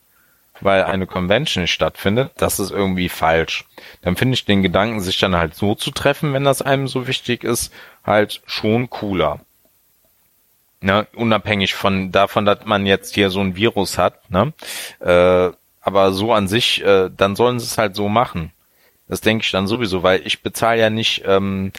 weil 0.60 0.84
eine 0.84 1.06
Convention 1.06 1.66
stattfindet, 1.66 2.32
das 2.36 2.60
ist 2.60 2.70
irgendwie 2.70 3.08
falsch. 3.08 3.64
Dann 4.02 4.16
finde 4.16 4.34
ich 4.34 4.44
den 4.44 4.62
Gedanken, 4.62 5.00
sich 5.00 5.18
dann 5.18 5.36
halt 5.36 5.54
so 5.54 5.74
zu 5.74 5.90
treffen, 5.90 6.32
wenn 6.32 6.44
das 6.44 6.62
einem 6.62 6.88
so 6.88 7.06
wichtig 7.06 7.44
ist, 7.44 7.72
halt 8.04 8.42
schon 8.46 8.90
cooler. 8.90 9.40
Ne, 10.80 11.06
unabhängig 11.14 11.74
von 11.74 12.10
davon, 12.10 12.44
dass 12.44 12.64
man 12.64 12.86
jetzt 12.86 13.14
hier 13.14 13.30
so 13.30 13.40
ein 13.40 13.54
Virus 13.54 13.98
hat, 13.98 14.28
ne? 14.30 14.52
Äh, 14.98 15.54
aber 15.80 16.12
so 16.12 16.32
an 16.32 16.48
sich, 16.48 16.84
äh, 16.84 17.08
dann 17.16 17.36
sollen 17.36 17.60
sie 17.60 17.66
es 17.66 17.78
halt 17.78 17.94
so 17.94 18.08
machen. 18.08 18.52
Das 19.08 19.20
denke 19.20 19.44
ich 19.44 19.50
dann 19.50 19.66
sowieso, 19.66 20.02
weil 20.02 20.26
ich 20.26 20.42
bezahle 20.42 20.80
ja 20.80 20.90
nicht 20.90 21.22
ähm, 21.26 21.72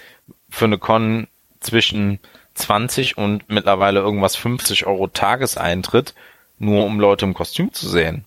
für 0.50 0.66
eine 0.66 0.78
Con 0.78 1.28
zwischen 1.60 2.20
20 2.56 3.18
und 3.18 3.50
mittlerweile 3.50 4.00
irgendwas 4.00 4.36
50 4.36 4.86
Euro 4.86 5.08
Tageseintritt, 5.08 6.14
nur 6.60 6.86
um 6.86 7.00
Leute 7.00 7.26
im 7.26 7.34
Kostüm 7.34 7.74
zu 7.74 7.90
sehen. 7.90 8.26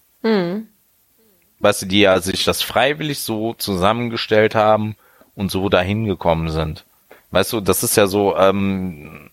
Weißt 1.59 1.83
du, 1.83 1.87
die 1.87 2.01
ja 2.01 2.20
sich 2.20 2.45
das 2.45 2.62
freiwillig 2.62 3.20
so 3.20 3.55
zusammengestellt 3.55 4.55
haben 4.55 4.97
und 5.35 5.51
so 5.51 5.68
dahin 5.68 6.05
gekommen 6.05 6.51
sind. 6.51 6.85
Weißt 7.31 7.53
du, 7.53 7.61
das 7.61 7.83
ist 7.83 7.97
ja 7.97 8.07
so, 8.07 8.37
ähm, 8.37 9.31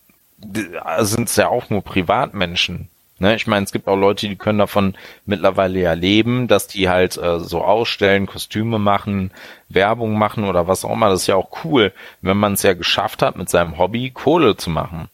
sind 0.99 1.29
es 1.29 1.35
ja 1.35 1.47
auch 1.47 1.69
nur 1.69 1.81
Privatmenschen. 1.81 2.89
Ne? 3.19 3.35
Ich 3.35 3.47
meine, 3.47 3.63
es 3.63 3.71
gibt 3.71 3.87
auch 3.87 3.95
Leute, 3.95 4.27
die 4.27 4.35
können 4.35 4.59
davon 4.59 4.95
mittlerweile 5.25 5.79
ja 5.79 5.93
leben, 5.93 6.47
dass 6.47 6.67
die 6.67 6.89
halt 6.89 7.17
äh, 7.17 7.39
so 7.39 7.61
ausstellen, 7.63 8.25
Kostüme 8.25 8.79
machen, 8.79 9.31
Werbung 9.69 10.17
machen 10.17 10.43
oder 10.43 10.67
was 10.67 10.83
auch 10.83 10.91
immer. 10.91 11.09
Das 11.09 11.21
ist 11.21 11.27
ja 11.27 11.35
auch 11.35 11.63
cool, 11.63 11.93
wenn 12.21 12.37
man 12.37 12.53
es 12.53 12.63
ja 12.63 12.73
geschafft 12.73 13.21
hat, 13.21 13.37
mit 13.37 13.49
seinem 13.49 13.77
Hobby 13.77 14.09
Kohle 14.09 14.57
zu 14.57 14.69
machen. 14.69 15.09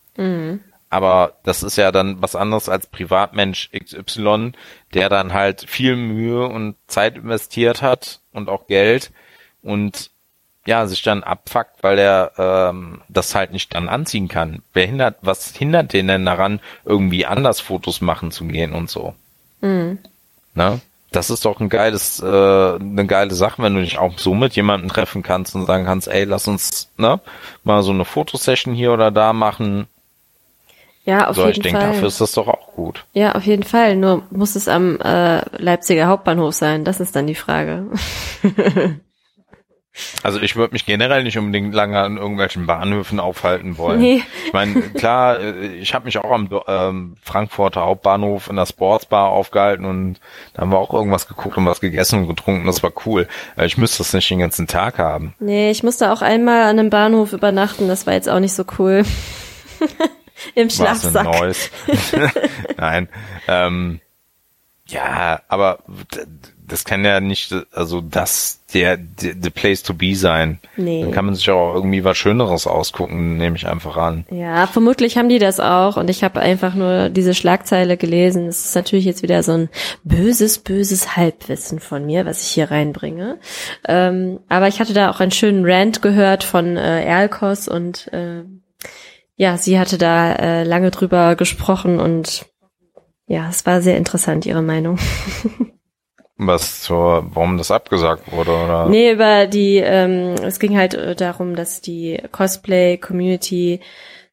Aber 0.89 1.33
das 1.43 1.61
ist 1.61 1.77
ja 1.77 1.91
dann 1.91 2.21
was 2.21 2.35
anderes 2.35 2.67
als 2.67 2.87
Privatmensch 2.87 3.69
XY, 3.71 4.53
der 4.93 5.09
dann 5.09 5.33
halt 5.33 5.65
viel 5.67 5.95
Mühe 5.95 6.47
und 6.47 6.75
Zeit 6.87 7.15
investiert 7.15 7.81
hat 7.81 8.21
und 8.31 8.49
auch 8.49 8.67
Geld 8.67 9.11
und 9.61 10.09
ja, 10.65 10.85
sich 10.87 11.01
dann 11.01 11.23
abfuckt, 11.23 11.81
weil 11.81 11.97
er 11.97 12.31
ähm, 12.37 13.01
das 13.07 13.33
halt 13.33 13.51
nicht 13.51 13.73
dann 13.73 13.89
anziehen 13.89 14.27
kann. 14.27 14.61
Wer 14.73 14.87
hindert, 14.87 15.17
was 15.21 15.55
hindert 15.55 15.93
den 15.93 16.07
denn 16.07 16.25
daran, 16.25 16.59
irgendwie 16.85 17.25
anders 17.25 17.59
Fotos 17.59 18.01
machen 18.01 18.31
zu 18.31 18.45
gehen 18.45 18.73
und 18.73 18.89
so? 18.89 19.15
Mhm. 19.61 19.99
Ne? 20.53 20.81
Das 21.11 21.31
ist 21.31 21.45
doch 21.45 21.59
ein 21.59 21.69
geiles, 21.69 22.19
äh, 22.19 22.25
eine 22.25 23.07
geile 23.07 23.33
Sache, 23.33 23.63
wenn 23.63 23.73
du 23.73 23.81
dich 23.81 23.97
auch 23.97 24.19
so 24.19 24.35
mit 24.35 24.55
jemandem 24.55 24.89
treffen 24.89 25.23
kannst 25.23 25.55
und 25.55 25.65
sagen 25.65 25.85
kannst, 25.85 26.07
ey, 26.07 26.25
lass 26.25 26.47
uns 26.47 26.89
ne, 26.97 27.19
mal 27.63 27.81
so 27.81 27.91
eine 27.91 28.05
Fotosession 28.05 28.75
hier 28.75 28.91
oder 28.93 29.09
da 29.09 29.33
machen. 29.33 29.87
Ja, 31.09 31.27
auf 31.27 31.35
so, 31.35 31.41
jeden 31.45 31.51
ich 31.57 31.59
denke, 31.63 31.79
Fall. 31.79 31.89
dafür 31.93 32.07
ist 32.07 32.21
das 32.21 32.33
doch 32.33 32.47
auch 32.47 32.73
gut. 32.75 33.05
Ja, 33.13 33.31
auf 33.33 33.43
jeden 33.43 33.63
Fall. 33.63 33.95
Nur 33.95 34.21
muss 34.29 34.55
es 34.55 34.67
am 34.67 34.99
äh, 35.01 35.41
Leipziger 35.57 36.05
Hauptbahnhof 36.07 36.53
sein. 36.53 36.83
Das 36.85 36.99
ist 36.99 37.15
dann 37.15 37.25
die 37.27 37.35
Frage. 37.35 37.85
Also 40.23 40.39
ich 40.39 40.55
würde 40.55 40.73
mich 40.73 40.85
generell 40.85 41.23
nicht 41.23 41.37
unbedingt 41.37 41.73
lange 41.73 41.99
an 41.99 42.15
irgendwelchen 42.15 42.65
Bahnhöfen 42.65 43.19
aufhalten 43.19 43.77
wollen. 43.77 43.99
Nee. 43.99 44.23
Ich 44.45 44.53
meine, 44.53 44.79
klar, 44.81 45.39
äh, 45.39 45.67
ich 45.75 45.93
habe 45.93 46.05
mich 46.05 46.17
auch 46.19 46.31
am 46.31 46.47
ähm, 46.67 47.17
Frankfurter 47.21 47.81
Hauptbahnhof 47.81 48.49
in 48.49 48.55
der 48.55 48.65
Sportsbar 48.65 49.29
aufgehalten 49.29 49.83
und 49.85 50.19
da 50.53 50.61
haben 50.61 50.71
wir 50.71 50.77
auch 50.77 50.93
irgendwas 50.93 51.27
geguckt 51.27 51.57
und 51.57 51.65
was 51.65 51.81
gegessen 51.81 52.19
und 52.19 52.27
getrunken. 52.27 52.65
Das 52.65 52.81
war 52.81 52.91
cool. 53.05 53.27
Äh, 53.57 53.65
Ich 53.65 53.77
müsste 53.77 53.97
das 53.97 54.13
nicht 54.13 54.29
den 54.29 54.39
ganzen 54.39 54.67
Tag 54.67 54.99
haben. 54.99 55.33
Nee, 55.39 55.69
ich 55.71 55.83
musste 55.83 56.13
auch 56.13 56.21
einmal 56.21 56.63
an 56.63 56.79
einem 56.79 56.89
Bahnhof 56.89 57.33
übernachten. 57.33 57.89
Das 57.89 58.07
war 58.07 58.13
jetzt 58.13 58.29
auch 58.29 58.39
nicht 58.39 58.53
so 58.53 58.63
cool. 58.77 59.03
Im 60.55 60.67
Was 60.67 60.75
Schlafsack. 60.75 61.23
Neues. 61.23 61.69
Nein. 62.77 63.09
Ähm, 63.47 63.99
ja, 64.87 65.41
aber 65.47 65.79
das 66.67 66.83
kann 66.83 67.03
ja 67.03 67.19
nicht, 67.19 67.55
also 67.71 68.01
das 68.01 68.61
der, 68.73 68.97
der 68.97 69.33
the 69.41 69.49
place 69.49 69.83
to 69.83 69.93
be 69.93 70.15
sein. 70.15 70.59
Nee. 70.77 71.01
Dann 71.01 71.11
kann 71.11 71.25
man 71.25 71.35
sich 71.35 71.49
auch 71.49 71.73
irgendwie 71.73 72.03
was 72.03 72.17
Schöneres 72.17 72.67
ausgucken, 72.67 73.37
nehme 73.37 73.55
ich 73.55 73.67
einfach 73.67 73.97
an. 73.97 74.25
Ja, 74.31 74.67
vermutlich 74.67 75.17
haben 75.17 75.29
die 75.29 75.39
das 75.39 75.59
auch 75.59 75.97
und 75.97 76.09
ich 76.09 76.23
habe 76.23 76.39
einfach 76.39 76.75
nur 76.75 77.09
diese 77.09 77.33
Schlagzeile 77.33 77.97
gelesen. 77.97 78.47
Es 78.47 78.65
ist 78.65 78.75
natürlich 78.75 79.05
jetzt 79.05 79.23
wieder 79.23 79.41
so 79.43 79.53
ein 79.53 79.69
böses, 80.03 80.59
böses 80.59 81.15
Halbwissen 81.15 81.79
von 81.79 82.05
mir, 82.05 82.25
was 82.25 82.43
ich 82.43 82.49
hier 82.49 82.71
reinbringe. 82.71 83.39
Ähm, 83.87 84.39
aber 84.49 84.67
ich 84.67 84.79
hatte 84.79 84.93
da 84.93 85.09
auch 85.09 85.19
einen 85.19 85.31
schönen 85.31 85.65
Rant 85.65 86.01
gehört 86.01 86.43
von 86.43 86.77
äh, 86.77 87.03
Erlkos 87.03 87.67
und 87.67 88.11
äh, 88.13 88.43
ja, 89.39 89.57
sie 89.57 89.79
hatte 89.79 89.97
da 89.97 90.33
äh, 90.33 90.63
lange 90.65 90.91
drüber 90.91 91.37
gesprochen 91.37 92.01
und 92.01 92.45
ja, 93.25 93.47
es 93.49 93.65
war 93.65 93.81
sehr 93.81 93.95
interessant, 93.95 94.45
ihre 94.45 94.61
Meinung. 94.61 94.99
Was 96.37 96.81
zur, 96.81 97.25
warum 97.33 97.57
das 97.57 97.71
abgesagt 97.71 98.33
wurde, 98.33 98.51
oder? 98.51 98.89
Nee, 98.89 99.13
über 99.13 99.47
die, 99.47 99.77
ähm, 99.77 100.35
es 100.43 100.59
ging 100.59 100.77
halt 100.77 100.93
äh, 100.93 101.15
darum, 101.15 101.55
dass 101.55 101.79
die 101.79 102.21
Cosplay-Community 102.31 103.79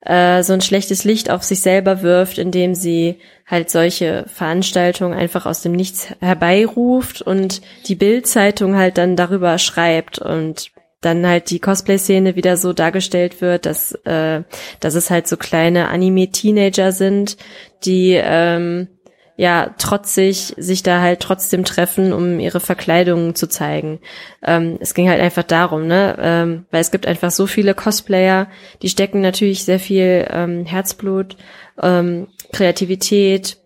äh, 0.00 0.42
so 0.42 0.52
ein 0.54 0.60
schlechtes 0.60 1.04
Licht 1.04 1.30
auf 1.30 1.44
sich 1.44 1.60
selber 1.60 2.02
wirft, 2.02 2.38
indem 2.38 2.74
sie 2.74 3.20
halt 3.46 3.70
solche 3.70 4.24
Veranstaltungen 4.26 5.16
einfach 5.16 5.46
aus 5.46 5.62
dem 5.62 5.72
Nichts 5.72 6.08
herbeiruft 6.20 7.22
und 7.22 7.62
die 7.86 7.94
Bild-Zeitung 7.94 8.76
halt 8.76 8.98
dann 8.98 9.14
darüber 9.14 9.58
schreibt 9.58 10.18
und 10.18 10.72
dann 11.06 11.26
halt 11.26 11.50
die 11.50 11.60
Cosplay-Szene 11.60 12.36
wieder 12.36 12.56
so 12.56 12.72
dargestellt 12.72 13.40
wird, 13.40 13.64
dass, 13.64 13.92
äh, 14.04 14.42
dass 14.80 14.94
es 14.94 15.10
halt 15.10 15.28
so 15.28 15.36
kleine 15.36 15.88
Anime-Teenager 15.88 16.92
sind, 16.92 17.36
die 17.84 18.20
ähm, 18.20 18.88
ja 19.36 19.74
trotzig 19.78 20.54
sich 20.56 20.82
da 20.82 21.00
halt 21.00 21.20
trotzdem 21.20 21.64
treffen, 21.64 22.12
um 22.12 22.40
ihre 22.40 22.60
Verkleidungen 22.60 23.34
zu 23.34 23.48
zeigen. 23.48 24.00
Ähm, 24.44 24.78
es 24.80 24.94
ging 24.94 25.08
halt 25.08 25.20
einfach 25.20 25.44
darum, 25.44 25.86
ne, 25.86 26.16
ähm, 26.20 26.66
weil 26.70 26.80
es 26.80 26.90
gibt 26.90 27.06
einfach 27.06 27.30
so 27.30 27.46
viele 27.46 27.74
Cosplayer, 27.74 28.48
die 28.82 28.88
stecken 28.88 29.20
natürlich 29.20 29.64
sehr 29.64 29.78
viel 29.78 30.26
ähm, 30.30 30.66
Herzblut, 30.66 31.36
ähm, 31.80 32.28
Kreativität 32.52 33.58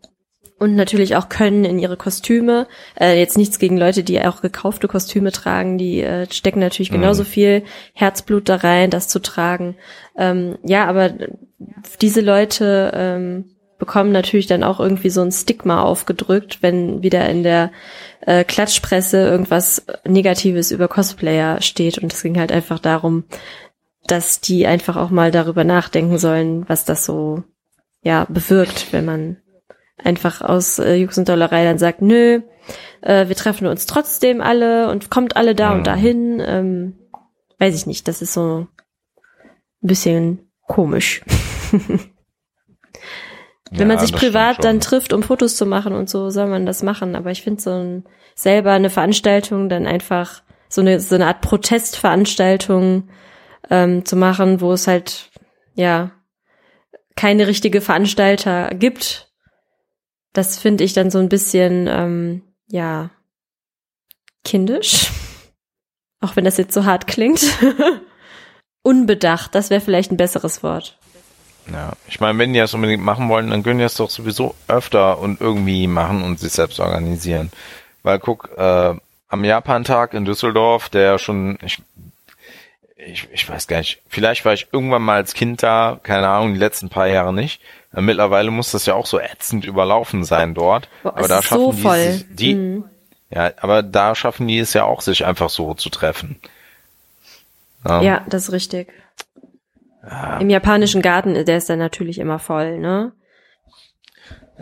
und 0.61 0.77
natürlich 0.77 1.17
auch 1.17 1.31
Können 1.31 1.65
in 1.65 1.79
ihre 1.79 1.97
Kostüme. 1.97 2.69
Äh, 3.01 3.19
jetzt 3.19 3.39
nichts 3.39 3.59
gegen 3.59 3.79
Leute, 3.79 4.05
die 4.05 4.21
auch 4.21 4.43
gekaufte 4.43 4.89
Kostüme 4.89 5.33
tragen, 5.33 5.79
die 5.79 6.03
äh, 6.03 6.31
stecken 6.31 6.61
natürlich 6.61 6.91
genauso 6.91 7.25
viel 7.25 7.65
Herzblut 7.95 8.49
da 8.49 8.57
rein, 8.57 8.91
das 8.91 9.09
zu 9.09 9.21
tragen. 9.21 9.77
Ähm, 10.19 10.59
ja, 10.63 10.85
aber 10.87 11.15
diese 12.03 12.21
Leute 12.21 12.93
ähm, 12.95 13.57
bekommen 13.79 14.13
natürlich 14.13 14.47
dann 14.47 14.63
auch 14.63 14.81
irgendwie 14.81 15.09
so 15.09 15.23
ein 15.23 15.33
Stigma 15.33 15.83
aufgedrückt, 15.83 16.59
wenn 16.61 17.03
wieder 17.03 17.27
in 17.31 17.43
der 17.43 17.73
äh, 18.27 18.45
Klatschpresse 18.45 19.17
irgendwas 19.17 19.87
Negatives 20.07 20.73
über 20.73 20.89
Cosplayer 20.89 21.63
steht. 21.63 21.97
Und 21.97 22.13
es 22.13 22.23
ging 22.23 22.39
halt 22.39 22.53
einfach 22.53 22.81
darum, 22.81 23.25
dass 24.07 24.43
die 24.43 24.67
einfach 24.67 24.99
auch 24.99 25.09
mal 25.09 25.31
darüber 25.31 25.65
nachdenken 25.65 26.19
sollen, 26.19 26.69
was 26.69 26.85
das 26.85 27.07
so 27.07 27.45
ja 28.03 28.27
bewirkt, 28.29 28.93
wenn 28.93 29.07
man 29.07 29.39
einfach 30.05 30.41
aus 30.41 30.79
äh, 30.79 30.95
Jux 30.95 31.17
und 31.19 31.29
Dollerei 31.29 31.65
dann 31.65 31.79
sagt, 31.79 32.03
nö, 32.03 32.41
äh, 33.03 33.29
wir 33.29 33.37
treffen 33.37 33.67
uns 33.67 33.87
trotzdem 33.87 34.41
alle 34.41 34.91
und 34.91 35.11
kommt 35.11 35.37
alle 35.37 35.55
da 35.55 35.71
Mhm. 35.71 35.77
und 35.79 35.87
dahin. 35.87 36.43
Ähm, 36.45 36.99
weiß 37.59 37.75
ich 37.75 37.87
nicht, 37.87 38.09
das 38.09 38.23
ist 38.23 38.33
so 38.33 38.61
ein 38.61 38.69
bisschen 39.81 40.51
komisch. 40.67 41.23
Wenn 43.73 43.87
man 43.87 43.99
Ja, 43.99 44.01
sich 44.01 44.11
das 44.11 44.19
stimmt 44.21 44.33
privat 44.33 44.65
dann 44.65 44.81
trifft, 44.81 45.13
um 45.13 45.23
Fotos 45.23 45.57
zu 45.57 45.65
machen 45.65 45.93
und 45.95 46.11
so, 46.11 46.31
soll 46.31 46.49
man 46.49 46.67
das 46.67 46.83
machen. 46.83 47.15
Aber 47.15 47.31
ich 47.31 47.43
finde 47.43 47.61
so 47.63 47.71
ein, 47.71 48.05
selber 48.35 48.73
eine 48.73 48.91
Veranstaltung 48.91 49.69
dann 49.69 49.87
einfach 49.87 50.43
so 50.69 50.81
eine, 50.81 50.99
so 51.01 51.15
eine 51.15 51.27
Art 51.27 51.41
Protestveranstaltung 51.41 53.09
ähm, 53.71 54.05
zu 54.05 54.17
machen, 54.17 54.61
wo 54.61 54.73
es 54.73 54.87
halt, 54.89 55.31
ja, 55.75 56.11
keine 57.17 57.47
richtige 57.47 57.81
Veranstalter 57.81 58.71
gibt. 58.75 59.30
Das 60.33 60.59
finde 60.59 60.85
ich 60.85 60.93
dann 60.93 61.11
so 61.11 61.19
ein 61.19 61.29
bisschen, 61.29 61.87
ähm, 61.89 62.43
ja, 62.69 63.11
kindisch. 64.45 65.11
Auch 66.21 66.37
wenn 66.37 66.45
das 66.45 66.57
jetzt 66.57 66.75
so 66.75 66.85
hart 66.85 67.07
klingt. 67.07 67.43
Unbedacht, 68.83 69.55
das 69.55 69.71
wäre 69.71 69.81
vielleicht 69.81 70.11
ein 70.11 70.17
besseres 70.17 70.63
Wort. 70.63 70.99
Ja, 71.71 71.93
ich 72.09 72.21
meine, 72.21 72.39
wenn 72.39 72.53
die 72.53 72.59
das 72.59 72.75
unbedingt 72.75 73.03
machen 73.03 73.29
wollen, 73.29 73.51
dann 73.51 73.63
können 73.63 73.79
die 73.79 73.85
das 73.85 73.95
doch 73.95 74.11
sowieso 74.11 74.55
öfter 74.69 75.19
und 75.19 75.41
irgendwie 75.41 75.87
machen 75.87 76.23
und 76.23 76.41
sich 76.41 76.53
selbst 76.53 76.81
organisieren. 76.81 77.51
Weil 78.03 78.19
guck, 78.19 78.51
äh, 78.57 78.95
am 79.29 79.45
Japantag 79.45 80.15
in 80.15 80.25
Düsseldorf, 80.25 80.89
der 80.89 81.19
schon, 81.19 81.59
ich, 81.63 81.81
ich, 82.97 83.29
ich 83.33 83.49
weiß 83.49 83.67
gar 83.67 83.79
nicht, 83.79 84.03
vielleicht 84.09 84.45
war 84.45 84.55
ich 84.55 84.69
irgendwann 84.73 85.03
mal 85.03 85.17
als 85.17 85.35
Kind 85.35 85.63
da, 85.63 86.01
keine 86.03 86.29
Ahnung, 86.29 86.55
die 86.55 86.59
letzten 86.61 86.89
paar 86.89 87.07
Jahre 87.07 87.33
nicht. 87.33 87.61
Äh, 87.95 88.01
Mittlerweile 88.01 88.51
muss 88.51 88.71
das 88.73 88.87
ja 88.87 88.95
auch 88.95 89.07
so 89.07 89.19
ätzend 89.21 89.65
überlaufen 89.65 90.25
sein 90.25 90.55
dort. 90.55 90.89
Boah, 91.03 91.17
aber 91.17 91.29
da 91.29 91.43
schaffen 91.43 91.65
so 91.67 91.73
die, 91.73 91.79
sich- 92.13 92.27
die 92.31 92.55
Mhm. 92.55 92.85
ja, 93.31 93.51
aber 93.61 93.83
da 93.83 94.15
schaffen 94.15 94.47
die 94.49 94.59
es 94.59 94.73
ja 94.75 94.85
auch, 94.85 95.01
sich 95.01 95.25
einfach 95.25 95.51
so 95.51 95.75
zu 95.75 95.91
treffen. 95.91 96.41
Ja. 97.87 98.03
Ja, 98.03 98.27
das 98.29 98.45
ist 98.45 98.53
richtig. 98.53 98.89
Im 100.41 100.49
japanischen 100.51 101.03
Garten, 101.03 101.35
der 101.45 101.57
ist 101.59 101.69
dann 101.69 101.79
natürlich 101.79 102.19
immer 102.19 102.39
voll, 102.39 102.79
ne? 102.79 103.13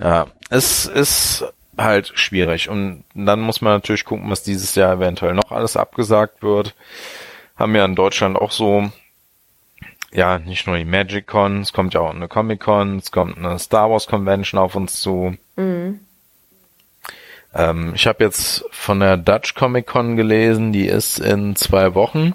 Ja, 0.01 0.27
es 0.51 0.87
ist 0.87 1.45
halt 1.77 2.13
schwierig. 2.15 2.69
Und 2.69 3.05
dann 3.15 3.41
muss 3.41 3.61
man 3.61 3.75
natürlich 3.75 4.05
gucken, 4.05 4.31
was 4.31 4.43
dieses 4.43 4.75
Jahr 4.75 4.95
eventuell 4.95 5.35
noch 5.35 5.53
alles 5.53 5.77
abgesagt 5.77 6.43
wird. 6.43 6.75
Haben 7.57 7.75
ja 7.77 7.85
in 7.85 7.95
Deutschland 7.95 8.37
auch 8.37 8.51
so, 8.51 8.91
ja, 10.13 10.39
nicht 10.39 10.67
nur 10.67 10.77
die 10.77 10.85
Magic 10.85 11.27
Con, 11.27 11.61
es 11.61 11.73
kommt 11.73 11.95
ja 11.95 12.01
auch 12.01 12.15
eine 12.15 12.29
Comic 12.29 12.61
Con, 12.61 12.97
es 12.97 13.11
kommt 13.11 13.37
eine 13.37 13.59
Star 13.59 13.91
Wars 13.91 14.07
Convention 14.07 14.61
auf 14.61 14.75
uns 14.75 15.01
zu. 15.01 15.37
Mhm. 15.57 16.01
Ähm, 17.55 17.93
ich 17.95 18.07
habe 18.07 18.25
jetzt 18.25 18.65
von 18.71 19.01
der 19.01 19.17
Dutch 19.17 19.55
Comic 19.55 19.87
Con 19.87 20.17
gelesen, 20.17 20.73
die 20.73 20.87
ist 20.87 21.19
in 21.19 21.57
zwei 21.57 21.95
Wochen. 21.95 22.35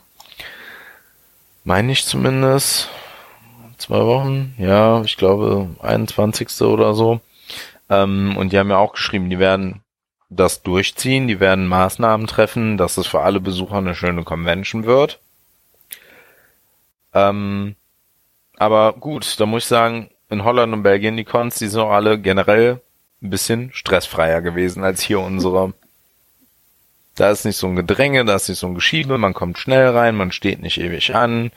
Meine 1.63 1.91
ich 1.91 2.05
zumindest. 2.05 2.89
Zwei 3.77 4.05
Wochen, 4.05 4.53
ja, 4.57 5.01
ich 5.01 5.17
glaube 5.17 5.75
21. 5.81 6.61
oder 6.61 6.93
so. 6.93 7.21
Ähm, 7.89 8.37
und 8.37 8.53
die 8.53 8.59
haben 8.59 8.69
ja 8.69 8.77
auch 8.77 8.93
geschrieben, 8.93 9.29
die 9.29 9.39
werden 9.39 9.81
das 10.29 10.63
durchziehen, 10.63 11.27
die 11.27 11.39
werden 11.39 11.67
Maßnahmen 11.67 12.27
treffen, 12.27 12.77
dass 12.77 12.97
es 12.97 13.07
für 13.07 13.21
alle 13.21 13.39
Besucher 13.39 13.77
eine 13.77 13.95
schöne 13.95 14.23
Convention 14.23 14.85
wird. 14.85 15.19
Ähm, 17.13 17.75
aber 18.57 18.93
gut, 18.93 19.39
da 19.39 19.45
muss 19.45 19.63
ich 19.63 19.69
sagen, 19.69 20.09
in 20.29 20.43
Holland 20.43 20.73
und 20.73 20.83
Belgien 20.83 21.17
die 21.17 21.25
Cons, 21.25 21.57
die 21.57 21.67
sind 21.67 21.81
auch 21.81 21.91
alle 21.91 22.19
generell 22.19 22.81
ein 23.21 23.29
bisschen 23.29 23.71
stressfreier 23.73 24.41
gewesen 24.41 24.83
als 24.83 25.01
hier 25.01 25.19
unsere. 25.19 25.73
Da 27.15 27.29
ist 27.29 27.45
nicht 27.45 27.57
so 27.57 27.67
ein 27.67 27.75
Gedränge, 27.75 28.25
da 28.25 28.33
ist 28.33 28.49
nicht 28.49 28.57
so 28.57 28.65
ein 28.65 28.73
Geschiebe, 28.73 29.19
man 29.19 29.35
kommt 29.35 29.59
schnell 29.59 29.89
rein, 29.89 30.15
man 30.15 30.31
steht 30.31 30.63
nicht 30.63 30.79
ewig 30.79 31.13
an. 31.13 31.51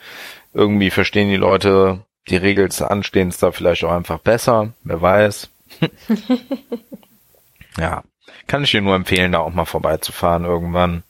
Irgendwie 0.53 0.91
verstehen 0.91 1.29
die 1.29 1.35
Leute 1.35 2.01
die 2.27 2.37
Regel 2.37 2.67
des 2.67 2.81
Anstehens 2.83 3.39
da 3.39 3.51
vielleicht 3.51 3.83
auch 3.83 3.91
einfach 3.91 4.19
besser, 4.19 4.73
wer 4.83 5.01
weiß. 5.01 5.49
ja, 7.79 8.03
kann 8.45 8.63
ich 8.63 8.69
dir 8.69 8.81
nur 8.81 8.95
empfehlen, 8.95 9.31
da 9.31 9.39
auch 9.39 9.53
mal 9.53 9.65
vorbeizufahren 9.65 10.45
irgendwann. 10.45 11.01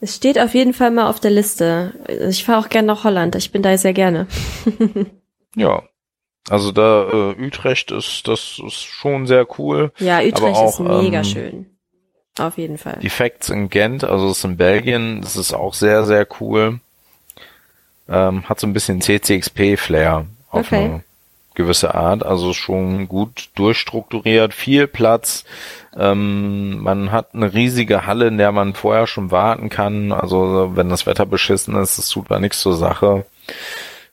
Es 0.00 0.14
steht 0.14 0.38
auf 0.38 0.54
jeden 0.54 0.74
Fall 0.74 0.90
mal 0.90 1.08
auf 1.08 1.18
der 1.18 1.30
Liste. 1.32 1.92
Ich 2.28 2.44
fahre 2.44 2.64
auch 2.64 2.68
gerne 2.68 2.86
nach 2.86 3.04
Holland. 3.04 3.34
Ich 3.34 3.50
bin 3.50 3.62
da 3.62 3.76
sehr 3.76 3.92
gerne. 3.92 4.26
ja. 5.56 5.82
Also 6.48 6.72
da 6.72 7.08
äh, 7.10 7.46
Utrecht 7.46 7.90
ist 7.90 8.26
das 8.26 8.60
ist 8.64 8.84
schon 8.84 9.26
sehr 9.26 9.46
cool. 9.58 9.92
Ja, 9.98 10.20
Utrecht 10.20 10.56
auch, 10.56 10.80
ist 10.80 10.80
mega 10.80 11.18
ähm, 11.18 11.24
schön. 11.24 11.66
Auf 12.38 12.56
jeden 12.56 12.78
Fall. 12.78 12.98
Die 13.02 13.10
Facts 13.10 13.50
in 13.50 13.68
Gent, 13.68 14.04
also 14.04 14.28
das 14.28 14.38
ist 14.38 14.44
in 14.44 14.56
Belgien, 14.56 15.20
das 15.20 15.36
ist 15.36 15.52
auch 15.52 15.74
sehr, 15.74 16.04
sehr 16.06 16.26
cool. 16.40 16.80
Ähm, 18.08 18.48
hat 18.48 18.60
so 18.60 18.66
ein 18.66 18.72
bisschen 18.72 19.02
CCXP-Flair 19.02 20.26
auf 20.50 20.66
Okay. 20.66 20.84
eine 20.84 21.04
gewisse 21.58 21.94
Art, 21.94 22.24
also 22.24 22.54
schon 22.54 23.08
gut 23.08 23.50
durchstrukturiert, 23.56 24.54
viel 24.54 24.86
Platz. 24.86 25.44
Ähm, 25.94 26.78
man 26.78 27.12
hat 27.12 27.34
eine 27.34 27.52
riesige 27.52 28.06
Halle, 28.06 28.28
in 28.28 28.38
der 28.38 28.52
man 28.52 28.74
vorher 28.74 29.06
schon 29.06 29.30
warten 29.30 29.68
kann. 29.68 30.12
Also 30.12 30.72
wenn 30.76 30.88
das 30.88 31.04
Wetter 31.04 31.26
beschissen 31.26 31.76
ist, 31.76 31.98
das 31.98 32.08
tut 32.08 32.30
da 32.30 32.38
nichts 32.38 32.60
zur 32.60 32.74
Sache. 32.74 33.26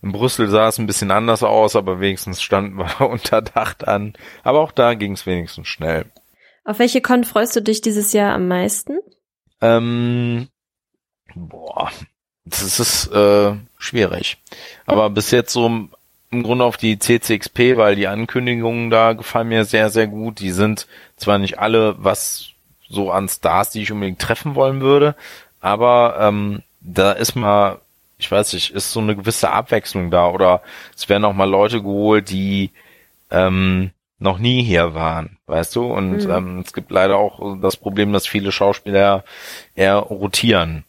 In 0.01 0.11
Brüssel 0.11 0.49
sah 0.49 0.67
es 0.67 0.79
ein 0.79 0.87
bisschen 0.87 1.11
anders 1.11 1.43
aus, 1.43 1.75
aber 1.75 1.99
wenigstens 1.99 2.41
standen 2.41 2.77
wir 2.99 3.09
unter 3.09 3.41
Dach 3.41 3.75
an. 3.85 4.13
Aber 4.43 4.59
auch 4.59 4.71
da 4.71 4.95
ging 4.95 5.13
es 5.13 5.25
wenigstens 5.25 5.67
schnell. 5.67 6.05
Auf 6.65 6.79
welche 6.79 7.01
Con 7.01 7.23
freust 7.23 7.55
du 7.55 7.61
dich 7.61 7.81
dieses 7.81 8.11
Jahr 8.11 8.33
am 8.33 8.47
meisten? 8.47 8.97
Ähm, 9.61 10.47
boah, 11.35 11.91
das 12.43 12.79
ist 12.79 13.07
äh, 13.13 13.53
schwierig. 13.77 14.37
Aber 14.87 15.11
bis 15.11 15.29
jetzt 15.29 15.53
so 15.53 15.89
im- 16.31 16.43
Grunde 16.43 16.65
auf 16.65 16.77
die 16.77 16.97
CCXP, 16.99 17.77
weil 17.77 17.95
die 17.95 18.07
Ankündigungen 18.07 18.89
da 18.89 19.13
gefallen 19.13 19.49
mir 19.49 19.65
sehr, 19.65 19.89
sehr 19.89 20.07
gut. 20.07 20.39
Die 20.39 20.51
sind 20.51 20.87
zwar 21.17 21.37
nicht 21.37 21.59
alle 21.59 21.95
was 21.97 22.49
so 22.89 23.11
an 23.11 23.27
Stars, 23.29 23.71
die 23.71 23.81
ich 23.81 23.91
unbedingt 23.91 24.19
treffen 24.19 24.55
wollen 24.55 24.81
würde, 24.81 25.15
aber 25.59 26.17
ähm, 26.19 26.61
da 26.81 27.11
ist 27.13 27.35
mal, 27.35 27.79
ich 28.19 28.29
weiß 28.31 28.53
nicht, 28.53 28.71
ist 28.71 28.91
so 28.91 28.99
eine 28.99 29.15
gewisse 29.15 29.51
Abwechslung 29.51 30.11
da 30.11 30.29
oder 30.29 30.61
es 30.95 31.09
werden 31.09 31.25
auch 31.25 31.33
mal 31.33 31.49
Leute 31.49 31.81
geholt, 31.81 32.29
die 32.29 32.69
ähm, 33.31 33.89
noch 34.19 34.37
nie 34.37 34.63
hier 34.63 34.93
waren, 34.93 35.37
weißt 35.47 35.75
du? 35.75 35.85
Und 35.91 36.25
Mhm. 36.25 36.31
ähm, 36.31 36.59
es 36.65 36.73
gibt 36.73 36.91
leider 36.91 37.17
auch 37.17 37.57
das 37.59 37.75
Problem, 37.75 38.13
dass 38.13 38.27
viele 38.27 38.51
Schauspieler 38.51 39.23
eher 39.75 39.95
rotieren. 39.97 40.83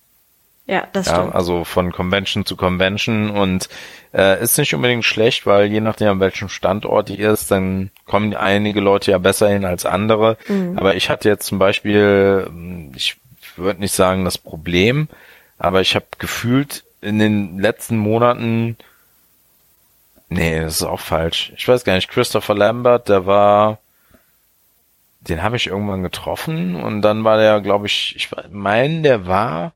Ja, 0.66 0.88
das 0.92 1.06
Ja, 1.06 1.16
stimmt. 1.16 1.34
also 1.34 1.64
von 1.64 1.92
Convention 1.92 2.44
zu 2.44 2.56
Convention 2.56 3.30
und 3.30 3.68
äh, 4.12 4.42
ist 4.42 4.58
nicht 4.58 4.74
unbedingt 4.74 5.04
schlecht, 5.04 5.46
weil 5.46 5.66
je 5.66 5.80
nachdem 5.80 6.08
an 6.08 6.20
welchem 6.20 6.48
Standort 6.48 7.08
die 7.08 7.18
ist, 7.20 7.50
dann 7.52 7.90
kommen 8.04 8.34
einige 8.34 8.80
Leute 8.80 9.12
ja 9.12 9.18
besser 9.18 9.48
hin 9.48 9.64
als 9.64 9.86
andere. 9.86 10.36
Mhm. 10.48 10.76
Aber 10.76 10.96
ich 10.96 11.08
hatte 11.08 11.28
jetzt 11.28 11.46
zum 11.46 11.60
Beispiel, 11.60 12.46
ähm, 12.48 12.92
ich 12.96 13.16
würde 13.56 13.80
nicht 13.80 13.92
sagen 13.92 14.24
das 14.24 14.38
Problem, 14.38 15.08
aber 15.56 15.80
ich 15.80 15.94
habe 15.94 16.06
gefühlt 16.18 16.82
in 17.00 17.18
den 17.20 17.58
letzten 17.60 17.96
Monaten, 17.96 18.76
nee, 20.28 20.60
das 20.60 20.76
ist 20.76 20.82
auch 20.82 21.00
falsch. 21.00 21.52
Ich 21.56 21.68
weiß 21.68 21.84
gar 21.84 21.94
nicht, 21.94 22.08
Christopher 22.08 22.54
Lambert, 22.54 23.08
der 23.08 23.24
war, 23.26 23.78
den 25.20 25.44
habe 25.44 25.56
ich 25.56 25.68
irgendwann 25.68 26.02
getroffen 26.02 26.74
und 26.74 27.02
dann 27.02 27.22
war 27.22 27.36
der, 27.38 27.60
glaube 27.60 27.86
ich, 27.86 28.14
ich 28.16 28.30
meine, 28.50 29.02
der 29.02 29.26
war 29.28 29.72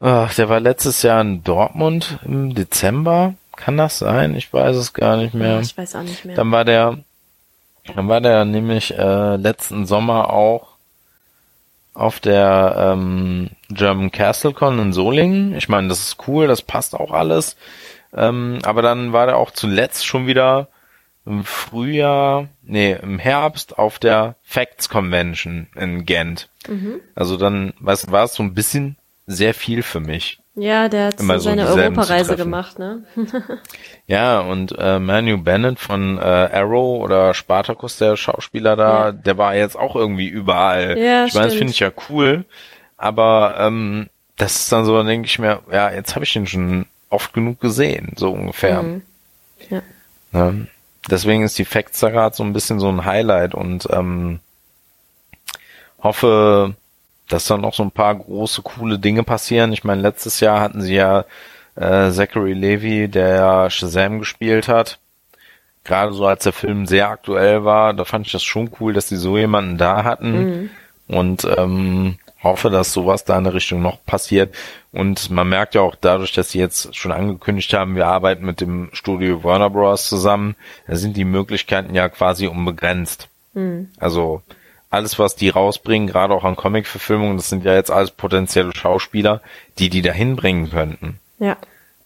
Ach, 0.00 0.34
der 0.34 0.48
war 0.48 0.60
letztes 0.60 1.02
Jahr 1.02 1.20
in 1.20 1.42
Dortmund 1.42 2.18
im 2.24 2.54
Dezember. 2.54 3.34
Kann 3.56 3.78
das 3.78 3.98
sein? 3.98 4.36
Ich 4.36 4.52
weiß 4.52 4.76
es 4.76 4.92
gar 4.92 5.16
nicht 5.16 5.34
mehr. 5.34 5.60
Ich 5.60 5.76
weiß 5.76 5.96
auch 5.96 6.02
nicht 6.02 6.24
mehr. 6.24 6.36
Dann 6.36 6.52
war 6.52 6.64
der, 6.64 6.98
dann 7.94 8.08
war 8.08 8.20
der 8.20 8.44
nämlich 8.44 8.96
äh, 8.96 9.36
letzten 9.36 9.86
Sommer 9.86 10.30
auch 10.30 10.76
auf 11.94 12.20
der 12.20 12.92
ähm, 12.94 13.50
German 13.70 14.12
Castle 14.12 14.52
Con 14.52 14.78
in 14.78 14.92
Solingen. 14.92 15.54
Ich 15.56 15.70
meine, 15.70 15.88
das 15.88 16.00
ist 16.00 16.28
cool, 16.28 16.46
das 16.46 16.60
passt 16.60 16.94
auch 16.94 17.12
alles. 17.12 17.56
Ähm, 18.14 18.58
aber 18.64 18.82
dann 18.82 19.14
war 19.14 19.24
der 19.24 19.38
auch 19.38 19.50
zuletzt 19.50 20.06
schon 20.06 20.26
wieder 20.26 20.68
im 21.24 21.42
Frühjahr, 21.42 22.48
nee, 22.62 22.92
im 22.92 23.18
Herbst 23.18 23.78
auf 23.78 23.98
der 23.98 24.36
Facts 24.42 24.90
Convention 24.90 25.68
in 25.74 26.04
Gent. 26.04 26.50
Mhm. 26.68 27.00
Also 27.14 27.36
dann, 27.38 27.72
weißt 27.80 28.08
du, 28.08 28.12
war 28.12 28.24
es 28.24 28.34
so 28.34 28.42
ein 28.42 28.54
bisschen 28.54 28.96
sehr 29.26 29.54
viel 29.54 29.82
für 29.82 30.00
mich. 30.00 30.38
Ja, 30.54 30.88
der 30.88 31.08
hat 31.08 31.20
Immer 31.20 31.38
so 31.38 31.50
seine 31.50 31.68
Europareise 31.68 32.36
gemacht, 32.36 32.78
ne? 32.78 33.04
Ja, 34.06 34.40
und 34.40 34.74
äh, 34.78 34.98
Manu 34.98 35.36
Bennett 35.36 35.78
von 35.78 36.16
äh, 36.16 36.20
Arrow 36.22 37.02
oder 37.02 37.34
Spartacus, 37.34 37.98
der 37.98 38.16
Schauspieler 38.16 38.74
da, 38.76 39.06
Ja. 39.06 39.12
der 39.12 39.36
war 39.36 39.54
jetzt 39.54 39.76
auch 39.76 39.96
irgendwie 39.96 40.28
überall. 40.28 40.96
Ja, 40.98 41.26
ich 41.26 41.34
meine, 41.34 41.46
das 41.48 41.56
finde 41.56 41.72
ich 41.72 41.80
ja 41.80 41.90
cool, 42.08 42.44
aber 42.96 43.56
ähm, 43.58 44.08
das 44.36 44.56
ist 44.56 44.72
dann 44.72 44.84
so, 44.86 44.96
dann 44.96 45.06
denke 45.06 45.26
ich 45.26 45.38
mir, 45.38 45.60
ja, 45.70 45.90
jetzt 45.90 46.14
habe 46.14 46.24
ich 46.24 46.32
den 46.32 46.46
schon 46.46 46.86
oft 47.10 47.32
genug 47.34 47.60
gesehen, 47.60 48.12
so 48.16 48.30
ungefähr. 48.32 48.82
Mhm. 48.82 49.02
Ja. 49.68 49.82
Ne? 50.32 50.68
Deswegen 51.10 51.42
ist 51.42 51.58
die 51.58 51.64
Facts 51.64 52.00
da 52.00 52.10
gerade 52.10 52.34
so 52.34 52.42
ein 52.44 52.52
bisschen 52.52 52.80
so 52.80 52.88
ein 52.88 53.04
Highlight 53.04 53.54
und 53.54 53.88
ähm, 53.90 54.40
hoffe, 56.02 56.74
dass 57.28 57.46
da 57.46 57.56
noch 57.56 57.74
so 57.74 57.82
ein 57.82 57.90
paar 57.90 58.14
große, 58.14 58.62
coole 58.62 58.98
Dinge 58.98 59.22
passieren. 59.22 59.72
Ich 59.72 59.84
meine, 59.84 60.02
letztes 60.02 60.40
Jahr 60.40 60.60
hatten 60.60 60.80
sie 60.80 60.94
ja 60.94 61.24
äh, 61.74 62.10
Zachary 62.10 62.52
Levy, 62.54 63.08
der 63.08 63.28
ja 63.36 63.70
Shazam 63.70 64.18
gespielt 64.20 64.68
hat. 64.68 64.98
Gerade 65.84 66.12
so 66.12 66.26
als 66.26 66.42
der 66.44 66.52
Film 66.52 66.86
sehr 66.86 67.08
aktuell 67.08 67.64
war, 67.64 67.94
da 67.94 68.04
fand 68.04 68.26
ich 68.26 68.32
das 68.32 68.42
schon 68.42 68.70
cool, 68.80 68.92
dass 68.92 69.06
die 69.08 69.16
so 69.16 69.36
jemanden 69.38 69.78
da 69.78 70.02
hatten 70.04 70.32
Mhm. 70.32 70.70
und 71.08 71.46
ähm, 71.56 72.18
hoffe, 72.42 72.70
dass 72.70 72.92
sowas 72.92 73.24
da 73.24 73.38
in 73.38 73.44
der 73.44 73.54
Richtung 73.54 73.82
noch 73.82 74.04
passiert. 74.04 74.54
Und 74.92 75.30
man 75.30 75.48
merkt 75.48 75.74
ja 75.74 75.82
auch 75.82 75.94
dadurch, 75.94 76.32
dass 76.32 76.50
sie 76.50 76.58
jetzt 76.58 76.94
schon 76.96 77.12
angekündigt 77.12 77.72
haben, 77.72 77.94
wir 77.96 78.06
arbeiten 78.06 78.44
mit 78.44 78.60
dem 78.60 78.88
Studio 78.92 79.44
Warner 79.44 79.70
Bros. 79.70 80.08
zusammen, 80.08 80.56
da 80.86 80.96
sind 80.96 81.16
die 81.16 81.24
Möglichkeiten 81.24 81.94
ja 81.94 82.08
quasi 82.08 82.46
unbegrenzt. 82.46 83.28
Mhm. 83.54 83.90
Also 83.98 84.42
alles, 84.90 85.18
was 85.18 85.36
die 85.36 85.48
rausbringen, 85.48 86.08
gerade 86.08 86.34
auch 86.34 86.44
an 86.44 86.56
Comic-Verfilmungen, 86.56 87.36
das 87.36 87.48
sind 87.48 87.64
ja 87.64 87.74
jetzt 87.74 87.90
alles 87.90 88.10
potenzielle 88.10 88.74
Schauspieler, 88.74 89.40
die 89.78 89.88
die 89.88 90.02
dahin 90.02 90.36
bringen 90.36 90.70
könnten. 90.70 91.18
Ja. 91.38 91.56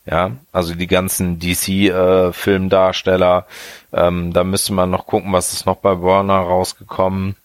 Ja, 0.06 0.32
also 0.50 0.74
die 0.74 0.86
ganzen 0.86 1.38
DC-Filmdarsteller, 1.38 3.46
ähm, 3.92 4.32
da 4.32 4.44
müsste 4.44 4.72
man 4.72 4.90
noch 4.90 5.06
gucken, 5.06 5.30
was 5.32 5.52
ist 5.52 5.66
noch 5.66 5.76
bei 5.76 6.00
Warner 6.00 6.38
rausgekommen. 6.38 7.36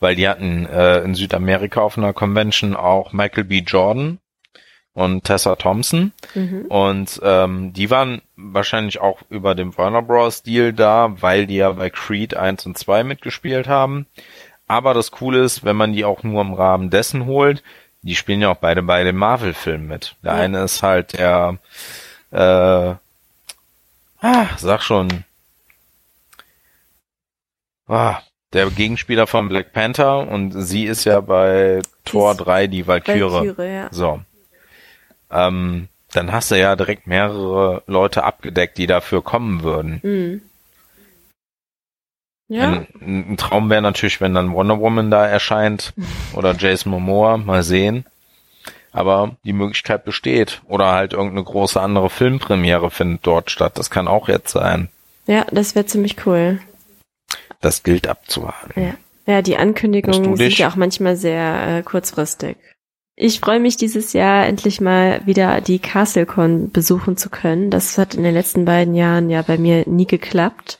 Weil 0.00 0.16
die 0.16 0.28
hatten 0.28 0.66
äh, 0.66 1.00
in 1.00 1.14
Südamerika 1.14 1.80
auf 1.80 1.96
einer 1.96 2.12
Convention 2.12 2.74
auch 2.74 3.12
Michael 3.12 3.44
B. 3.44 3.60
Jordan 3.60 4.18
und 4.94 5.24
Tessa 5.24 5.56
Thompson. 5.56 6.12
Mhm. 6.34 6.66
Und 6.68 7.20
ähm, 7.22 7.72
die 7.72 7.90
waren 7.90 8.22
wahrscheinlich 8.36 9.00
auch 9.00 9.20
über 9.28 9.54
dem 9.54 9.76
Warner 9.76 10.02
Bros. 10.02 10.42
Deal 10.42 10.72
da, 10.72 11.14
weil 11.20 11.46
die 11.46 11.56
ja 11.56 11.72
bei 11.72 11.90
Creed 11.90 12.36
1 12.36 12.64
und 12.66 12.78
2 12.78 13.04
mitgespielt 13.04 13.68
haben. 13.68 14.06
Aber 14.66 14.94
das 14.94 15.10
Coole 15.10 15.42
ist, 15.42 15.64
wenn 15.64 15.76
man 15.76 15.92
die 15.92 16.04
auch 16.04 16.22
nur 16.22 16.40
im 16.40 16.54
Rahmen 16.54 16.90
dessen 16.90 17.26
holt, 17.26 17.62
die 18.02 18.14
spielen 18.14 18.40
ja 18.40 18.50
auch 18.50 18.56
beide 18.56 18.82
bei 18.82 19.02
dem 19.04 19.16
Marvel-Film 19.16 19.86
mit. 19.86 20.14
Der 20.22 20.34
Ja. 20.34 20.40
eine 20.40 20.62
ist 20.64 20.82
halt 20.82 21.18
der, 21.18 21.58
äh, 22.30 22.94
ah, 24.20 24.46
sag 24.56 24.82
schon, 24.82 25.24
ah, 27.88 28.20
der 28.52 28.70
Gegenspieler 28.70 29.26
von 29.26 29.48
Black 29.48 29.72
Panther 29.72 30.28
und 30.28 30.52
sie 30.52 30.84
ist 30.84 31.04
ja 31.04 31.20
bei 31.20 31.80
Tor 32.04 32.32
ist 32.32 32.38
3 32.38 32.68
die 32.68 32.86
Valkyrie. 32.86 33.48
Valkyrie, 33.48 33.74
ja. 33.74 33.88
So. 33.90 34.20
Ähm, 35.34 35.88
dann 36.12 36.32
hast 36.32 36.50
du 36.50 36.58
ja 36.58 36.76
direkt 36.76 37.06
mehrere 37.06 37.82
Leute 37.86 38.22
abgedeckt, 38.24 38.78
die 38.78 38.86
dafür 38.86 39.22
kommen 39.22 39.62
würden. 39.62 40.00
Mhm. 40.02 40.42
Ja. 42.48 42.84
Ein, 43.00 43.32
ein 43.32 43.36
Traum 43.36 43.68
wäre 43.70 43.82
natürlich, 43.82 44.20
wenn 44.20 44.34
dann 44.34 44.52
Wonder 44.52 44.78
Woman 44.78 45.10
da 45.10 45.26
erscheint 45.26 45.92
oder 46.34 46.54
Jason 46.56 46.90
Momoa, 46.92 47.36
mal 47.36 47.62
sehen. 47.62 48.06
Aber 48.92 49.36
die 49.44 49.52
Möglichkeit 49.52 50.04
besteht. 50.04 50.62
Oder 50.68 50.92
halt 50.92 51.14
irgendeine 51.14 51.42
große 51.42 51.80
andere 51.80 52.10
Filmpremiere 52.10 52.90
findet 52.90 53.26
dort 53.26 53.50
statt. 53.50 53.76
Das 53.76 53.90
kann 53.90 54.06
auch 54.06 54.28
jetzt 54.28 54.52
sein. 54.52 54.88
Ja, 55.26 55.46
das 55.50 55.74
wäre 55.74 55.86
ziemlich 55.86 56.24
cool. 56.26 56.60
Das 57.60 57.82
gilt 57.82 58.06
abzuwarten. 58.06 58.80
Ja. 58.80 58.94
Ja, 59.26 59.40
die 59.40 59.56
Ankündigungen 59.56 60.36
sind 60.36 60.58
ja 60.58 60.68
auch 60.68 60.76
manchmal 60.76 61.16
sehr 61.16 61.78
äh, 61.78 61.82
kurzfristig. 61.82 62.56
Ich 63.16 63.38
freue 63.40 63.60
mich 63.60 63.76
dieses 63.76 64.12
Jahr 64.12 64.46
endlich 64.46 64.80
mal 64.80 65.20
wieder 65.24 65.60
die 65.60 65.78
CastleCon 65.78 66.70
besuchen 66.72 67.16
zu 67.16 67.30
können. 67.30 67.70
Das 67.70 67.96
hat 67.96 68.14
in 68.16 68.24
den 68.24 68.34
letzten 68.34 68.64
beiden 68.64 68.94
Jahren 68.94 69.30
ja 69.30 69.42
bei 69.42 69.56
mir 69.56 69.84
nie 69.88 70.06
geklappt, 70.06 70.78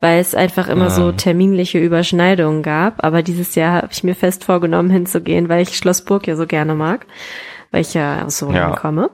weil 0.00 0.20
es 0.20 0.34
einfach 0.36 0.68
immer 0.68 0.90
so 0.90 1.06
Mhm. 1.06 1.16
terminliche 1.16 1.80
Überschneidungen 1.80 2.62
gab. 2.62 3.02
Aber 3.04 3.22
dieses 3.22 3.56
Jahr 3.56 3.82
habe 3.82 3.88
ich 3.90 4.04
mir 4.04 4.14
fest 4.14 4.44
vorgenommen 4.44 4.90
hinzugehen, 4.90 5.48
weil 5.48 5.62
ich 5.62 5.76
Schlossburg 5.76 6.28
ja 6.28 6.36
so 6.36 6.46
gerne 6.46 6.76
mag, 6.76 7.04
weil 7.72 7.80
ich 7.80 7.94
ja 7.94 8.26
aus 8.26 8.38
so 8.38 8.52
Ja. 8.52 8.70
komme. 8.76 9.10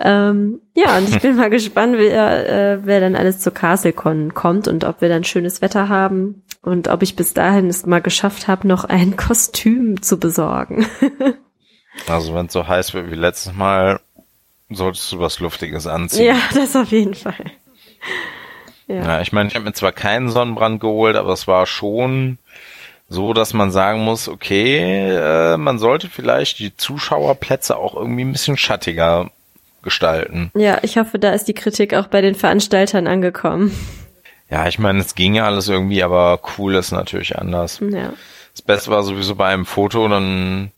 Ähm, 0.00 0.60
ja, 0.74 0.98
und 0.98 1.08
ich 1.08 1.18
bin 1.22 1.36
mal 1.36 1.50
gespannt, 1.50 1.94
wer, 1.98 2.48
äh, 2.72 2.78
wer 2.84 2.98
dann 2.98 3.14
alles 3.14 3.38
zur 3.38 3.54
CastleCon 3.54 4.34
kommt 4.34 4.66
und 4.66 4.82
ob 4.82 5.02
wir 5.02 5.08
dann 5.08 5.22
schönes 5.22 5.62
Wetter 5.62 5.88
haben 5.88 6.42
und 6.62 6.88
ob 6.88 7.04
ich 7.04 7.14
bis 7.14 7.32
dahin 7.32 7.68
es 7.68 7.86
mal 7.86 8.00
geschafft 8.02 8.48
habe, 8.48 8.66
noch 8.66 8.84
ein 8.84 9.16
Kostüm 9.16 10.02
zu 10.02 10.18
besorgen. 10.18 10.84
Also 12.06 12.34
wenn 12.34 12.46
es 12.46 12.52
so 12.52 12.66
heiß 12.66 12.94
wird 12.94 13.10
wie 13.10 13.16
letztes 13.16 13.52
Mal, 13.52 14.00
solltest 14.70 15.10
du 15.12 15.18
was 15.18 15.40
Luftiges 15.40 15.86
anziehen. 15.86 16.26
Ja, 16.26 16.36
das 16.54 16.76
auf 16.76 16.90
jeden 16.90 17.14
Fall. 17.14 17.44
Ja, 18.86 18.96
ja 18.96 19.20
ich 19.20 19.32
meine, 19.32 19.48
ich 19.48 19.54
habe 19.54 19.64
mir 19.64 19.72
zwar 19.72 19.92
keinen 19.92 20.30
Sonnenbrand 20.30 20.80
geholt, 20.80 21.16
aber 21.16 21.32
es 21.32 21.46
war 21.46 21.66
schon 21.66 22.38
so, 23.08 23.32
dass 23.32 23.54
man 23.54 23.70
sagen 23.70 24.00
muss, 24.00 24.28
okay, 24.28 25.16
äh, 25.16 25.56
man 25.56 25.78
sollte 25.78 26.08
vielleicht 26.08 26.58
die 26.58 26.76
Zuschauerplätze 26.76 27.76
auch 27.76 27.94
irgendwie 27.94 28.24
ein 28.24 28.32
bisschen 28.32 28.58
schattiger 28.58 29.30
gestalten. 29.82 30.50
Ja, 30.54 30.78
ich 30.82 30.98
hoffe, 30.98 31.18
da 31.18 31.32
ist 31.32 31.48
die 31.48 31.54
Kritik 31.54 31.94
auch 31.94 32.08
bei 32.08 32.20
den 32.20 32.34
Veranstaltern 32.34 33.06
angekommen. 33.06 33.72
Ja, 34.50 34.66
ich 34.66 34.78
meine, 34.78 35.00
es 35.00 35.14
ging 35.14 35.34
ja 35.34 35.46
alles 35.46 35.68
irgendwie, 35.68 36.02
aber 36.02 36.40
cool 36.58 36.74
ist 36.74 36.90
natürlich 36.90 37.38
anders. 37.38 37.80
Ja. 37.80 38.12
Das 38.52 38.62
Beste 38.62 38.90
war 38.90 39.02
sowieso 39.02 39.34
bei 39.34 39.46
einem 39.46 39.66
Foto, 39.66 40.08
dann 40.08 40.70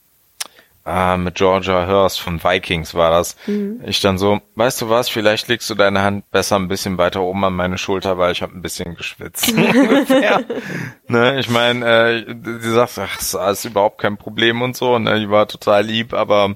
ah, 0.85 1.17
mit 1.17 1.35
Georgia 1.35 1.87
Hurst 1.87 2.21
von 2.21 2.43
Vikings 2.43 2.95
war 2.95 3.11
das. 3.11 3.37
Mhm. 3.47 3.83
Ich 3.87 4.01
dann 4.01 4.19
so, 4.19 4.41
weißt 4.55 4.81
du 4.83 4.89
was, 4.89 5.09
vielleicht 5.09 5.49
legst 5.49 5.69
du 5.71 5.75
deine 5.75 6.03
Hand 6.03 6.31
besser 6.31 6.57
ein 6.57 6.69
bisschen 6.69 6.99
weiter 6.99 7.23
oben 7.23 7.45
an 7.45 7.55
meine 7.55 7.79
Schulter, 7.79 8.19
weil 8.19 8.33
ich 8.33 8.43
habe 8.43 8.57
ein 8.57 8.63
bisschen 8.63 8.95
geschwitzt. 8.95 9.55
ne, 11.09 11.41
ich 11.41 11.49
meine, 11.49 11.87
äh, 11.87 12.35
sie 12.61 12.73
sagt, 12.73 12.99
ach, 12.99 13.17
das 13.17 13.35
ist 13.35 13.65
überhaupt 13.65 13.99
kein 13.99 14.17
Problem 14.17 14.63
und 14.63 14.77
so, 14.77 14.99
ne, 14.99 15.21
die 15.21 15.31
war 15.31 15.49
total 15.49 15.85
lieb, 15.85 16.15
aber 16.15 16.55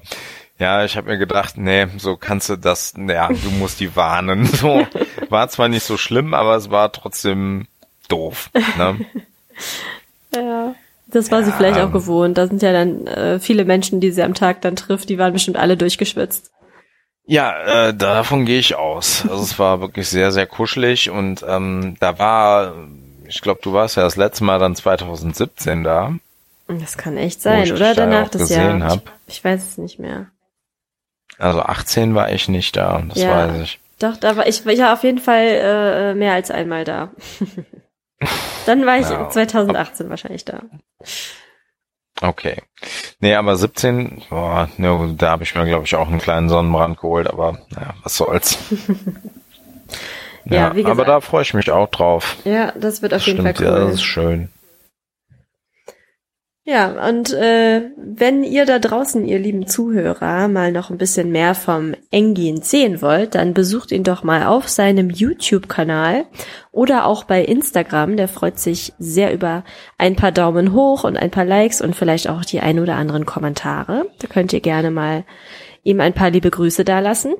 ja, 0.57 0.85
ich 0.85 0.95
habe 0.95 1.09
mir 1.09 1.17
gedacht, 1.17 1.57
nee, 1.57 1.87
so 1.97 2.15
kannst 2.15 2.49
du 2.49 2.55
das, 2.55 2.93
ja, 2.97 3.27
du 3.27 3.49
musst 3.51 3.79
die 3.79 3.95
warnen. 3.95 4.45
So 4.55 4.87
war 5.29 5.49
zwar 5.49 5.67
nicht 5.67 5.83
so 5.83 5.97
schlimm, 5.97 6.33
aber 6.33 6.55
es 6.55 6.71
war 6.71 6.91
trotzdem 6.91 7.67
doof. 8.07 8.49
Ne? 8.77 9.05
ja. 10.35 10.75
Das 11.15 11.31
war 11.31 11.39
ja. 11.39 11.45
sie 11.45 11.51
vielleicht 11.53 11.79
auch 11.79 11.93
gewohnt. 11.93 12.37
Da 12.37 12.47
sind 12.47 12.61
ja 12.61 12.73
dann 12.73 13.07
äh, 13.07 13.39
viele 13.39 13.63
Menschen, 13.63 14.01
die 14.01 14.11
sie 14.11 14.21
am 14.21 14.33
Tag 14.33 14.61
dann 14.61 14.75
trifft, 14.75 15.07
die 15.07 15.17
waren 15.17 15.31
bestimmt 15.31 15.55
alle 15.55 15.77
durchgeschwitzt. 15.77 16.51
Ja, 17.25 17.87
äh, 17.87 17.93
davon 17.93 18.45
gehe 18.45 18.59
ich 18.59 18.75
aus. 18.75 19.23
Also 19.23 19.41
es 19.41 19.57
war 19.57 19.79
wirklich 19.79 20.09
sehr, 20.09 20.31
sehr 20.31 20.45
kuschelig 20.45 21.09
und 21.09 21.43
ähm, 21.47 21.95
da 22.01 22.19
war, 22.19 22.75
ich 23.27 23.41
glaube, 23.41 23.61
du 23.63 23.71
warst 23.71 23.95
ja 23.95 24.03
das 24.03 24.17
letzte 24.17 24.43
Mal 24.43 24.59
dann 24.59 24.75
2017 24.75 25.83
da. 25.85 26.13
Das 26.67 26.97
kann 26.97 27.15
echt 27.15 27.41
sein, 27.41 27.71
oder? 27.71 27.95
Danach 27.95 28.27
das 28.27 28.49
Jahr. 28.49 28.79
Hab. 28.81 29.11
Ich, 29.27 29.37
ich 29.37 29.43
weiß 29.43 29.69
es 29.69 29.77
nicht 29.77 29.99
mehr. 29.99 30.27
Also 31.37 31.61
18 31.61 32.13
war 32.13 32.31
ich 32.31 32.49
nicht 32.49 32.75
da, 32.75 33.01
das 33.07 33.17
ja, 33.17 33.29
weiß 33.29 33.61
ich. 33.61 33.79
Doch, 33.99 34.17
da 34.17 34.35
war 34.35 34.47
ich, 34.47 34.65
ich 34.65 34.79
war 34.79 34.93
auf 34.93 35.03
jeden 35.03 35.19
Fall 35.19 35.45
äh, 35.45 36.13
mehr 36.13 36.33
als 36.33 36.51
einmal 36.51 36.83
da. 36.83 37.09
Dann 38.65 38.85
war 38.85 38.97
ich 38.97 39.09
ja, 39.09 39.29
2018 39.29 40.09
wahrscheinlich 40.09 40.45
da. 40.45 40.61
Okay. 42.21 42.61
Nee, 43.19 43.35
aber 43.35 43.55
17, 43.57 44.23
boah, 44.29 44.69
ne, 44.77 45.15
da 45.17 45.31
habe 45.31 45.43
ich 45.43 45.53
mir, 45.53 45.65
glaube 45.65 45.85
ich, 45.85 45.95
auch 45.95 46.07
einen 46.07 46.19
kleinen 46.19 46.49
Sonnenbrand 46.49 46.99
geholt, 46.99 47.27
aber 47.27 47.59
naja, 47.69 47.93
was 48.03 48.15
soll's. 48.15 48.57
ja, 50.45 50.55
ja, 50.55 50.75
wie 50.75 50.83
gesagt, 50.83 50.91
aber 50.99 51.05
da 51.05 51.19
freue 51.21 51.41
ich 51.41 51.53
mich 51.53 51.71
auch 51.71 51.89
drauf. 51.89 52.37
Ja, 52.45 52.71
das 52.71 53.01
wird 53.01 53.13
auf 53.13 53.19
das 53.19 53.25
jeden 53.27 53.41
stimmt, 53.41 53.57
Fall 53.57 53.67
cool. 53.67 53.79
Ja, 53.79 53.85
das 53.85 53.95
ist 53.95 54.03
schön. 54.03 54.49
Ja, 56.67 57.07
und 57.07 57.31
äh, 57.31 57.91
wenn 57.95 58.43
ihr 58.43 58.65
da 58.65 58.79
draußen, 58.79 59.23
ihr 59.23 59.37
lieben 59.37 59.67
Zuhörer, 59.67 60.47
mal 60.47 60.71
noch 60.71 60.89
ein 60.89 60.97
bisschen 60.97 61.31
mehr 61.31 61.53
vom 61.53 61.93
Engin 62.09 62.63
sehen 62.63 63.03
wollt, 63.03 63.35
dann 63.35 63.53
besucht 63.53 63.91
ihn 63.91 64.03
doch 64.03 64.23
mal 64.23 64.47
auf 64.47 64.67
seinem 64.67 65.11
YouTube-Kanal 65.11 66.25
oder 66.71 67.05
auch 67.05 67.23
bei 67.23 67.45
Instagram. 67.45 68.17
Der 68.17 68.27
freut 68.27 68.57
sich 68.57 68.93
sehr 68.97 69.31
über 69.31 69.63
ein 69.99 70.15
paar 70.15 70.31
Daumen 70.31 70.73
hoch 70.73 71.03
und 71.03 71.17
ein 71.17 71.29
paar 71.29 71.45
Likes 71.45 71.81
und 71.81 71.95
vielleicht 71.95 72.27
auch 72.29 72.43
die 72.43 72.61
ein 72.61 72.79
oder 72.79 72.95
anderen 72.95 73.27
Kommentare. 73.27 74.07
Da 74.17 74.27
könnt 74.27 74.51
ihr 74.51 74.61
gerne 74.61 74.89
mal 74.89 75.23
ihm 75.83 75.99
ein 75.99 76.13
paar 76.13 76.31
liebe 76.31 76.49
Grüße 76.49 76.83
dalassen. 76.83 77.35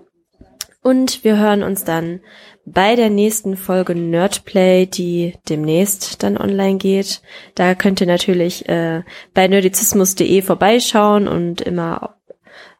Und 0.83 1.23
wir 1.23 1.39
hören 1.39 1.63
uns 1.63 1.83
dann 1.83 2.19
bei 2.65 2.95
der 2.95 3.09
nächsten 3.09 3.57
Folge 3.57 3.95
Nerdplay, 3.95 4.87
die 4.87 5.35
demnächst 5.47 6.23
dann 6.23 6.37
online 6.37 6.77
geht. 6.77 7.21
Da 7.53 7.75
könnt 7.75 8.01
ihr 8.01 8.07
natürlich 8.07 8.67
äh, 8.67 9.03
bei 9.33 9.47
nerdizismus.de 9.47 10.41
vorbeischauen 10.41 11.27
und 11.27 11.61
immer 11.61 12.15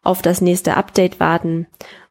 auf 0.01 0.21
das 0.21 0.41
nächste 0.41 0.75
Update 0.75 1.19
warten. 1.19 1.67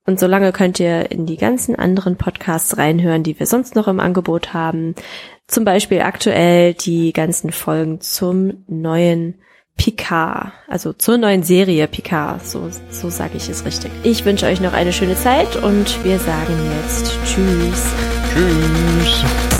Und 0.06 0.20
solange 0.20 0.52
könnt 0.52 0.78
ihr 0.80 1.10
in 1.10 1.26
die 1.26 1.36
ganzen 1.36 1.76
anderen 1.76 2.16
Podcasts 2.16 2.76
reinhören, 2.76 3.22
die 3.22 3.38
wir 3.38 3.46
sonst 3.46 3.74
noch 3.74 3.88
im 3.88 4.00
Angebot 4.00 4.52
haben. 4.52 4.94
Zum 5.46 5.64
Beispiel 5.64 6.02
aktuell 6.02 6.74
die 6.74 7.12
ganzen 7.12 7.52
Folgen 7.52 8.00
zum 8.00 8.64
neuen 8.66 9.40
Picard, 9.76 10.52
also 10.68 10.92
zur 10.92 11.18
neuen 11.18 11.42
Serie 11.42 11.86
Picard, 11.88 12.46
so, 12.46 12.70
so 12.90 13.10
sage 13.10 13.36
ich 13.36 13.48
es 13.48 13.64
richtig. 13.64 13.90
Ich 14.02 14.24
wünsche 14.24 14.46
euch 14.46 14.60
noch 14.60 14.72
eine 14.72 14.92
schöne 14.92 15.16
Zeit 15.16 15.56
und 15.56 16.04
wir 16.04 16.18
sagen 16.18 16.54
jetzt 16.82 17.18
Tschüss. 17.26 17.84
Tschüss. 18.32 19.53